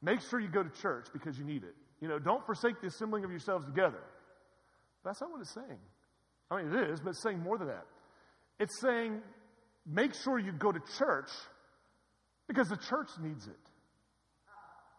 Make 0.00 0.20
sure 0.20 0.40
you 0.40 0.48
go 0.48 0.62
to 0.62 0.70
church 0.80 1.06
because 1.12 1.38
you 1.38 1.44
need 1.44 1.62
it. 1.62 1.74
You 2.00 2.08
know, 2.08 2.18
don't 2.18 2.44
forsake 2.44 2.80
the 2.80 2.88
assembling 2.88 3.24
of 3.24 3.30
yourselves 3.30 3.64
together. 3.66 4.02
That's 5.04 5.20
not 5.20 5.30
what 5.30 5.40
it's 5.40 5.54
saying. 5.54 5.78
I 6.50 6.62
mean, 6.62 6.74
it 6.74 6.90
is, 6.90 7.00
but 7.00 7.10
it's 7.10 7.22
saying 7.22 7.38
more 7.38 7.58
than 7.58 7.68
that. 7.68 7.86
It's 8.58 8.80
saying, 8.80 9.20
make 9.86 10.14
sure 10.14 10.38
you 10.38 10.52
go 10.52 10.72
to 10.72 10.80
church 10.98 11.30
because 12.48 12.68
the 12.68 12.76
church 12.76 13.08
needs 13.20 13.46
it. 13.46 13.56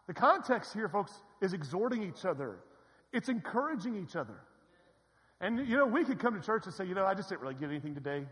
The 0.06 0.14
context 0.14 0.72
here, 0.74 0.88
folks, 0.88 1.12
is 1.40 1.52
exhorting 1.52 2.02
each 2.02 2.24
other, 2.24 2.58
it's 3.12 3.28
encouraging 3.28 3.96
each 3.96 4.16
other. 4.16 4.40
And, 5.40 5.58
you 5.68 5.76
know, 5.76 5.86
we 5.86 6.04
could 6.04 6.18
come 6.18 6.34
to 6.34 6.44
church 6.44 6.62
and 6.64 6.74
say, 6.74 6.86
you 6.86 6.94
know, 6.94 7.04
I 7.04 7.14
just 7.14 7.28
didn't 7.28 7.42
really 7.42 7.54
get 7.54 7.68
anything 7.68 7.94
today. 7.94 8.24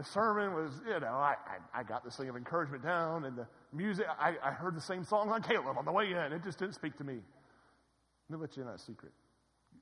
The 0.00 0.06
sermon 0.06 0.54
was, 0.54 0.72
you 0.86 0.98
know, 0.98 1.08
I, 1.08 1.34
I, 1.74 1.80
I, 1.80 1.82
got 1.82 2.02
this 2.02 2.16
thing 2.16 2.30
of 2.30 2.34
encouragement 2.34 2.82
down, 2.82 3.26
and 3.26 3.36
the 3.36 3.46
music, 3.70 4.06
I, 4.18 4.32
I 4.42 4.50
heard 4.50 4.74
the 4.74 4.80
same 4.80 5.04
song 5.04 5.28
on 5.28 5.42
K-LOVE 5.42 5.76
on 5.76 5.84
the 5.84 5.92
way 5.92 6.06
in. 6.06 6.32
It 6.32 6.42
just 6.42 6.58
didn't 6.58 6.74
speak 6.74 6.96
to 6.96 7.04
me. 7.04 7.18
Let 8.30 8.38
me 8.38 8.40
let 8.40 8.56
you 8.56 8.62
in 8.62 8.68
on 8.70 8.76
a 8.76 8.78
secret. 8.78 9.12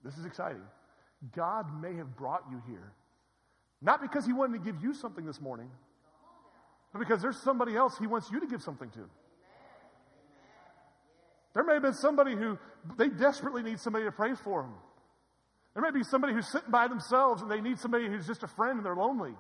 This 0.03 0.19
is 0.19 0.27
exciting. 0.27 0.63
God 1.37 1.67
may 1.81 1.95
have 1.95 2.17
brought 2.17 2.43
you 2.51 2.61
here, 2.67 2.93
not 3.81 4.03
because 4.03 4.27
He 4.27 4.33
wanted 4.33 4.59
to 4.59 4.73
give 4.73 4.83
you 4.83 4.93
something 4.93 5.25
this 5.25 5.41
morning, 5.41 5.71
but 6.93 6.99
because 6.99 7.23
there's 7.23 7.41
somebody 7.41 7.77
else 7.77 7.97
He 7.97 8.09
wants 8.09 8.29
you 8.33 8.41
to 8.41 8.47
give 8.49 8.61
something 8.61 8.91
to. 8.91 9.09
There 11.55 11.63
may 11.63 11.75
have 11.75 11.83
been 11.83 11.95
somebody 11.95 12.35
who 12.35 12.59
they 12.97 13.09
desperately 13.09 13.63
need 13.63 13.79
somebody 13.79 14.05
to 14.07 14.11
pray 14.11 14.35
for 14.35 14.63
them. 14.63 14.75
There 15.75 15.83
may 15.85 15.97
be 15.97 16.03
somebody 16.03 16.33
who's 16.33 16.51
sitting 16.51 16.73
by 16.73 16.89
themselves 16.89 17.41
and 17.41 17.49
they 17.49 17.61
need 17.61 17.79
somebody 17.79 18.09
who's 18.09 18.27
just 18.27 18.43
a 18.43 18.49
friend 18.49 18.79
and 18.79 18.85
they're 18.85 18.97
lonely. 18.97 19.35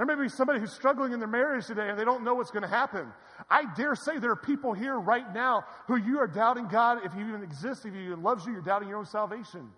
There 0.00 0.06
may 0.06 0.14
be 0.14 0.30
somebody 0.30 0.60
who's 0.60 0.72
struggling 0.72 1.12
in 1.12 1.18
their 1.18 1.28
marriage 1.28 1.66
today 1.66 1.90
and 1.90 1.98
they 1.98 2.06
don't 2.06 2.24
know 2.24 2.32
what's 2.32 2.50
going 2.50 2.62
to 2.62 2.68
happen. 2.70 3.12
I 3.50 3.64
dare 3.76 3.94
say 3.94 4.18
there 4.18 4.30
are 4.30 4.34
people 4.34 4.72
here 4.72 4.98
right 4.98 5.30
now 5.34 5.66
who 5.88 5.96
you 5.96 6.20
are 6.20 6.26
doubting 6.26 6.68
God 6.68 7.04
if 7.04 7.12
He 7.12 7.20
even 7.20 7.42
exists, 7.42 7.84
if 7.84 7.92
He 7.92 8.06
even 8.06 8.22
loves 8.22 8.46
you, 8.46 8.52
you're 8.52 8.62
doubting 8.62 8.88
your 8.88 8.96
own 8.96 9.04
salvation. 9.04 9.68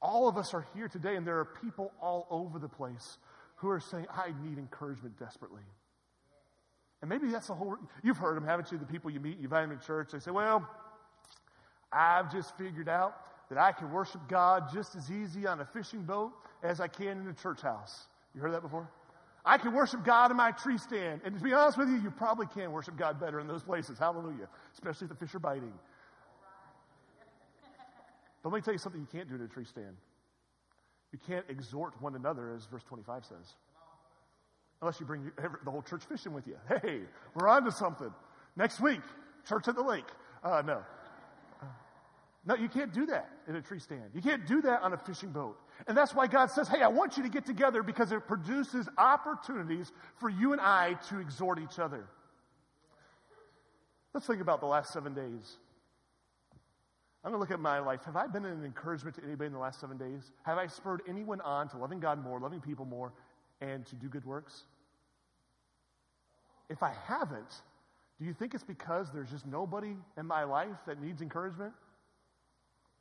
All 0.00 0.28
of 0.28 0.38
us 0.38 0.54
are 0.54 0.66
here 0.74 0.88
today, 0.88 1.14
and 1.16 1.26
there 1.26 1.40
are 1.40 1.44
people 1.44 1.92
all 2.00 2.26
over 2.30 2.58
the 2.58 2.70
place 2.70 3.18
who 3.56 3.68
are 3.68 3.80
saying, 3.80 4.06
I 4.10 4.28
need 4.42 4.56
encouragement 4.56 5.18
desperately. 5.18 5.60
And 7.02 7.10
maybe 7.10 7.28
that's 7.28 7.48
the 7.48 7.54
whole, 7.54 7.76
you've 8.02 8.16
heard 8.16 8.34
them, 8.34 8.46
haven't 8.46 8.72
you? 8.72 8.78
The 8.78 8.86
people 8.86 9.10
you 9.10 9.20
meet, 9.20 9.36
you 9.36 9.44
invite 9.44 9.68
them 9.68 9.78
to 9.78 9.86
church, 9.86 10.12
they 10.12 10.20
say, 10.20 10.30
Well, 10.30 10.66
I've 11.92 12.32
just 12.32 12.56
figured 12.56 12.88
out 12.88 13.14
that 13.50 13.58
I 13.58 13.72
can 13.72 13.90
worship 13.92 14.20
God 14.28 14.72
just 14.72 14.94
as 14.94 15.10
easy 15.10 15.46
on 15.46 15.60
a 15.60 15.64
fishing 15.66 16.04
boat 16.04 16.32
as 16.62 16.80
I 16.80 16.88
can 16.88 17.20
in 17.20 17.28
a 17.28 17.34
church 17.34 17.60
house. 17.60 18.06
You 18.34 18.40
heard 18.40 18.54
that 18.54 18.62
before? 18.62 18.88
I 19.44 19.58
can 19.58 19.72
worship 19.72 20.04
God 20.04 20.30
in 20.30 20.36
my 20.36 20.52
tree 20.52 20.78
stand. 20.78 21.22
And 21.24 21.36
to 21.36 21.42
be 21.42 21.52
honest 21.52 21.76
with 21.76 21.88
you, 21.88 21.96
you 21.96 22.10
probably 22.10 22.46
can 22.46 22.70
worship 22.72 22.96
God 22.96 23.18
better 23.18 23.40
in 23.40 23.48
those 23.48 23.62
places. 23.62 23.98
Hallelujah. 23.98 24.48
Especially 24.72 25.06
if 25.06 25.08
the 25.10 25.16
fish 25.16 25.34
are 25.34 25.40
biting. 25.40 25.72
But 28.42 28.52
let 28.52 28.58
me 28.58 28.62
tell 28.62 28.72
you 28.72 28.78
something 28.78 29.00
you 29.00 29.08
can't 29.10 29.28
do 29.28 29.34
in 29.34 29.42
a 29.42 29.48
tree 29.48 29.64
stand. 29.64 29.96
You 31.12 31.18
can't 31.26 31.44
exhort 31.48 32.00
one 32.00 32.14
another, 32.14 32.54
as 32.54 32.66
verse 32.66 32.84
25 32.84 33.24
says. 33.24 33.54
Unless 34.80 35.00
you 35.00 35.06
bring 35.06 35.30
the 35.64 35.70
whole 35.70 35.82
church 35.82 36.04
fishing 36.08 36.32
with 36.32 36.46
you. 36.46 36.56
Hey, 36.68 37.00
we're 37.34 37.48
on 37.48 37.64
to 37.64 37.72
something. 37.72 38.12
Next 38.56 38.80
week, 38.80 39.00
church 39.48 39.66
at 39.68 39.74
the 39.74 39.82
lake. 39.82 40.06
Uh, 40.42 40.62
no. 40.64 40.82
No, 42.46 42.54
you 42.54 42.68
can't 42.68 42.92
do 42.92 43.04
that 43.06 43.30
in 43.48 43.56
a 43.56 43.60
tree 43.60 43.78
stand. 43.78 44.10
You 44.14 44.22
can't 44.22 44.46
do 44.46 44.62
that 44.62 44.80
on 44.82 44.94
a 44.94 44.96
fishing 44.96 45.30
boat. 45.30 45.58
And 45.86 45.96
that's 45.96 46.14
why 46.14 46.26
God 46.26 46.50
says, 46.50 46.68
hey, 46.68 46.80
I 46.80 46.88
want 46.88 47.16
you 47.16 47.22
to 47.22 47.28
get 47.28 47.44
together 47.44 47.82
because 47.82 48.12
it 48.12 48.26
produces 48.26 48.88
opportunities 48.96 49.92
for 50.16 50.30
you 50.30 50.52
and 50.52 50.60
I 50.60 50.94
to 51.08 51.18
exhort 51.18 51.58
each 51.58 51.78
other. 51.78 52.06
Let's 54.14 54.26
think 54.26 54.40
about 54.40 54.60
the 54.60 54.66
last 54.66 54.92
seven 54.92 55.14
days. 55.14 55.58
I'm 57.22 57.30
going 57.30 57.38
to 57.38 57.40
look 57.40 57.50
at 57.50 57.60
my 57.60 57.78
life. 57.80 58.04
Have 58.04 58.16
I 58.16 58.26
been 58.26 58.46
an 58.46 58.64
encouragement 58.64 59.16
to 59.16 59.22
anybody 59.22 59.46
in 59.48 59.52
the 59.52 59.58
last 59.58 59.78
seven 59.78 59.98
days? 59.98 60.32
Have 60.44 60.56
I 60.56 60.66
spurred 60.66 61.02
anyone 61.06 61.42
on 61.42 61.68
to 61.68 61.76
loving 61.76 62.00
God 62.00 62.24
more, 62.24 62.40
loving 62.40 62.60
people 62.60 62.86
more, 62.86 63.12
and 63.60 63.84
to 63.86 63.94
do 63.96 64.08
good 64.08 64.24
works? 64.24 64.64
If 66.70 66.82
I 66.82 66.94
haven't, 67.06 67.62
do 68.18 68.24
you 68.24 68.32
think 68.32 68.54
it's 68.54 68.64
because 68.64 69.10
there's 69.12 69.30
just 69.30 69.46
nobody 69.46 69.94
in 70.16 70.26
my 70.26 70.44
life 70.44 70.76
that 70.86 71.02
needs 71.02 71.20
encouragement? 71.20 71.74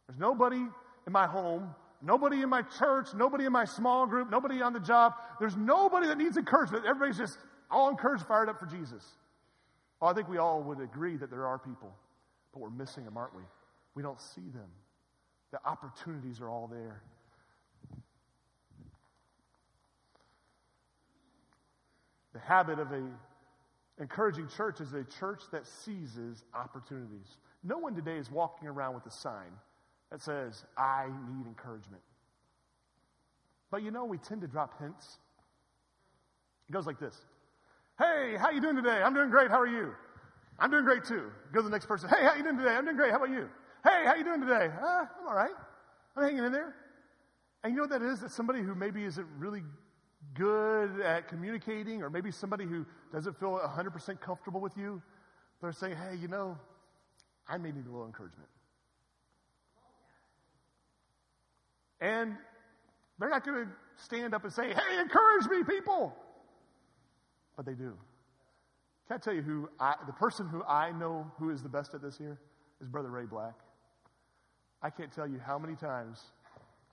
There's 0.10 0.20
nobody 0.20 0.58
in 1.06 1.14
my 1.14 1.28
home, 1.28 1.70
nobody 2.02 2.42
in 2.42 2.50
my 2.50 2.64
church, 2.64 3.10
nobody 3.14 3.46
in 3.46 3.52
my 3.52 3.66
small 3.66 4.08
group, 4.08 4.32
nobody 4.32 4.60
on 4.60 4.74
the 4.74 4.80
job. 4.80 5.14
There's 5.40 5.56
nobody 5.56 6.08
that 6.08 6.18
needs 6.18 6.36
encouragement. 6.36 6.84
Everybody's 6.84 7.20
just 7.20 7.38
all 7.70 7.90
encouraged, 7.90 8.26
fired 8.26 8.50
up 8.50 8.60
for 8.60 8.66
Jesus. 8.66 9.06
Well, 10.02 10.10
I 10.10 10.16
think 10.16 10.28
we 10.28 10.40
all 10.40 10.64
would 10.64 10.82
agree 10.82 11.16
that 11.18 11.30
there 11.30 11.46
are 11.46 11.60
people, 11.60 11.94
but 12.52 12.60
we're 12.60 12.72
missing 12.72 13.06
them, 13.06 13.18
aren't 13.18 13.36
we? 13.36 13.44
We 13.94 14.02
don't 14.02 14.20
see 14.20 14.50
them. 14.52 14.66
The 15.52 15.60
opportunities 15.64 16.42
are 16.42 16.50
all 16.50 16.68
there. 16.68 17.04
The 22.34 22.40
habit 22.40 22.80
of 22.80 22.92
a 22.94 23.04
encouraging 24.00 24.48
church 24.48 24.82
is 24.82 24.92
a 24.94 25.04
church 25.04 25.44
that 25.52 25.68
seizes 25.68 26.46
opportunities. 26.56 27.38
No 27.64 27.78
one 27.78 27.94
today 27.94 28.18
is 28.18 28.32
walking 28.32 28.68
around 28.68 28.96
with 28.96 29.06
a 29.06 29.12
sign 29.12 29.52
that 30.12 30.22
says, 30.22 30.64
I 30.78 31.08
need 31.30 31.46
encouragement. 31.46 32.02
But 33.72 33.84
you 33.84 33.92
know, 33.92 34.06
we 34.06 34.18
tend 34.18 34.42
to 34.42 34.48
drop 34.48 34.80
hints. 34.82 35.20
It 36.68 36.74
goes 36.74 36.86
like 36.86 37.00
this. 37.00 37.16
Hey, 37.98 38.36
how 38.40 38.50
you 38.50 38.62
doing 38.62 38.76
today? 38.76 39.02
I'm 39.04 39.14
doing 39.14 39.30
great. 39.30 39.52
How 39.52 39.60
are 39.60 39.68
you? 39.68 39.94
I'm 40.58 40.72
doing 40.72 40.86
great 40.86 41.04
too. 41.04 41.32
Go 41.54 41.60
to 41.60 41.64
the 41.64 41.70
next 41.70 41.86
person. 41.86 42.10
Hey, 42.10 42.24
how 42.24 42.36
you 42.36 42.44
doing 42.44 42.58
today? 42.58 42.72
I'm 42.72 42.86
doing 42.86 42.98
great. 42.98 43.12
How 43.12 43.18
about 43.18 43.30
you? 43.30 43.50
Hey, 43.84 44.04
how 44.06 44.16
you 44.16 44.24
doing 44.24 44.42
today? 44.42 44.70
Uh, 44.82 45.06
I'm 45.20 45.28
all 45.28 45.36
right. 45.36 45.52
I'm 46.16 46.24
hanging 46.24 46.44
in 46.44 46.52
there. 46.52 46.76
And 47.64 47.74
you 47.74 47.78
know 47.78 47.84
what 47.84 47.92
that 47.92 48.02
is? 48.02 48.22
That's 48.22 48.34
somebody 48.34 48.62
who 48.62 48.76
maybe 48.76 49.04
isn't 49.04 49.28
really 49.38 49.64
good 50.34 51.02
at 51.02 51.28
communicating, 51.28 52.02
or 52.02 52.10
maybe 52.10 52.32
somebody 52.32 52.66
who 52.66 52.86
doesn't 53.12 53.40
feel 53.40 53.60
100% 53.60 54.22
comfortable 54.22 54.62
with 54.62 54.76
you. 54.78 55.02
They're 55.62 55.72
saying, 55.72 55.96
hey, 55.96 56.18
you 56.18 56.28
know, 56.28 56.58
I 57.48 57.58
may 57.58 57.72
need 57.72 57.86
a 57.86 57.90
little 57.90 58.06
encouragement. 58.06 58.48
And 62.02 62.36
they're 63.20 63.30
not 63.30 63.46
going 63.46 63.66
to 63.66 63.72
stand 63.98 64.34
up 64.34 64.44
and 64.44 64.54
say, 64.54 64.70
hey, 64.70 65.00
encourage 65.00 65.48
me, 65.50 65.64
people. 65.64 66.16
But 67.56 67.66
they 67.66 67.74
do. 67.74 67.94
Can 69.08 69.16
I 69.16 69.18
tell 69.18 69.34
you 69.34 69.42
who 69.42 69.70
I, 69.80 69.96
the 70.06 70.14
person 70.14 70.48
who 70.48 70.64
I 70.64 70.92
know 70.92 71.30
who 71.38 71.50
is 71.50 71.64
the 71.64 71.70
best 71.70 71.94
at 71.94 72.02
this 72.02 72.18
here 72.18 72.40
is 72.82 72.88
Brother 72.88 73.10
Ray 73.10 73.26
Black. 73.26 73.56
I 74.82 74.90
can't 74.90 75.12
tell 75.12 75.28
you 75.28 75.40
how 75.40 75.60
many 75.60 75.76
times, 75.76 76.22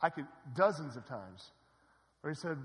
I 0.03 0.11
could, 0.11 0.27
dozens 0.57 0.97
of 0.97 1.07
times, 1.07 1.53
where 2.21 2.33
he 2.33 2.39
said, 2.39 2.59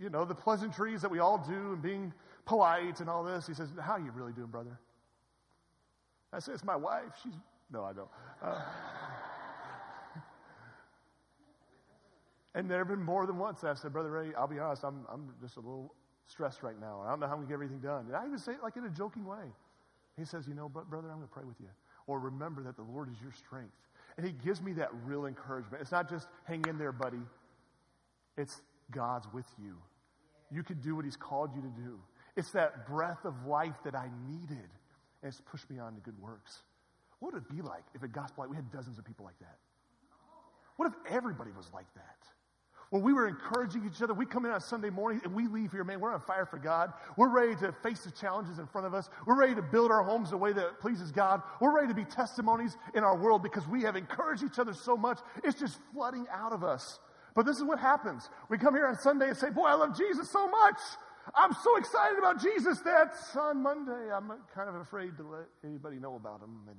you 0.00 0.08
know, 0.08 0.24
the 0.24 0.34
pleasantries 0.34 1.02
that 1.02 1.10
we 1.10 1.18
all 1.18 1.38
do 1.38 1.74
and 1.74 1.82
being 1.82 2.12
polite 2.46 3.00
and 3.00 3.08
all 3.08 3.22
this. 3.22 3.46
He 3.46 3.54
says, 3.54 3.68
How 3.80 3.92
are 3.92 4.00
you 4.00 4.10
really 4.12 4.32
doing, 4.32 4.48
brother? 4.48 4.78
I 6.32 6.38
said, 6.38 6.54
It's 6.54 6.64
my 6.64 6.76
wife. 6.76 7.12
She's, 7.22 7.34
no, 7.70 7.84
I 7.84 7.92
don't. 7.92 8.08
Uh, 8.42 8.62
and 12.54 12.70
there 12.70 12.78
have 12.78 12.88
been 12.88 13.02
more 13.02 13.26
than 13.26 13.38
once 13.38 13.62
I 13.62 13.74
said, 13.74 13.92
Brother 13.92 14.10
Ray, 14.10 14.34
I'll 14.36 14.48
be 14.48 14.58
honest, 14.58 14.84
I'm, 14.84 15.06
I'm 15.12 15.32
just 15.40 15.56
a 15.56 15.60
little 15.60 15.94
stressed 16.26 16.62
right 16.62 16.78
now. 16.80 17.02
I 17.04 17.10
don't 17.10 17.20
know 17.20 17.26
how 17.26 17.32
I'm 17.32 17.38
going 17.38 17.48
to 17.48 17.50
get 17.50 17.54
everything 17.54 17.78
done. 17.78 18.06
And 18.06 18.16
I 18.16 18.26
even 18.26 18.38
say 18.38 18.52
it 18.52 18.62
like 18.62 18.76
in 18.76 18.84
a 18.84 18.90
joking 18.90 19.24
way. 19.24 19.52
He 20.16 20.24
says, 20.24 20.46
You 20.48 20.54
know, 20.54 20.68
brother, 20.68 21.08
I'm 21.10 21.16
going 21.16 21.28
to 21.28 21.32
pray 21.32 21.44
with 21.44 21.60
you. 21.60 21.68
Or 22.06 22.18
remember 22.18 22.62
that 22.64 22.76
the 22.76 22.82
Lord 22.82 23.08
is 23.10 23.16
your 23.22 23.32
strength. 23.32 23.74
And 24.16 24.26
he 24.26 24.32
gives 24.32 24.60
me 24.60 24.72
that 24.74 24.90
real 25.04 25.26
encouragement. 25.26 25.80
It's 25.80 25.92
not 25.92 26.10
just 26.10 26.26
hang 26.44 26.64
in 26.68 26.76
there, 26.76 26.92
buddy. 26.92 27.22
It's 28.36 28.60
God's 28.90 29.26
with 29.32 29.46
you. 29.62 29.76
You 30.50 30.62
can 30.62 30.80
do 30.80 30.96
what 30.96 31.04
he's 31.04 31.16
called 31.16 31.54
you 31.54 31.62
to 31.62 31.68
do. 31.68 32.00
It's 32.36 32.50
that 32.52 32.86
breath 32.86 33.24
of 33.24 33.46
life 33.46 33.76
that 33.84 33.94
I 33.94 34.08
needed. 34.28 34.68
And 35.22 35.30
it's 35.30 35.40
pushed 35.40 35.70
me 35.70 35.78
on 35.78 35.94
to 35.94 36.00
good 36.00 36.20
works. 36.20 36.58
What 37.20 37.34
would 37.34 37.42
it 37.42 37.54
be 37.54 37.62
like 37.62 37.84
if 37.94 38.02
at 38.02 38.12
Gospel 38.12 38.46
we 38.48 38.56
had 38.56 38.70
dozens 38.72 38.98
of 38.98 39.04
people 39.04 39.24
like 39.24 39.38
that? 39.40 39.58
What 40.76 40.86
if 40.88 41.12
everybody 41.12 41.50
was 41.52 41.70
like 41.72 41.92
that? 41.94 42.26
When 42.90 43.02
we 43.02 43.12
were 43.12 43.28
encouraging 43.28 43.86
each 43.86 44.02
other, 44.02 44.14
we 44.14 44.26
come 44.26 44.44
in 44.44 44.50
on 44.50 44.60
Sunday 44.60 44.90
morning 44.90 45.20
and 45.22 45.32
we 45.32 45.46
leave 45.46 45.70
here, 45.70 45.84
man, 45.84 46.00
we're 46.00 46.12
on 46.12 46.20
fire 46.22 46.44
for 46.44 46.58
God. 46.58 46.92
We're 47.16 47.28
ready 47.28 47.54
to 47.56 47.72
face 47.84 48.00
the 48.00 48.10
challenges 48.10 48.58
in 48.58 48.66
front 48.66 48.84
of 48.88 48.94
us. 48.94 49.08
We're 49.26 49.38
ready 49.38 49.54
to 49.54 49.62
build 49.62 49.92
our 49.92 50.02
homes 50.02 50.30
the 50.30 50.36
way 50.36 50.52
that 50.52 50.80
pleases 50.80 51.12
God. 51.12 51.40
We're 51.60 51.74
ready 51.74 51.86
to 51.86 51.94
be 51.94 52.04
testimonies 52.04 52.76
in 52.94 53.04
our 53.04 53.16
world 53.16 53.44
because 53.44 53.66
we 53.68 53.82
have 53.82 53.94
encouraged 53.94 54.42
each 54.42 54.58
other 54.58 54.74
so 54.74 54.96
much. 54.96 55.20
It's 55.44 55.58
just 55.58 55.78
flooding 55.92 56.26
out 56.32 56.52
of 56.52 56.64
us. 56.64 56.98
But 57.36 57.46
this 57.46 57.58
is 57.58 57.62
what 57.62 57.78
happens. 57.78 58.28
We 58.48 58.58
come 58.58 58.74
here 58.74 58.88
on 58.88 58.98
Sunday 58.98 59.28
and 59.28 59.36
say, 59.36 59.50
Boy, 59.50 59.66
I 59.66 59.74
love 59.74 59.96
Jesus 59.96 60.28
so 60.28 60.48
much. 60.48 60.78
I'm 61.36 61.52
so 61.52 61.76
excited 61.76 62.18
about 62.18 62.42
Jesus 62.42 62.80
that 62.80 63.14
on 63.38 63.62
Monday 63.62 64.10
I'm 64.12 64.32
kind 64.52 64.68
of 64.68 64.74
afraid 64.74 65.16
to 65.18 65.22
let 65.22 65.46
anybody 65.64 66.00
know 66.00 66.16
about 66.16 66.42
him. 66.42 66.62
And 66.66 66.76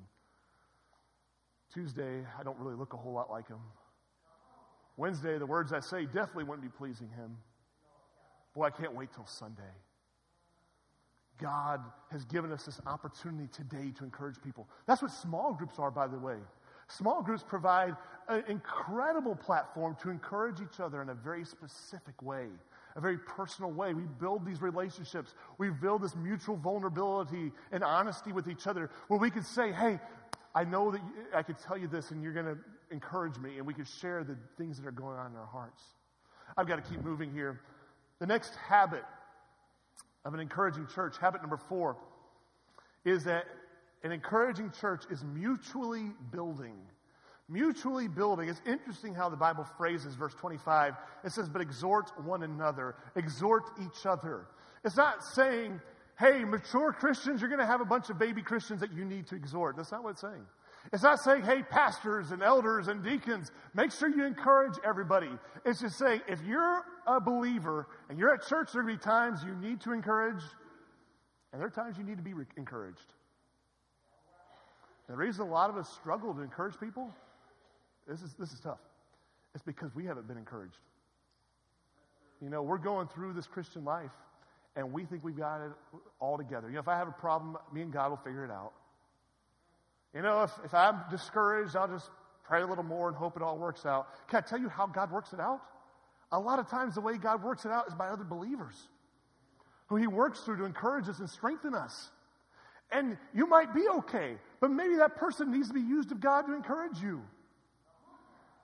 Tuesday, 1.74 2.26
I 2.38 2.44
don't 2.44 2.60
really 2.60 2.76
look 2.76 2.92
a 2.92 2.98
whole 2.98 3.14
lot 3.14 3.32
like 3.32 3.48
him. 3.48 3.60
Wednesday, 4.98 5.38
the 5.38 5.46
words 5.46 5.74
I 5.74 5.80
say 5.80 6.06
definitely 6.06 6.44
wouldn't 6.44 6.62
be 6.62 6.78
pleasing 6.78 7.10
him. 7.10 7.38
Boy, 8.54 8.66
I 8.66 8.70
can't 8.70 8.94
wait 8.94 9.10
till 9.14 9.26
Sunday. 9.26 9.62
God 11.40 11.82
has 12.12 12.24
given 12.26 12.52
us 12.52 12.66
this 12.66 12.80
opportunity 12.86 13.48
today 13.48 13.92
to 13.98 14.04
encourage 14.04 14.36
people. 14.44 14.70
That's 14.86 15.02
what 15.02 15.12
small 15.12 15.54
groups 15.54 15.80
are, 15.80 15.90
by 15.90 16.08
the 16.08 16.20
way. 16.20 16.38
Small 16.88 17.22
groups 17.24 17.44
provide 17.48 17.96
an 18.28 18.44
incredible 18.48 19.36
platform 19.36 19.96
to 20.04 20.10
encourage 20.10 20.60
each 20.62 20.80
other 20.80 21.02
in 21.02 21.10
a 21.10 21.14
very 21.14 21.46
specific 21.46 22.22
way, 22.22 22.48
a 22.96 23.02
very 23.02 23.18
personal 23.18 23.72
way. 23.72 23.94
We 23.94 24.04
build 24.20 24.46
these 24.46 24.62
relationships. 24.62 25.34
We 25.58 25.70
build 25.70 26.04
this 26.04 26.16
mutual 26.16 26.58
vulnerability 26.58 27.54
and 27.72 27.84
honesty 27.84 28.34
with 28.34 28.48
each 28.50 28.68
other 28.68 28.92
where 29.08 29.20
we 29.20 29.32
can 29.32 29.44
say, 29.44 29.72
hey, 29.72 30.00
I 30.54 30.66
know 30.66 30.92
that 30.92 31.02
I 31.34 31.44
can 31.44 31.56
tell 31.56 31.78
you 31.78 31.88
this 31.88 32.12
and 32.12 32.22
you're 32.22 32.34
going 32.34 32.46
to 32.46 32.58
encourage 32.92 33.38
me, 33.38 33.58
and 33.58 33.66
we 33.66 33.74
can 33.74 33.86
share 33.86 34.24
the 34.24 34.38
things 34.58 34.78
that 34.78 34.88
are 34.88 34.92
going 34.92 35.18
on 35.18 35.32
in 35.32 35.38
our 35.38 35.46
hearts. 35.46 35.82
I've 36.58 36.68
got 36.68 36.84
to 36.84 36.90
keep 36.90 37.04
moving 37.04 37.32
here. 37.32 37.62
The 38.20 38.28
next 38.28 38.54
habit 38.56 39.04
of 40.26 40.34
an 40.34 40.40
encouraging 40.40 40.88
church, 40.94 41.16
habit 41.20 41.42
number 41.42 41.58
four, 41.58 41.98
is 43.06 43.24
that 43.24 43.46
an 44.04 44.12
encouraging 44.12 44.72
church 44.80 45.04
is 45.10 45.24
mutually 45.24 46.12
building. 46.32 46.76
Mutually 47.50 48.08
building. 48.08 48.48
It's 48.50 48.62
interesting 48.66 49.14
how 49.14 49.30
the 49.30 49.36
Bible 49.36 49.66
phrases 49.78 50.16
verse 50.16 50.34
25. 50.36 50.94
It 51.24 51.32
says, 51.32 51.50
but 51.50 51.62
exhort 51.62 52.12
one 52.24 52.44
another, 52.44 52.96
exhort 53.16 53.64
each 53.82 54.06
other. 54.06 54.46
It's 54.84 54.96
not 54.96 55.24
saying, 55.24 55.82
hey, 56.18 56.44
mature 56.44 56.94
Christians, 56.94 57.42
you're 57.42 57.50
going 57.50 57.60
to 57.60 57.66
have 57.66 57.82
a 57.82 57.86
bunch 57.86 58.10
of 58.10 58.18
baby 58.18 58.42
Christians 58.42 58.80
that 58.82 58.94
you 58.94 59.06
need 59.06 59.28
to 59.28 59.36
exhort. 59.36 59.76
That's 59.76 59.92
not 59.92 60.04
what 60.04 60.12
it's 60.12 60.22
saying. 60.22 60.46
It's 60.92 61.04
not 61.04 61.20
saying, 61.20 61.44
hey, 61.44 61.64
pastors 61.64 62.32
and 62.32 62.42
elders 62.42 62.88
and 62.88 63.04
deacons, 63.04 63.52
make 63.74 63.92
sure 63.92 64.10
you 64.10 64.26
encourage 64.26 64.74
everybody. 64.84 65.30
It's 65.66 65.82
just 65.82 65.98
saying, 65.98 66.22
if 66.28 66.42
you're 66.42 66.84
a 67.08 67.22
believer 67.22 67.88
and 68.10 68.18
you're 68.18 68.34
at 68.34 68.48
church, 68.48 68.72
there 68.74 68.82
are 68.82 68.86
going 68.86 68.98
to 68.98 69.04
be 69.04 69.10
times 69.10 69.44
you 69.46 69.56
need 69.56 69.80
to 69.82 69.94
encourage, 69.94 70.42
and 71.54 71.62
there 71.62 71.68
are 71.68 71.72
times 71.72 71.98
you 71.98 72.04
need 72.04 72.18
to 72.18 72.24
be 72.24 72.34
re- 72.34 72.46
encouraged. 72.58 73.14
The 75.08 75.16
reason 75.16 75.48
a 75.48 75.50
lot 75.50 75.70
of 75.70 75.78
us 75.78 75.90
struggle 75.90 76.34
to 76.34 76.42
encourage 76.42 76.80
people, 76.80 77.14
this 78.08 78.22
is, 78.22 78.34
this 78.40 78.52
is 78.52 78.60
tough. 78.60 78.80
It's 79.54 79.64
because 79.64 79.94
we 79.94 80.06
haven't 80.06 80.28
been 80.28 80.38
encouraged. 80.38 80.78
You 82.42 82.50
know, 82.50 82.64
we're 82.64 82.78
going 82.78 83.08
through 83.08 83.34
this 83.34 83.46
Christian 83.46 83.86
life 83.86 84.12
and 84.76 84.92
we 84.92 85.06
think 85.06 85.24
we've 85.24 85.38
got 85.38 85.62
it 85.62 85.72
all 86.20 86.38
together. 86.38 86.68
You 86.68 86.76
know, 86.76 86.80
if 86.80 86.88
I 86.88 86.98
have 86.98 87.08
a 87.08 87.14
problem, 87.14 87.58
me 87.74 87.82
and 87.82 87.92
God 87.92 88.10
will 88.10 88.18
figure 88.18 88.46
it 88.46 88.52
out. 88.52 88.74
You 90.14 90.22
know, 90.22 90.44
if, 90.44 90.52
if 90.66 90.74
I'm 90.74 91.02
discouraged, 91.10 91.76
I'll 91.76 91.88
just 91.88 92.10
pray 92.44 92.62
a 92.62 92.68
little 92.68 92.84
more 92.84 93.08
and 93.08 93.16
hope 93.16 93.38
it 93.38 93.42
all 93.42 93.58
works 93.58 93.86
out. 93.86 94.28
Can 94.28 94.38
I 94.38 94.42
tell 94.42 94.60
you 94.60 94.70
how 94.70 94.88
God 94.88 95.12
works 95.12 95.34
it 95.34 95.40
out? 95.40 95.62
A 96.32 96.40
lot 96.40 96.60
of 96.60 96.70
times, 96.70 96.96
the 96.96 97.02
way 97.02 97.18
God 97.18 97.44
works 97.44 97.66
it 97.66 97.72
out 97.72 97.88
is 97.88 97.94
by 97.94 98.08
other 98.08 98.24
believers 98.24 98.76
who 99.88 99.98
He 99.98 100.08
works 100.08 100.42
through 100.42 100.58
to 100.58 100.66
encourage 100.66 101.10
us 101.10 101.20
and 101.20 101.30
strengthen 101.30 101.76
us. 101.76 102.12
And 102.92 103.18
you 103.34 103.48
might 103.48 103.74
be 103.74 103.88
okay, 103.88 104.36
but 104.60 104.72
maybe 104.72 104.96
that 104.98 105.16
person 105.16 105.52
needs 105.52 105.70
to 105.70 105.74
be 105.74 105.82
used 105.82 106.12
of 106.12 106.20
God 106.20 106.44
to 106.44 106.54
encourage 106.54 107.00
you. 107.02 107.22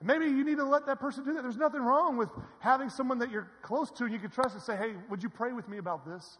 Maybe 0.02 0.26
you 0.26 0.44
need 0.44 0.58
to 0.58 0.64
let 0.64 0.86
that 0.86 1.00
person 1.00 1.24
do 1.24 1.34
that. 1.34 1.42
There's 1.42 1.56
nothing 1.56 1.80
wrong 1.80 2.16
with 2.16 2.28
having 2.60 2.88
someone 2.88 3.18
that 3.18 3.30
you're 3.30 3.50
close 3.62 3.90
to 3.92 4.04
and 4.04 4.12
you 4.12 4.20
can 4.20 4.30
trust 4.30 4.54
and 4.54 4.62
say, 4.62 4.76
hey, 4.76 4.92
would 5.10 5.22
you 5.22 5.28
pray 5.28 5.52
with 5.52 5.68
me 5.68 5.78
about 5.78 6.06
this? 6.06 6.38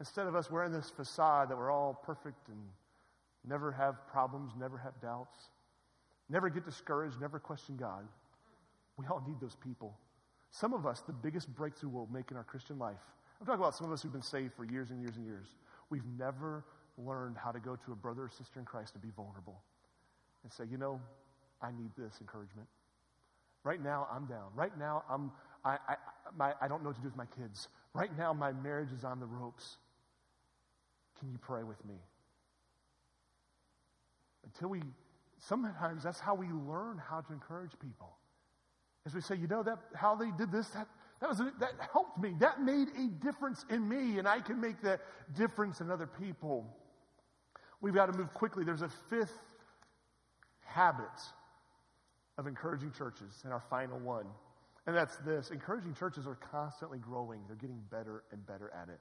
Instead 0.00 0.26
of 0.26 0.34
us 0.34 0.50
wearing 0.50 0.72
this 0.72 0.90
facade 0.90 1.48
that 1.50 1.56
we're 1.56 1.70
all 1.70 1.94
perfect 2.04 2.48
and 2.48 2.58
never 3.46 3.72
have 3.72 4.06
problems, 4.08 4.52
never 4.58 4.78
have 4.78 5.00
doubts, 5.00 5.38
never 6.28 6.48
get 6.48 6.64
discouraged, 6.64 7.20
never 7.20 7.38
question 7.38 7.76
God. 7.76 8.06
We 8.96 9.06
all 9.06 9.22
need 9.26 9.40
those 9.40 9.56
people. 9.56 9.96
Some 10.50 10.72
of 10.72 10.86
us, 10.86 11.00
the 11.00 11.12
biggest 11.12 11.52
breakthrough 11.54 11.90
we'll 11.90 12.08
make 12.12 12.30
in 12.30 12.36
our 12.36 12.44
Christian 12.44 12.78
life, 12.78 13.02
I'm 13.40 13.46
talking 13.46 13.60
about 13.60 13.74
some 13.74 13.88
of 13.88 13.92
us 13.92 14.02
who've 14.02 14.12
been 14.12 14.22
saved 14.22 14.54
for 14.54 14.64
years 14.64 14.90
and 14.90 15.00
years 15.00 15.16
and 15.16 15.26
years. 15.26 15.48
We've 15.90 16.06
never 16.18 16.64
learned 16.96 17.36
how 17.36 17.50
to 17.50 17.58
go 17.58 17.76
to 17.76 17.92
a 17.92 17.96
brother 17.96 18.22
or 18.22 18.30
sister 18.30 18.60
in 18.60 18.64
Christ 18.64 18.94
and 18.94 19.02
be 19.02 19.10
vulnerable 19.16 19.60
and 20.44 20.52
say, 20.52 20.64
you 20.70 20.78
know, 20.78 21.00
I 21.60 21.70
need 21.72 21.90
this 21.98 22.18
encouragement. 22.20 22.68
Right 23.64 23.82
now, 23.82 24.06
I'm 24.12 24.26
down. 24.26 24.50
Right 24.54 24.76
now, 24.78 25.02
I'm, 25.10 25.32
I, 25.64 25.78
I, 25.88 25.96
my, 26.36 26.52
I 26.60 26.68
don't 26.68 26.82
know 26.82 26.90
what 26.90 26.96
to 26.96 27.02
do 27.02 27.08
with 27.08 27.16
my 27.16 27.26
kids. 27.26 27.68
Right 27.94 28.16
now, 28.16 28.32
my 28.32 28.52
marriage 28.52 28.92
is 28.96 29.04
on 29.04 29.20
the 29.20 29.26
ropes. 29.26 29.78
Can 31.18 31.30
you 31.30 31.38
pray 31.38 31.62
with 31.62 31.82
me? 31.86 31.94
Until 34.44 34.68
we, 34.68 34.82
sometimes 35.38 36.02
that's 36.02 36.20
how 36.20 36.34
we 36.34 36.46
learn 36.48 36.98
how 36.98 37.20
to 37.20 37.32
encourage 37.32 37.72
people. 37.80 38.16
As 39.06 39.14
we 39.14 39.20
say, 39.20 39.36
you 39.36 39.46
know, 39.46 39.62
that 39.62 39.78
how 39.94 40.14
they 40.14 40.30
did 40.30 40.50
this, 40.50 40.68
that, 40.68 40.88
that, 41.20 41.28
was, 41.28 41.38
that 41.38 41.72
helped 41.92 42.18
me. 42.18 42.34
That 42.40 42.62
made 42.62 42.88
a 42.96 43.08
difference 43.24 43.64
in 43.70 43.86
me, 43.88 44.18
and 44.18 44.26
I 44.26 44.40
can 44.40 44.60
make 44.60 44.80
that 44.82 45.00
difference 45.36 45.80
in 45.80 45.90
other 45.90 46.06
people. 46.06 46.66
We've 47.80 47.94
got 47.94 48.06
to 48.06 48.16
move 48.16 48.32
quickly. 48.32 48.64
There's 48.64 48.82
a 48.82 48.90
fifth 49.10 49.38
habit 50.64 51.04
of 52.38 52.46
encouraging 52.46 52.92
churches, 52.92 53.42
and 53.44 53.52
our 53.52 53.62
final 53.70 53.98
one. 53.98 54.26
And 54.86 54.96
that's 54.96 55.16
this 55.18 55.50
encouraging 55.50 55.94
churches 55.94 56.26
are 56.26 56.34
constantly 56.34 56.98
growing, 56.98 57.40
they're 57.46 57.56
getting 57.56 57.80
better 57.90 58.24
and 58.32 58.44
better 58.46 58.70
at 58.74 58.88
it. 58.88 59.00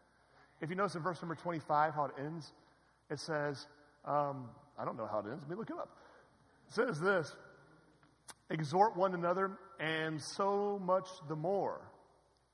If 0.61 0.69
you 0.69 0.75
notice 0.75 0.95
in 0.95 1.01
verse 1.01 1.21
number 1.21 1.35
25 1.35 1.93
how 1.93 2.05
it 2.05 2.11
ends, 2.17 2.53
it 3.09 3.19
says, 3.19 3.67
um, 4.05 4.49
I 4.77 4.85
don't 4.85 4.97
know 4.97 5.07
how 5.07 5.19
it 5.19 5.25
ends, 5.29 5.43
let 5.43 5.49
me 5.49 5.55
look 5.55 5.69
it 5.69 5.77
up. 5.77 5.89
It 6.67 6.73
says 6.73 6.99
this 6.99 7.35
Exhort 8.49 8.95
one 8.95 9.13
another, 9.13 9.57
and 9.79 10.21
so 10.21 10.79
much 10.83 11.07
the 11.27 11.35
more 11.35 11.81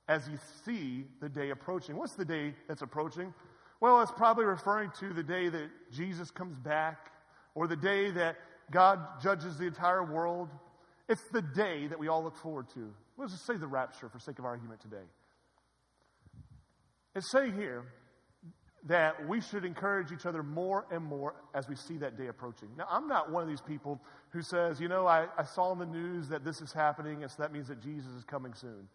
as 0.07 0.27
you 0.27 0.37
see 0.65 1.05
the 1.21 1.29
day 1.29 1.51
approaching. 1.51 1.95
What's 1.95 2.15
the 2.15 2.25
day 2.25 2.53
that's 2.67 2.81
approaching? 2.81 3.33
Well, 3.81 4.01
it's 4.01 4.11
probably 4.11 4.45
referring 4.45 4.91
to 4.99 5.13
the 5.13 5.23
day 5.23 5.49
that 5.49 5.69
Jesus 5.91 6.31
comes 6.31 6.57
back 6.57 7.11
or 7.55 7.67
the 7.67 7.75
day 7.75 8.11
that 8.11 8.35
God 8.71 8.99
judges 9.21 9.57
the 9.57 9.65
entire 9.65 10.03
world. 10.03 10.49
It's 11.07 11.23
the 11.31 11.41
day 11.41 11.87
that 11.87 11.97
we 11.97 12.07
all 12.07 12.23
look 12.23 12.35
forward 12.35 12.67
to. 12.73 12.93
Let's 13.17 13.33
just 13.33 13.45
say 13.45 13.57
the 13.57 13.67
rapture 13.67 14.09
for 14.09 14.19
sake 14.19 14.39
of 14.39 14.45
argument 14.45 14.81
today. 14.81 14.97
It's 17.15 17.31
saying 17.31 17.53
here 17.53 17.85
that 18.87 19.27
we 19.27 19.41
should 19.41 19.65
encourage 19.65 20.11
each 20.11 20.25
other 20.25 20.41
more 20.41 20.85
and 20.91 21.03
more 21.03 21.35
as 21.53 21.67
we 21.67 21.75
see 21.75 21.97
that 21.97 22.17
day 22.17 22.27
approaching. 22.27 22.69
Now, 22.77 22.85
I'm 22.89 23.07
not 23.07 23.31
one 23.31 23.43
of 23.43 23.49
these 23.49 23.61
people 23.61 24.01
who 24.29 24.41
says, 24.41 24.79
you 24.79 24.87
know, 24.87 25.05
I, 25.05 25.27
I 25.37 25.43
saw 25.43 25.71
in 25.73 25.79
the 25.79 25.85
news 25.85 26.29
that 26.29 26.45
this 26.45 26.61
is 26.61 26.71
happening, 26.71 27.23
and 27.23 27.31
so 27.31 27.41
that 27.41 27.51
means 27.51 27.67
that 27.67 27.81
Jesus 27.81 28.11
is 28.13 28.23
coming 28.23 28.53
soon. 28.53 28.87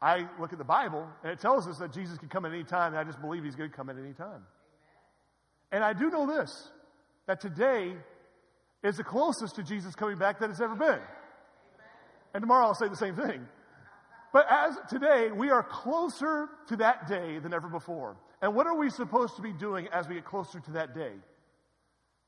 I 0.00 0.26
look 0.38 0.52
at 0.52 0.58
the 0.58 0.64
Bible, 0.64 1.06
and 1.22 1.32
it 1.32 1.40
tells 1.40 1.66
us 1.66 1.78
that 1.78 1.92
Jesus 1.92 2.18
can 2.18 2.28
come 2.28 2.44
at 2.44 2.52
any 2.52 2.64
time, 2.64 2.92
and 2.92 2.98
I 2.98 3.04
just 3.04 3.20
believe 3.20 3.44
he's 3.44 3.56
going 3.56 3.70
to 3.70 3.76
come 3.76 3.90
at 3.90 3.96
any 3.98 4.12
time. 4.12 4.46
And 5.72 5.84
I 5.84 5.92
do 5.92 6.10
know 6.10 6.26
this 6.26 6.70
that 7.26 7.40
today 7.40 7.94
is 8.82 8.96
the 8.96 9.04
closest 9.04 9.56
to 9.56 9.62
Jesus 9.62 9.94
coming 9.94 10.18
back 10.18 10.40
that 10.40 10.50
it's 10.50 10.60
ever 10.60 10.74
been. 10.74 10.98
And 12.34 12.42
tomorrow 12.42 12.66
I'll 12.66 12.74
say 12.74 12.88
the 12.88 12.96
same 12.96 13.14
thing. 13.14 13.46
But 14.32 14.46
as 14.48 14.76
today, 14.88 15.30
we 15.32 15.50
are 15.50 15.62
closer 15.62 16.48
to 16.68 16.76
that 16.76 17.08
day 17.08 17.38
than 17.38 17.52
ever 17.52 17.68
before. 17.68 18.16
And 18.42 18.54
what 18.54 18.66
are 18.66 18.76
we 18.76 18.90
supposed 18.90 19.36
to 19.36 19.42
be 19.42 19.52
doing 19.52 19.88
as 19.88 20.08
we 20.08 20.14
get 20.14 20.24
closer 20.24 20.60
to 20.60 20.70
that 20.72 20.94
day? 20.94 21.12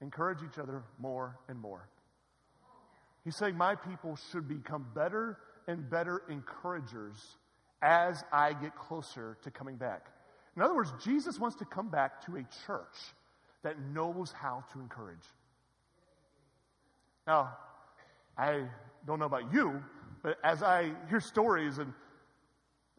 Encourage 0.01 0.39
each 0.43 0.59
other 0.59 0.83
more 0.99 1.39
and 1.49 1.59
more. 1.59 1.89
He's 3.25 3.37
saying, 3.37 3.57
My 3.57 3.77
people 3.77 4.19
should 4.31 4.49
become 4.49 4.87
better 4.95 5.39
and 5.67 5.89
better 5.89 6.23
encouragers 6.29 7.17
as 7.81 8.23
I 8.33 8.53
get 8.53 8.77
closer 8.77 9.39
to 9.43 9.51
coming 9.51 9.77
back. 9.77 10.07
In 10.57 10.63
other 10.63 10.75
words, 10.75 10.93
Jesus 11.03 11.39
wants 11.39 11.57
to 11.57 11.65
come 11.65 11.89
back 11.89 12.25
to 12.27 12.37
a 12.37 12.45
church 12.67 12.97
that 13.63 13.81
knows 13.81 14.33
how 14.33 14.65
to 14.73 14.81
encourage. 14.81 15.25
Now, 17.27 17.57
I 18.37 18.65
don't 19.07 19.19
know 19.19 19.27
about 19.27 19.53
you, 19.53 19.83
but 20.23 20.37
as 20.45 20.63
I 20.63 20.93
hear 21.09 21.21
stories 21.21 21.79
and 21.79 21.93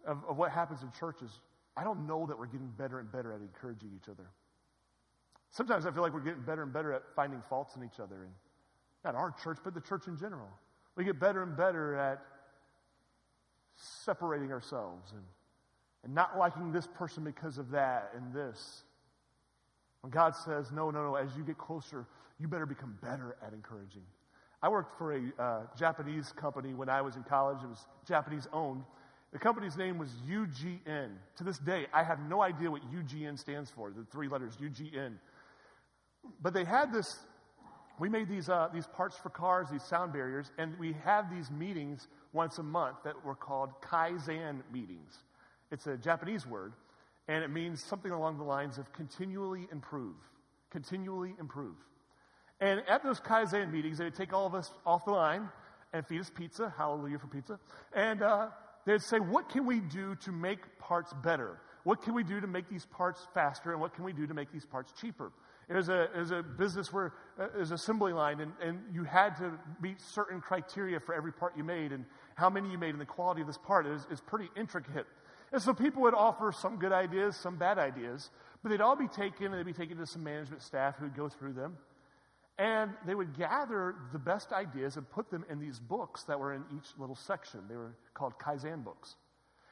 of, 0.06 0.24
of 0.28 0.38
what 0.38 0.52
happens 0.52 0.82
in 0.82 0.92
churches, 1.00 1.32
I 1.76 1.84
don't 1.84 2.06
know 2.08 2.26
that 2.28 2.38
we're 2.38 2.48
getting 2.48 2.72
better 2.78 3.00
and 3.00 3.12
better 3.12 3.34
at 3.34 3.42
encouraging 3.42 3.90
each 3.96 4.10
other. 4.10 4.30
Sometimes 5.52 5.86
I 5.86 5.92
feel 5.92 6.02
like 6.02 6.14
we're 6.14 6.20
getting 6.20 6.42
better 6.42 6.64
and 6.64 6.74
better 6.74 6.94
at 6.94 7.04
finding 7.16 7.42
faults 7.50 7.76
in 7.76 7.84
each 7.84 8.00
other, 8.00 8.24
and 8.24 8.32
not 9.04 9.16
our 9.16 9.34
church, 9.44 9.58
but 9.64 9.74
the 9.74 9.82
church 9.82 10.08
in 10.08 10.18
general. 10.18 10.50
We 10.96 11.04
get 11.04 11.20
better 11.20 11.44
and 11.44 11.56
better 11.56 11.96
at 11.96 12.22
separating 13.76 14.52
ourselves 14.52 15.12
and, 15.12 15.24
and 16.04 16.14
not 16.14 16.38
liking 16.38 16.72
this 16.72 16.88
person 16.88 17.24
because 17.24 17.58
of 17.58 17.72
that 17.72 18.12
and 18.16 18.34
this. 18.34 18.84
When 20.02 20.12
God 20.12 20.36
says, 20.36 20.72
no, 20.72 20.92
no, 20.92 21.04
no, 21.04 21.16
as 21.16 21.30
you 21.38 21.44
get 21.44 21.58
closer, 21.58 22.06
you 22.40 22.48
better 22.48 22.66
become 22.66 22.98
better 23.02 23.36
at 23.46 23.54
encouraging. 23.54 24.04
I 24.62 24.70
worked 24.70 24.98
for 24.98 25.14
a 25.14 25.42
uh, 25.42 25.62
Japanese 25.78 26.32
company 26.32 26.74
when 26.74 26.90
I 26.90 27.02
was 27.02 27.16
in 27.16 27.24
college. 27.24 27.58
It 27.64 27.68
was 27.68 27.86
Japanese 28.08 28.48
owned. 28.54 28.84
The 29.34 29.40
company's 29.40 29.76
name 29.76 29.98
was 29.98 30.10
UGN. 30.30 31.10
To 31.38 31.44
this 31.44 31.58
day, 31.58 31.88
I 31.92 32.04
have 32.04 32.20
no 32.30 32.44
idea 32.44 32.70
what 32.70 32.84
UGN 32.94 33.38
stands 33.38 33.72
for, 33.72 33.90
the 33.90 34.06
three 34.12 34.28
letters 34.28 34.56
UGN. 34.58 35.16
But 36.40 36.54
they 36.54 36.64
had 36.64 36.94
this, 36.94 37.18
we 37.98 38.10
made 38.10 38.30
these, 38.30 38.48
uh, 38.48 38.70
these 38.72 38.86
parts 38.86 39.18
for 39.18 39.30
cars, 39.30 39.70
these 39.72 39.82
sound 39.82 40.14
barriers, 40.14 40.52
and 40.60 40.78
we 40.78 40.94
had 41.04 41.32
these 41.32 41.50
meetings 41.50 42.08
once 42.32 42.60
a 42.60 42.64
month 42.64 42.98
that 43.04 43.26
were 43.26 43.34
called 43.34 43.72
Kaizen 43.82 44.62
meetings. 44.72 45.24
It's 45.72 45.88
a 45.88 45.98
Japanese 45.98 46.46
word, 46.46 46.74
and 47.28 47.44
it 47.44 47.50
means 47.50 47.84
something 47.84 48.12
along 48.12 48.38
the 48.38 48.44
lines 48.44 48.78
of 48.78 48.94
continually 48.94 49.68
improve. 49.72 50.16
Continually 50.70 51.34
improve. 51.40 51.76
And 52.62 52.84
at 52.88 53.02
those 53.02 53.20
Kaizen 53.20 53.72
meetings, 53.72 53.98
they 53.98 54.04
would 54.04 54.16
take 54.16 54.32
all 54.32 54.46
of 54.46 54.54
us 54.54 54.72
off 54.86 55.06
the 55.06 55.12
line 55.12 55.50
and 55.92 56.06
feed 56.06 56.20
us 56.20 56.30
pizza. 56.30 56.72
Hallelujah 56.78 57.18
for 57.18 57.28
pizza. 57.28 57.60
And 57.96 58.22
uh, 58.22 58.50
they'd 58.86 59.02
say, 59.02 59.20
What 59.20 59.50
can 59.50 59.66
we 59.66 59.80
do 59.80 60.16
to 60.24 60.32
make 60.32 60.80
parts 60.80 61.14
better? 61.24 61.60
What 61.84 62.02
can 62.02 62.14
we 62.14 62.24
do 62.24 62.40
to 62.40 62.48
make 62.48 62.70
these 62.70 62.86
parts 62.86 63.28
faster? 63.34 63.72
And 63.72 63.82
what 63.82 63.94
can 63.94 64.06
we 64.06 64.14
do 64.14 64.26
to 64.26 64.34
make 64.34 64.52
these 64.52 64.66
parts 64.66 64.94
cheaper? 65.00 65.32
It 65.70 65.76
was 65.76 65.90
a, 65.90 66.04
it 66.04 66.18
was 66.18 66.32
a 66.32 66.44
business 66.44 66.92
where 66.92 67.14
uh, 67.40 67.46
it 67.46 67.60
was 67.60 67.72
assembly 67.72 68.14
line, 68.14 68.42
and, 68.42 68.52
and 68.62 68.80
you 68.94 69.04
had 69.04 69.36
to 69.38 69.52
meet 69.82 70.00
certain 70.02 70.42
criteria 70.42 71.00
for 71.00 71.14
every 71.14 71.32
part 71.32 71.58
you 71.58 71.64
made 71.64 71.92
and 71.92 72.06
how 72.36 72.50
many 72.50 72.70
you 72.70 72.78
made 72.78 72.90
and 72.90 73.02
the 73.02 73.06
quality 73.06 73.42
of 73.42 73.48
this 73.48 73.58
part 73.58 73.86
is, 73.86 74.06
is 74.12 74.20
pretty 74.22 74.50
intricate. 74.58 75.08
And 75.52 75.62
so 75.62 75.74
people 75.74 76.02
would 76.02 76.16
offer 76.16 76.52
some 76.52 76.78
good 76.78 76.92
ideas, 76.92 77.38
some 77.38 77.58
bad 77.58 77.78
ideas, 77.78 78.30
but 78.62 78.70
they'd 78.70 78.82
all 78.82 78.96
be 78.96 79.08
taken 79.08 79.48
and 79.48 79.56
they'd 79.56 79.66
be 79.66 79.74
taken 79.74 79.98
to 79.98 80.06
some 80.06 80.24
management 80.24 80.64
staff 80.64 80.96
who 80.98 81.06
would 81.06 81.16
go 81.16 81.30
through 81.30 81.54
them. 81.54 81.78
And 82.60 82.92
they 83.08 83.16
would 83.16 83.36
gather 83.36 83.96
the 84.12 84.20
best 84.20 84.52
ideas 84.52 84.96
and 84.96 85.10
put 85.10 85.32
them 85.32 85.44
in 85.50 85.60
these 85.60 85.80
books 85.80 86.24
that 86.26 86.40
were 86.40 86.54
in 86.54 86.64
each 86.76 86.86
little 87.00 87.16
section. 87.16 87.62
They 87.68 87.76
were 87.76 87.96
called 88.14 88.34
Kaizen 88.38 88.84
books. 88.84 89.16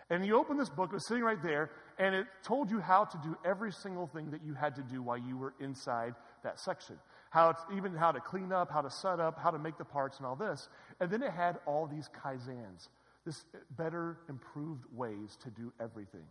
And 0.09 0.25
you 0.25 0.37
open 0.37 0.57
this 0.57 0.69
book, 0.69 0.89
it 0.91 0.95
was 0.95 1.07
sitting 1.07 1.23
right 1.23 1.41
there, 1.41 1.71
and 1.97 2.13
it 2.13 2.25
told 2.43 2.69
you 2.69 2.79
how 2.79 3.05
to 3.05 3.17
do 3.23 3.37
every 3.45 3.71
single 3.71 4.07
thing 4.07 4.31
that 4.31 4.43
you 4.43 4.53
had 4.53 4.75
to 4.75 4.81
do 4.81 5.01
while 5.01 5.17
you 5.17 5.37
were 5.37 5.53
inside 5.61 6.15
that 6.43 6.59
section. 6.59 6.97
How 7.29 7.53
to, 7.53 7.77
even 7.77 7.95
how 7.95 8.11
to 8.11 8.19
clean 8.19 8.51
up, 8.51 8.69
how 8.69 8.81
to 8.81 8.89
set 8.89 9.21
up, 9.21 9.39
how 9.39 9.51
to 9.51 9.59
make 9.59 9.77
the 9.77 9.85
parts, 9.85 10.17
and 10.17 10.25
all 10.25 10.35
this. 10.35 10.67
And 10.99 11.09
then 11.09 11.23
it 11.23 11.31
had 11.31 11.59
all 11.65 11.87
these 11.87 12.09
kaizens, 12.09 12.89
this 13.25 13.45
better, 13.77 14.17
improved 14.27 14.83
ways 14.93 15.37
to 15.43 15.49
do 15.49 15.71
everything. 15.79 16.25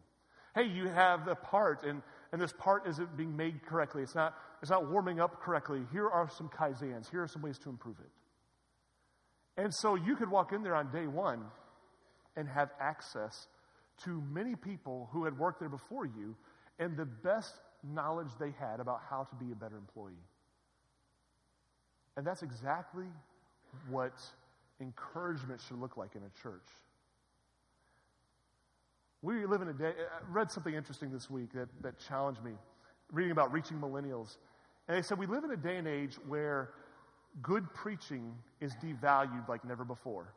Hey, 0.55 0.67
you 0.67 0.89
have 0.89 1.25
the 1.25 1.35
part, 1.35 1.85
and, 1.85 2.03
and 2.33 2.41
this 2.41 2.53
part 2.53 2.87
isn't 2.87 3.17
being 3.17 3.37
made 3.37 3.65
correctly. 3.65 4.03
It's 4.03 4.15
not, 4.15 4.35
it's 4.63 4.71
not 4.71 4.91
warming 4.91 5.21
up 5.21 5.41
correctly. 5.41 5.83
Here 5.93 6.09
are 6.09 6.29
some 6.29 6.49
kaizens. 6.49 7.11
Here 7.11 7.23
are 7.23 7.29
some 7.29 7.43
ways 7.43 7.59
to 7.61 7.69
improve 7.69 7.97
it. 8.01 8.11
And 9.61 9.73
so 9.75 9.95
you 9.95 10.17
could 10.17 10.31
walk 10.31 10.53
in 10.53 10.63
there 10.63 10.75
on 10.75 10.91
day 10.91 11.07
one 11.07 11.45
and 12.37 12.49
have 12.49 12.71
access 12.81 13.47
to 14.05 14.23
many 14.31 14.55
people 14.57 15.09
who 15.13 15.25
had 15.25 15.39
worked 15.39 15.61
there 15.61 15.69
before 15.69 16.07
you 16.07 16.35
and 16.79 16.97
the 16.97 17.05
best 17.05 17.55
knowledge 17.83 18.29
they 18.39 18.53
had 18.59 18.81
about 18.81 19.01
how 19.09 19.25
to 19.25 19.37
be 19.37 19.53
a 19.53 19.55
better 19.55 19.77
employee. 19.77 20.15
And 22.17 22.27
that's 22.27 22.43
exactly 22.43 23.07
what 23.89 24.15
encouragement 24.81 25.61
should 25.61 25.79
look 25.79 25.97
like 25.97 26.17
in 26.17 26.23
a 26.23 26.43
church. 26.43 26.67
We 29.23 29.45
live 29.45 29.61
in 29.61 29.69
a 29.69 29.73
day, 29.73 29.93
I 29.93 30.33
read 30.33 30.51
something 30.51 30.75
interesting 30.75 31.11
this 31.13 31.29
week 31.29 31.53
that, 31.53 31.69
that 31.83 31.99
challenged 31.99 32.43
me, 32.43 32.53
reading 33.13 33.33
about 33.33 33.53
reaching 33.53 33.79
millennials. 33.79 34.37
And 34.89 34.97
they 34.97 35.03
said, 35.03 35.19
We 35.19 35.27
live 35.27 35.45
in 35.45 35.51
a 35.51 35.57
day 35.57 35.77
and 35.77 35.87
age 35.87 36.15
where 36.27 36.71
good 37.43 37.73
preaching 37.75 38.35
is 38.61 38.75
devalued 38.77 39.49
like 39.49 39.65
never 39.65 39.85
before. 39.85 40.35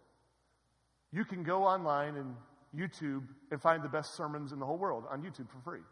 You 1.12 1.24
can 1.24 1.44
go 1.44 1.64
online 1.64 2.16
and 2.16 2.36
YouTube 2.76 3.24
and 3.52 3.62
find 3.62 3.84
the 3.84 3.90
best 3.90 4.16
sermons 4.16 4.52
in 4.52 4.60
the 4.60 4.66
whole 4.66 4.78
world 4.78 5.06
on 5.10 5.22
YouTube 5.22 5.50
for 5.50 5.60
free. 5.64 5.84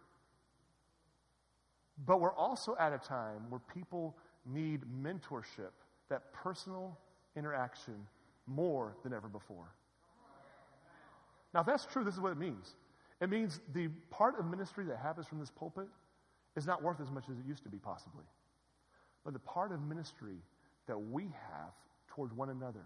But 2.05 2.19
we're 2.19 2.33
also 2.33 2.75
at 2.79 2.91
a 2.91 2.97
time 2.97 3.49
where 3.49 3.61
people 3.73 4.17
need 4.45 4.81
mentorship, 5.01 5.71
that 6.09 6.33
personal 6.33 6.97
interaction, 7.35 7.95
more 8.47 8.97
than 9.03 9.13
ever 9.13 9.27
before. 9.27 9.73
Now, 11.53 11.61
if 11.61 11.65
that's 11.65 11.85
true, 11.85 12.03
this 12.03 12.15
is 12.15 12.19
what 12.19 12.31
it 12.31 12.37
means. 12.37 12.75
It 13.21 13.29
means 13.29 13.59
the 13.73 13.87
part 14.09 14.39
of 14.39 14.45
ministry 14.45 14.85
that 14.85 14.97
happens 14.97 15.27
from 15.27 15.39
this 15.39 15.51
pulpit 15.51 15.87
is 16.55 16.65
not 16.65 16.81
worth 16.83 16.99
as 16.99 17.11
much 17.11 17.25
as 17.31 17.37
it 17.37 17.45
used 17.47 17.63
to 17.63 17.69
be, 17.69 17.77
possibly. 17.77 18.25
But 19.23 19.33
the 19.33 19.39
part 19.39 19.71
of 19.71 19.81
ministry 19.81 20.37
that 20.87 20.97
we 20.97 21.23
have 21.23 21.71
toward 22.07 22.35
one 22.35 22.49
another, 22.49 22.83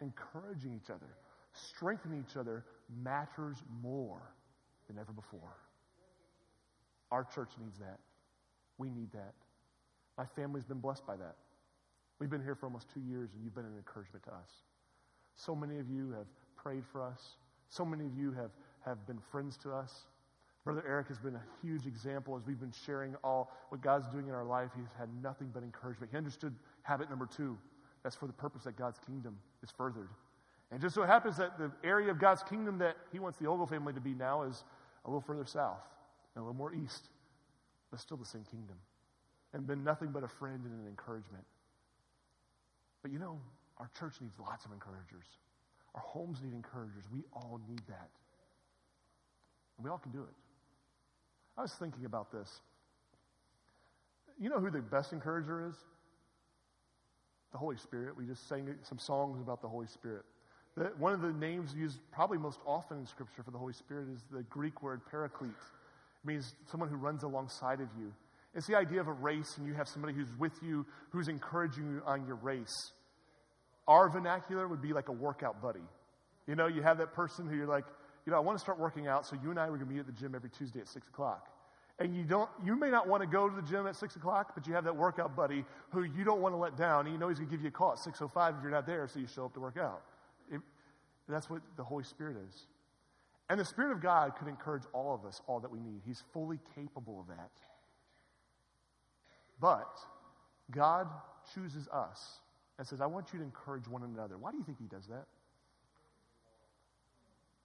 encouraging 0.00 0.78
each 0.80 0.90
other, 0.90 1.08
strengthening 1.52 2.24
each 2.28 2.36
other, 2.36 2.64
matters 3.02 3.62
more 3.82 4.20
than 4.86 4.98
ever 4.98 5.12
before. 5.12 5.56
Our 7.10 7.24
church 7.24 7.50
needs 7.58 7.78
that. 7.78 7.98
We 8.76 8.90
need 8.90 9.12
that. 9.12 9.32
My 10.18 10.26
family's 10.36 10.64
been 10.64 10.80
blessed 10.80 11.06
by 11.06 11.16
that. 11.16 11.36
We've 12.18 12.30
been 12.30 12.42
here 12.42 12.54
for 12.54 12.66
almost 12.66 12.88
two 12.92 13.00
years, 13.00 13.30
and 13.34 13.42
you've 13.42 13.54
been 13.54 13.64
an 13.64 13.76
encouragement 13.76 14.24
to 14.24 14.30
us. 14.30 14.50
So 15.36 15.54
many 15.54 15.78
of 15.78 15.88
you 15.88 16.12
have 16.12 16.26
prayed 16.56 16.84
for 16.92 17.02
us. 17.02 17.36
So 17.68 17.84
many 17.84 18.04
of 18.04 18.16
you 18.16 18.32
have, 18.32 18.50
have 18.84 19.06
been 19.06 19.18
friends 19.30 19.56
to 19.58 19.72
us. 19.72 19.92
Brother 20.64 20.84
Eric 20.88 21.08
has 21.08 21.18
been 21.18 21.36
a 21.36 21.42
huge 21.62 21.86
example 21.86 22.36
as 22.36 22.46
we've 22.46 22.60
been 22.60 22.72
sharing 22.86 23.14
all 23.22 23.52
what 23.68 23.82
God's 23.82 24.08
doing 24.08 24.28
in 24.28 24.34
our 24.34 24.44
life. 24.44 24.70
He's 24.76 24.86
had 24.98 25.08
nothing 25.22 25.50
but 25.52 25.62
encouragement. 25.62 26.10
He 26.10 26.16
understood 26.16 26.54
habit 26.82 27.10
number 27.10 27.26
two. 27.26 27.58
That's 28.02 28.16
for 28.16 28.26
the 28.26 28.32
purpose 28.32 28.64
that 28.64 28.76
God's 28.76 28.98
kingdom 29.06 29.36
is 29.62 29.70
furthered. 29.70 30.08
And 30.70 30.80
just 30.80 30.94
so 30.94 31.02
it 31.02 31.06
happens 31.06 31.36
that 31.36 31.58
the 31.58 31.70
area 31.84 32.10
of 32.10 32.18
God's 32.18 32.42
kingdom 32.42 32.78
that 32.78 32.96
he 33.12 33.18
wants 33.18 33.38
the 33.38 33.46
Ogle 33.46 33.66
family 33.66 33.92
to 33.92 34.00
be 34.00 34.14
now 34.14 34.42
is 34.42 34.64
a 35.04 35.08
little 35.08 35.20
further 35.20 35.44
south 35.44 35.82
and 36.34 36.42
a 36.42 36.44
little 36.44 36.56
more 36.56 36.74
east, 36.74 37.08
but 37.90 38.00
still 38.00 38.16
the 38.16 38.24
same 38.24 38.44
kingdom. 38.50 38.76
And 39.52 39.66
been 39.66 39.84
nothing 39.84 40.08
but 40.08 40.24
a 40.24 40.28
friend 40.28 40.64
and 40.64 40.80
an 40.80 40.88
encouragement. 40.88 41.44
But 43.02 43.12
you 43.12 43.18
know, 43.18 43.38
Our 43.78 43.90
church 43.98 44.14
needs 44.20 44.38
lots 44.38 44.64
of 44.64 44.72
encouragers. 44.72 45.26
Our 45.94 46.00
homes 46.00 46.40
need 46.42 46.54
encouragers. 46.54 47.04
We 47.12 47.22
all 47.32 47.60
need 47.68 47.82
that. 47.88 48.10
We 49.82 49.90
all 49.90 49.98
can 49.98 50.12
do 50.12 50.20
it. 50.20 50.34
I 51.56 51.62
was 51.62 51.72
thinking 51.78 52.04
about 52.04 52.32
this. 52.32 52.48
You 54.40 54.50
know 54.50 54.58
who 54.58 54.70
the 54.70 54.80
best 54.80 55.12
encourager 55.12 55.68
is? 55.68 55.74
The 57.52 57.58
Holy 57.58 57.76
Spirit. 57.76 58.16
We 58.16 58.26
just 58.26 58.48
sang 58.48 58.74
some 58.82 58.98
songs 58.98 59.40
about 59.40 59.62
the 59.62 59.68
Holy 59.68 59.86
Spirit. 59.86 60.24
The, 60.76 60.90
one 60.98 61.12
of 61.12 61.20
the 61.20 61.32
names 61.32 61.72
used 61.74 61.98
probably 62.12 62.38
most 62.38 62.58
often 62.66 62.98
in 62.98 63.06
Scripture 63.06 63.44
for 63.44 63.52
the 63.52 63.58
Holy 63.58 63.72
Spirit 63.72 64.08
is 64.12 64.20
the 64.32 64.42
Greek 64.44 64.82
word 64.82 65.02
paraclete. 65.08 65.50
It 65.50 66.26
means 66.26 66.54
someone 66.70 66.88
who 66.88 66.96
runs 66.96 67.22
alongside 67.22 67.80
of 67.80 67.88
you. 67.98 68.12
It's 68.56 68.66
the 68.66 68.76
idea 68.76 69.00
of 69.00 69.08
a 69.08 69.12
race, 69.12 69.56
and 69.56 69.66
you 69.66 69.74
have 69.74 69.88
somebody 69.88 70.14
who's 70.14 70.32
with 70.38 70.52
you, 70.62 70.86
who's 71.10 71.28
encouraging 71.28 71.86
you 71.86 72.02
on 72.06 72.26
your 72.26 72.36
race. 72.36 72.92
Our 73.86 74.08
vernacular 74.08 74.66
would 74.66 74.80
be 74.82 74.92
like 74.92 75.08
a 75.08 75.12
workout 75.12 75.60
buddy. 75.60 75.82
You 76.46 76.56
know, 76.56 76.66
you 76.66 76.82
have 76.82 76.98
that 76.98 77.12
person 77.14 77.48
who 77.48 77.56
you're 77.56 77.66
like, 77.66 77.84
you 78.26 78.30
know, 78.32 78.36
I 78.36 78.40
want 78.40 78.58
to 78.58 78.62
start 78.62 78.78
working 78.78 79.06
out, 79.06 79.26
so 79.26 79.36
you 79.42 79.50
and 79.50 79.58
I 79.58 79.64
are 79.64 79.68
going 79.68 79.80
to 79.80 79.86
meet 79.86 79.98
at 79.98 80.06
the 80.06 80.12
gym 80.12 80.34
every 80.34 80.50
Tuesday 80.50 80.80
at 80.80 80.88
6 80.88 81.08
o'clock. 81.08 81.48
And 81.98 82.16
you 82.16 82.24
don't, 82.24 82.50
you 82.64 82.74
may 82.76 82.90
not 82.90 83.06
want 83.06 83.22
to 83.22 83.26
go 83.26 83.48
to 83.48 83.54
the 83.54 83.62
gym 83.62 83.86
at 83.86 83.96
6 83.96 84.16
o'clock, 84.16 84.52
but 84.54 84.66
you 84.66 84.74
have 84.74 84.84
that 84.84 84.96
workout 84.96 85.36
buddy 85.36 85.64
who 85.90 86.02
you 86.02 86.24
don't 86.24 86.40
want 86.40 86.52
to 86.52 86.56
let 86.56 86.76
down, 86.76 87.06
and 87.06 87.14
you 87.14 87.20
know 87.20 87.28
he's 87.28 87.38
going 87.38 87.50
to 87.50 87.54
give 87.54 87.62
you 87.62 87.68
a 87.68 87.72
call 87.72 87.92
at 87.92 87.98
6.05 87.98 88.56
if 88.56 88.62
you're 88.62 88.72
not 88.72 88.86
there, 88.86 89.06
so 89.06 89.20
you 89.20 89.26
show 89.26 89.44
up 89.44 89.54
to 89.54 89.60
work 89.60 89.76
out. 89.76 90.02
It, 90.50 90.60
that's 91.28 91.48
what 91.48 91.62
the 91.76 91.84
Holy 91.84 92.04
Spirit 92.04 92.36
is. 92.48 92.66
And 93.50 93.60
the 93.60 93.64
Spirit 93.64 93.92
of 93.92 94.00
God 94.00 94.36
could 94.36 94.48
encourage 94.48 94.84
all 94.92 95.14
of 95.14 95.26
us 95.26 95.42
all 95.46 95.60
that 95.60 95.70
we 95.70 95.78
need. 95.78 96.00
He's 96.06 96.22
fully 96.32 96.58
capable 96.74 97.20
of 97.20 97.28
that. 97.28 97.50
But 99.60 99.98
God 100.70 101.08
chooses 101.54 101.88
us 101.88 102.40
and 102.78 102.86
says, 102.86 103.00
I 103.00 103.06
want 103.06 103.32
you 103.32 103.38
to 103.38 103.44
encourage 103.44 103.86
one 103.86 104.02
another. 104.02 104.36
Why 104.38 104.50
do 104.50 104.56
you 104.56 104.64
think 104.64 104.78
He 104.78 104.86
does 104.86 105.06
that? 105.08 105.26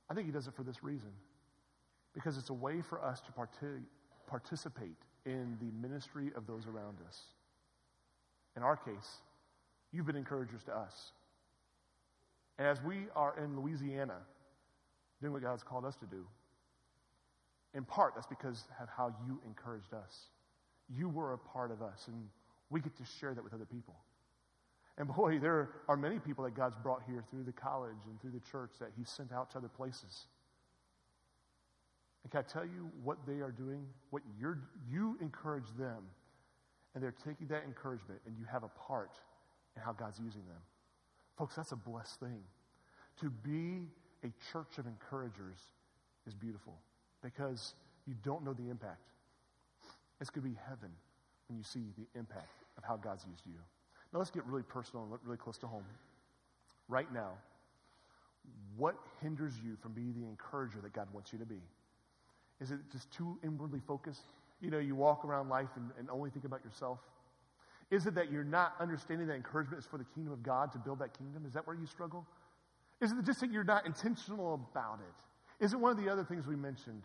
I 0.09 0.13
think 0.13 0.25
He 0.25 0.31
does 0.31 0.47
it 0.47 0.53
for 0.55 0.63
this 0.63 0.83
reason 0.83 1.11
because 2.13 2.37
it's 2.37 2.49
a 2.49 2.53
way 2.53 2.81
for 2.81 3.03
us 3.03 3.21
to 3.21 3.31
part- 3.31 3.49
participate 4.27 4.97
in 5.25 5.57
the 5.59 5.87
ministry 5.87 6.31
of 6.35 6.47
those 6.47 6.65
around 6.65 6.97
us. 7.07 7.21
In 8.55 8.63
our 8.63 8.75
case, 8.75 9.21
you've 9.91 10.05
been 10.05 10.15
encouragers 10.15 10.63
to 10.65 10.75
us. 10.75 11.11
And 12.57 12.67
as 12.67 12.81
we 12.83 13.05
are 13.15 13.35
in 13.37 13.59
Louisiana 13.59 14.17
doing 15.21 15.33
what 15.33 15.41
God's 15.41 15.63
called 15.63 15.85
us 15.85 15.95
to 15.97 16.05
do, 16.05 16.25
in 17.73 17.83
part 17.83 18.15
that's 18.15 18.27
because 18.27 18.63
of 18.81 18.89
how 18.95 19.13
you 19.25 19.39
encouraged 19.45 19.93
us. 19.93 20.25
You 20.89 21.07
were 21.07 21.33
a 21.33 21.37
part 21.37 21.71
of 21.71 21.81
us, 21.81 22.07
and 22.07 22.27
we 22.69 22.81
get 22.81 22.95
to 22.97 23.03
share 23.19 23.33
that 23.33 23.43
with 23.43 23.53
other 23.53 23.65
people. 23.65 23.95
And 24.99 25.07
boy, 25.07 25.39
there 25.39 25.69
are 25.87 25.95
many 25.95 26.19
people 26.19 26.43
that 26.43 26.53
God's 26.53 26.75
brought 26.75 27.01
here 27.07 27.23
through 27.31 27.43
the 27.43 27.53
college 27.53 28.05
and 28.05 28.19
through 28.19 28.31
the 28.31 28.41
church 28.41 28.71
that 28.81 28.89
He 28.97 29.05
sent 29.05 29.31
out 29.31 29.49
to 29.51 29.57
other 29.57 29.69
places. 29.69 30.27
And 32.23 32.31
can 32.31 32.41
I 32.41 32.43
tell 32.43 32.65
you 32.65 32.91
what 33.01 33.17
they 33.25 33.39
are 33.39 33.51
doing? 33.51 33.85
What 34.09 34.23
you're, 34.37 34.59
you 34.91 35.17
encourage 35.21 35.67
them, 35.77 36.03
and 36.93 37.01
they're 37.01 37.15
taking 37.25 37.47
that 37.47 37.63
encouragement, 37.63 38.19
and 38.25 38.35
you 38.37 38.43
have 38.51 38.63
a 38.63 38.67
part 38.67 39.11
in 39.77 39.81
how 39.81 39.93
God's 39.93 40.19
using 40.19 40.45
them. 40.47 40.61
Folks, 41.37 41.55
that's 41.55 41.71
a 41.71 41.77
blessed 41.77 42.19
thing. 42.19 42.41
To 43.21 43.29
be 43.29 43.87
a 44.25 44.33
church 44.51 44.77
of 44.79 44.85
encouragers 44.85 45.59
is 46.27 46.33
beautiful 46.33 46.73
because 47.23 47.73
you 48.05 48.15
don't 48.21 48.43
know 48.43 48.53
the 48.53 48.69
impact. 48.69 49.11
It's 50.19 50.29
going 50.29 50.43
to 50.43 50.49
be 50.49 50.59
heaven 50.67 50.91
when 51.47 51.57
you 51.57 51.63
see 51.63 51.85
the 51.97 52.19
impact 52.19 52.51
of 52.77 52.83
how 52.83 52.97
God's 52.97 53.25
used 53.25 53.45
you. 53.45 53.59
Now, 54.11 54.19
let's 54.19 54.31
get 54.31 54.45
really 54.45 54.63
personal 54.63 55.03
and 55.03 55.11
look 55.11 55.21
really 55.23 55.37
close 55.37 55.57
to 55.59 55.67
home. 55.67 55.83
Right 56.87 57.11
now, 57.13 57.33
what 58.77 58.95
hinders 59.21 59.53
you 59.63 59.75
from 59.81 59.93
being 59.93 60.13
the 60.13 60.25
encourager 60.27 60.79
that 60.81 60.93
God 60.93 61.07
wants 61.13 61.31
you 61.31 61.39
to 61.39 61.45
be? 61.45 61.61
Is 62.59 62.71
it 62.71 62.79
just 62.91 63.11
too 63.11 63.37
inwardly 63.43 63.81
focused? 63.87 64.23
You 64.61 64.71
know, 64.71 64.79
you 64.79 64.95
walk 64.95 65.23
around 65.23 65.49
life 65.49 65.69
and, 65.75 65.91
and 65.97 66.09
only 66.09 66.29
think 66.29 66.45
about 66.45 66.63
yourself? 66.63 66.99
Is 67.91 68.05
it 68.05 68.15
that 68.15 68.31
you're 68.31 68.43
not 68.43 68.75
understanding 68.79 69.27
that 69.27 69.35
encouragement 69.35 69.79
is 69.79 69.85
for 69.87 69.97
the 69.97 70.05
kingdom 70.15 70.33
of 70.33 70.43
God 70.43 70.71
to 70.73 70.77
build 70.77 70.99
that 70.99 71.17
kingdom? 71.17 71.45
Is 71.45 71.53
that 71.53 71.65
where 71.65 71.75
you 71.75 71.85
struggle? 71.85 72.25
Is 73.01 73.11
it 73.11 73.23
just 73.25 73.39
that 73.39 73.51
you're 73.51 73.63
not 73.63 73.85
intentional 73.85 74.53
about 74.53 74.99
it? 74.99 75.63
Is 75.63 75.73
it 75.73 75.79
one 75.79 75.91
of 75.91 76.03
the 76.03 76.11
other 76.11 76.23
things 76.23 76.45
we 76.45 76.55
mentioned? 76.55 77.03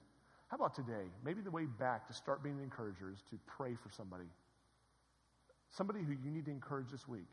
How 0.48 0.56
about 0.56 0.74
today? 0.74 1.08
Maybe 1.24 1.40
the 1.40 1.50
way 1.50 1.64
back 1.64 2.06
to 2.08 2.14
start 2.14 2.42
being 2.42 2.58
encouragers 2.62 3.18
to 3.30 3.38
pray 3.46 3.74
for 3.74 3.90
somebody. 3.90 4.24
Somebody 5.76 6.00
who 6.00 6.12
you 6.12 6.30
need 6.30 6.44
to 6.44 6.50
encourage 6.50 6.90
this 6.90 7.08
week. 7.08 7.26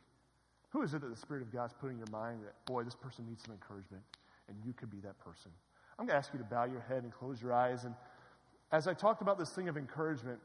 Who 0.69 0.81
is 0.81 0.93
it 0.93 1.01
that 1.01 1.09
the 1.09 1.15
Spirit 1.15 1.43
of 1.43 1.51
God's 1.51 1.73
putting 1.73 1.97
in 1.97 1.99
your 1.99 2.11
mind 2.11 2.39
that, 2.43 2.65
boy, 2.65 2.83
this 2.83 2.95
person 2.95 3.25
needs 3.27 3.43
some 3.43 3.53
encouragement, 3.53 4.01
and 4.47 4.57
you 4.65 4.73
could 4.73 4.89
be 4.89 4.99
that 5.01 5.19
person? 5.19 5.51
I'm 5.99 6.07
going 6.07 6.13
to 6.13 6.17
ask 6.17 6.33
you 6.33 6.39
to 6.39 6.45
bow 6.45 6.63
your 6.63 6.81
head 6.81 7.03
and 7.03 7.11
close 7.11 7.41
your 7.41 7.53
eyes. 7.53 7.83
And 7.83 7.93
as 8.71 8.87
I 8.87 8.93
talked 8.93 9.21
about 9.21 9.37
this 9.37 9.51
thing 9.51 9.67
of 9.67 9.77
encouragement, 9.77 10.39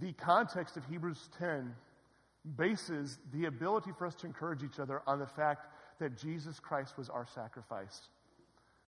the 0.00 0.12
context 0.14 0.76
of 0.76 0.84
Hebrews 0.86 1.28
10 1.38 1.74
bases 2.56 3.18
the 3.32 3.44
ability 3.44 3.90
for 3.96 4.06
us 4.06 4.14
to 4.16 4.26
encourage 4.26 4.62
each 4.62 4.80
other 4.80 5.02
on 5.06 5.18
the 5.18 5.26
fact 5.26 5.66
that 6.00 6.16
Jesus 6.16 6.58
Christ 6.58 6.96
was 6.96 7.08
our 7.08 7.26
sacrifice. 7.26 8.08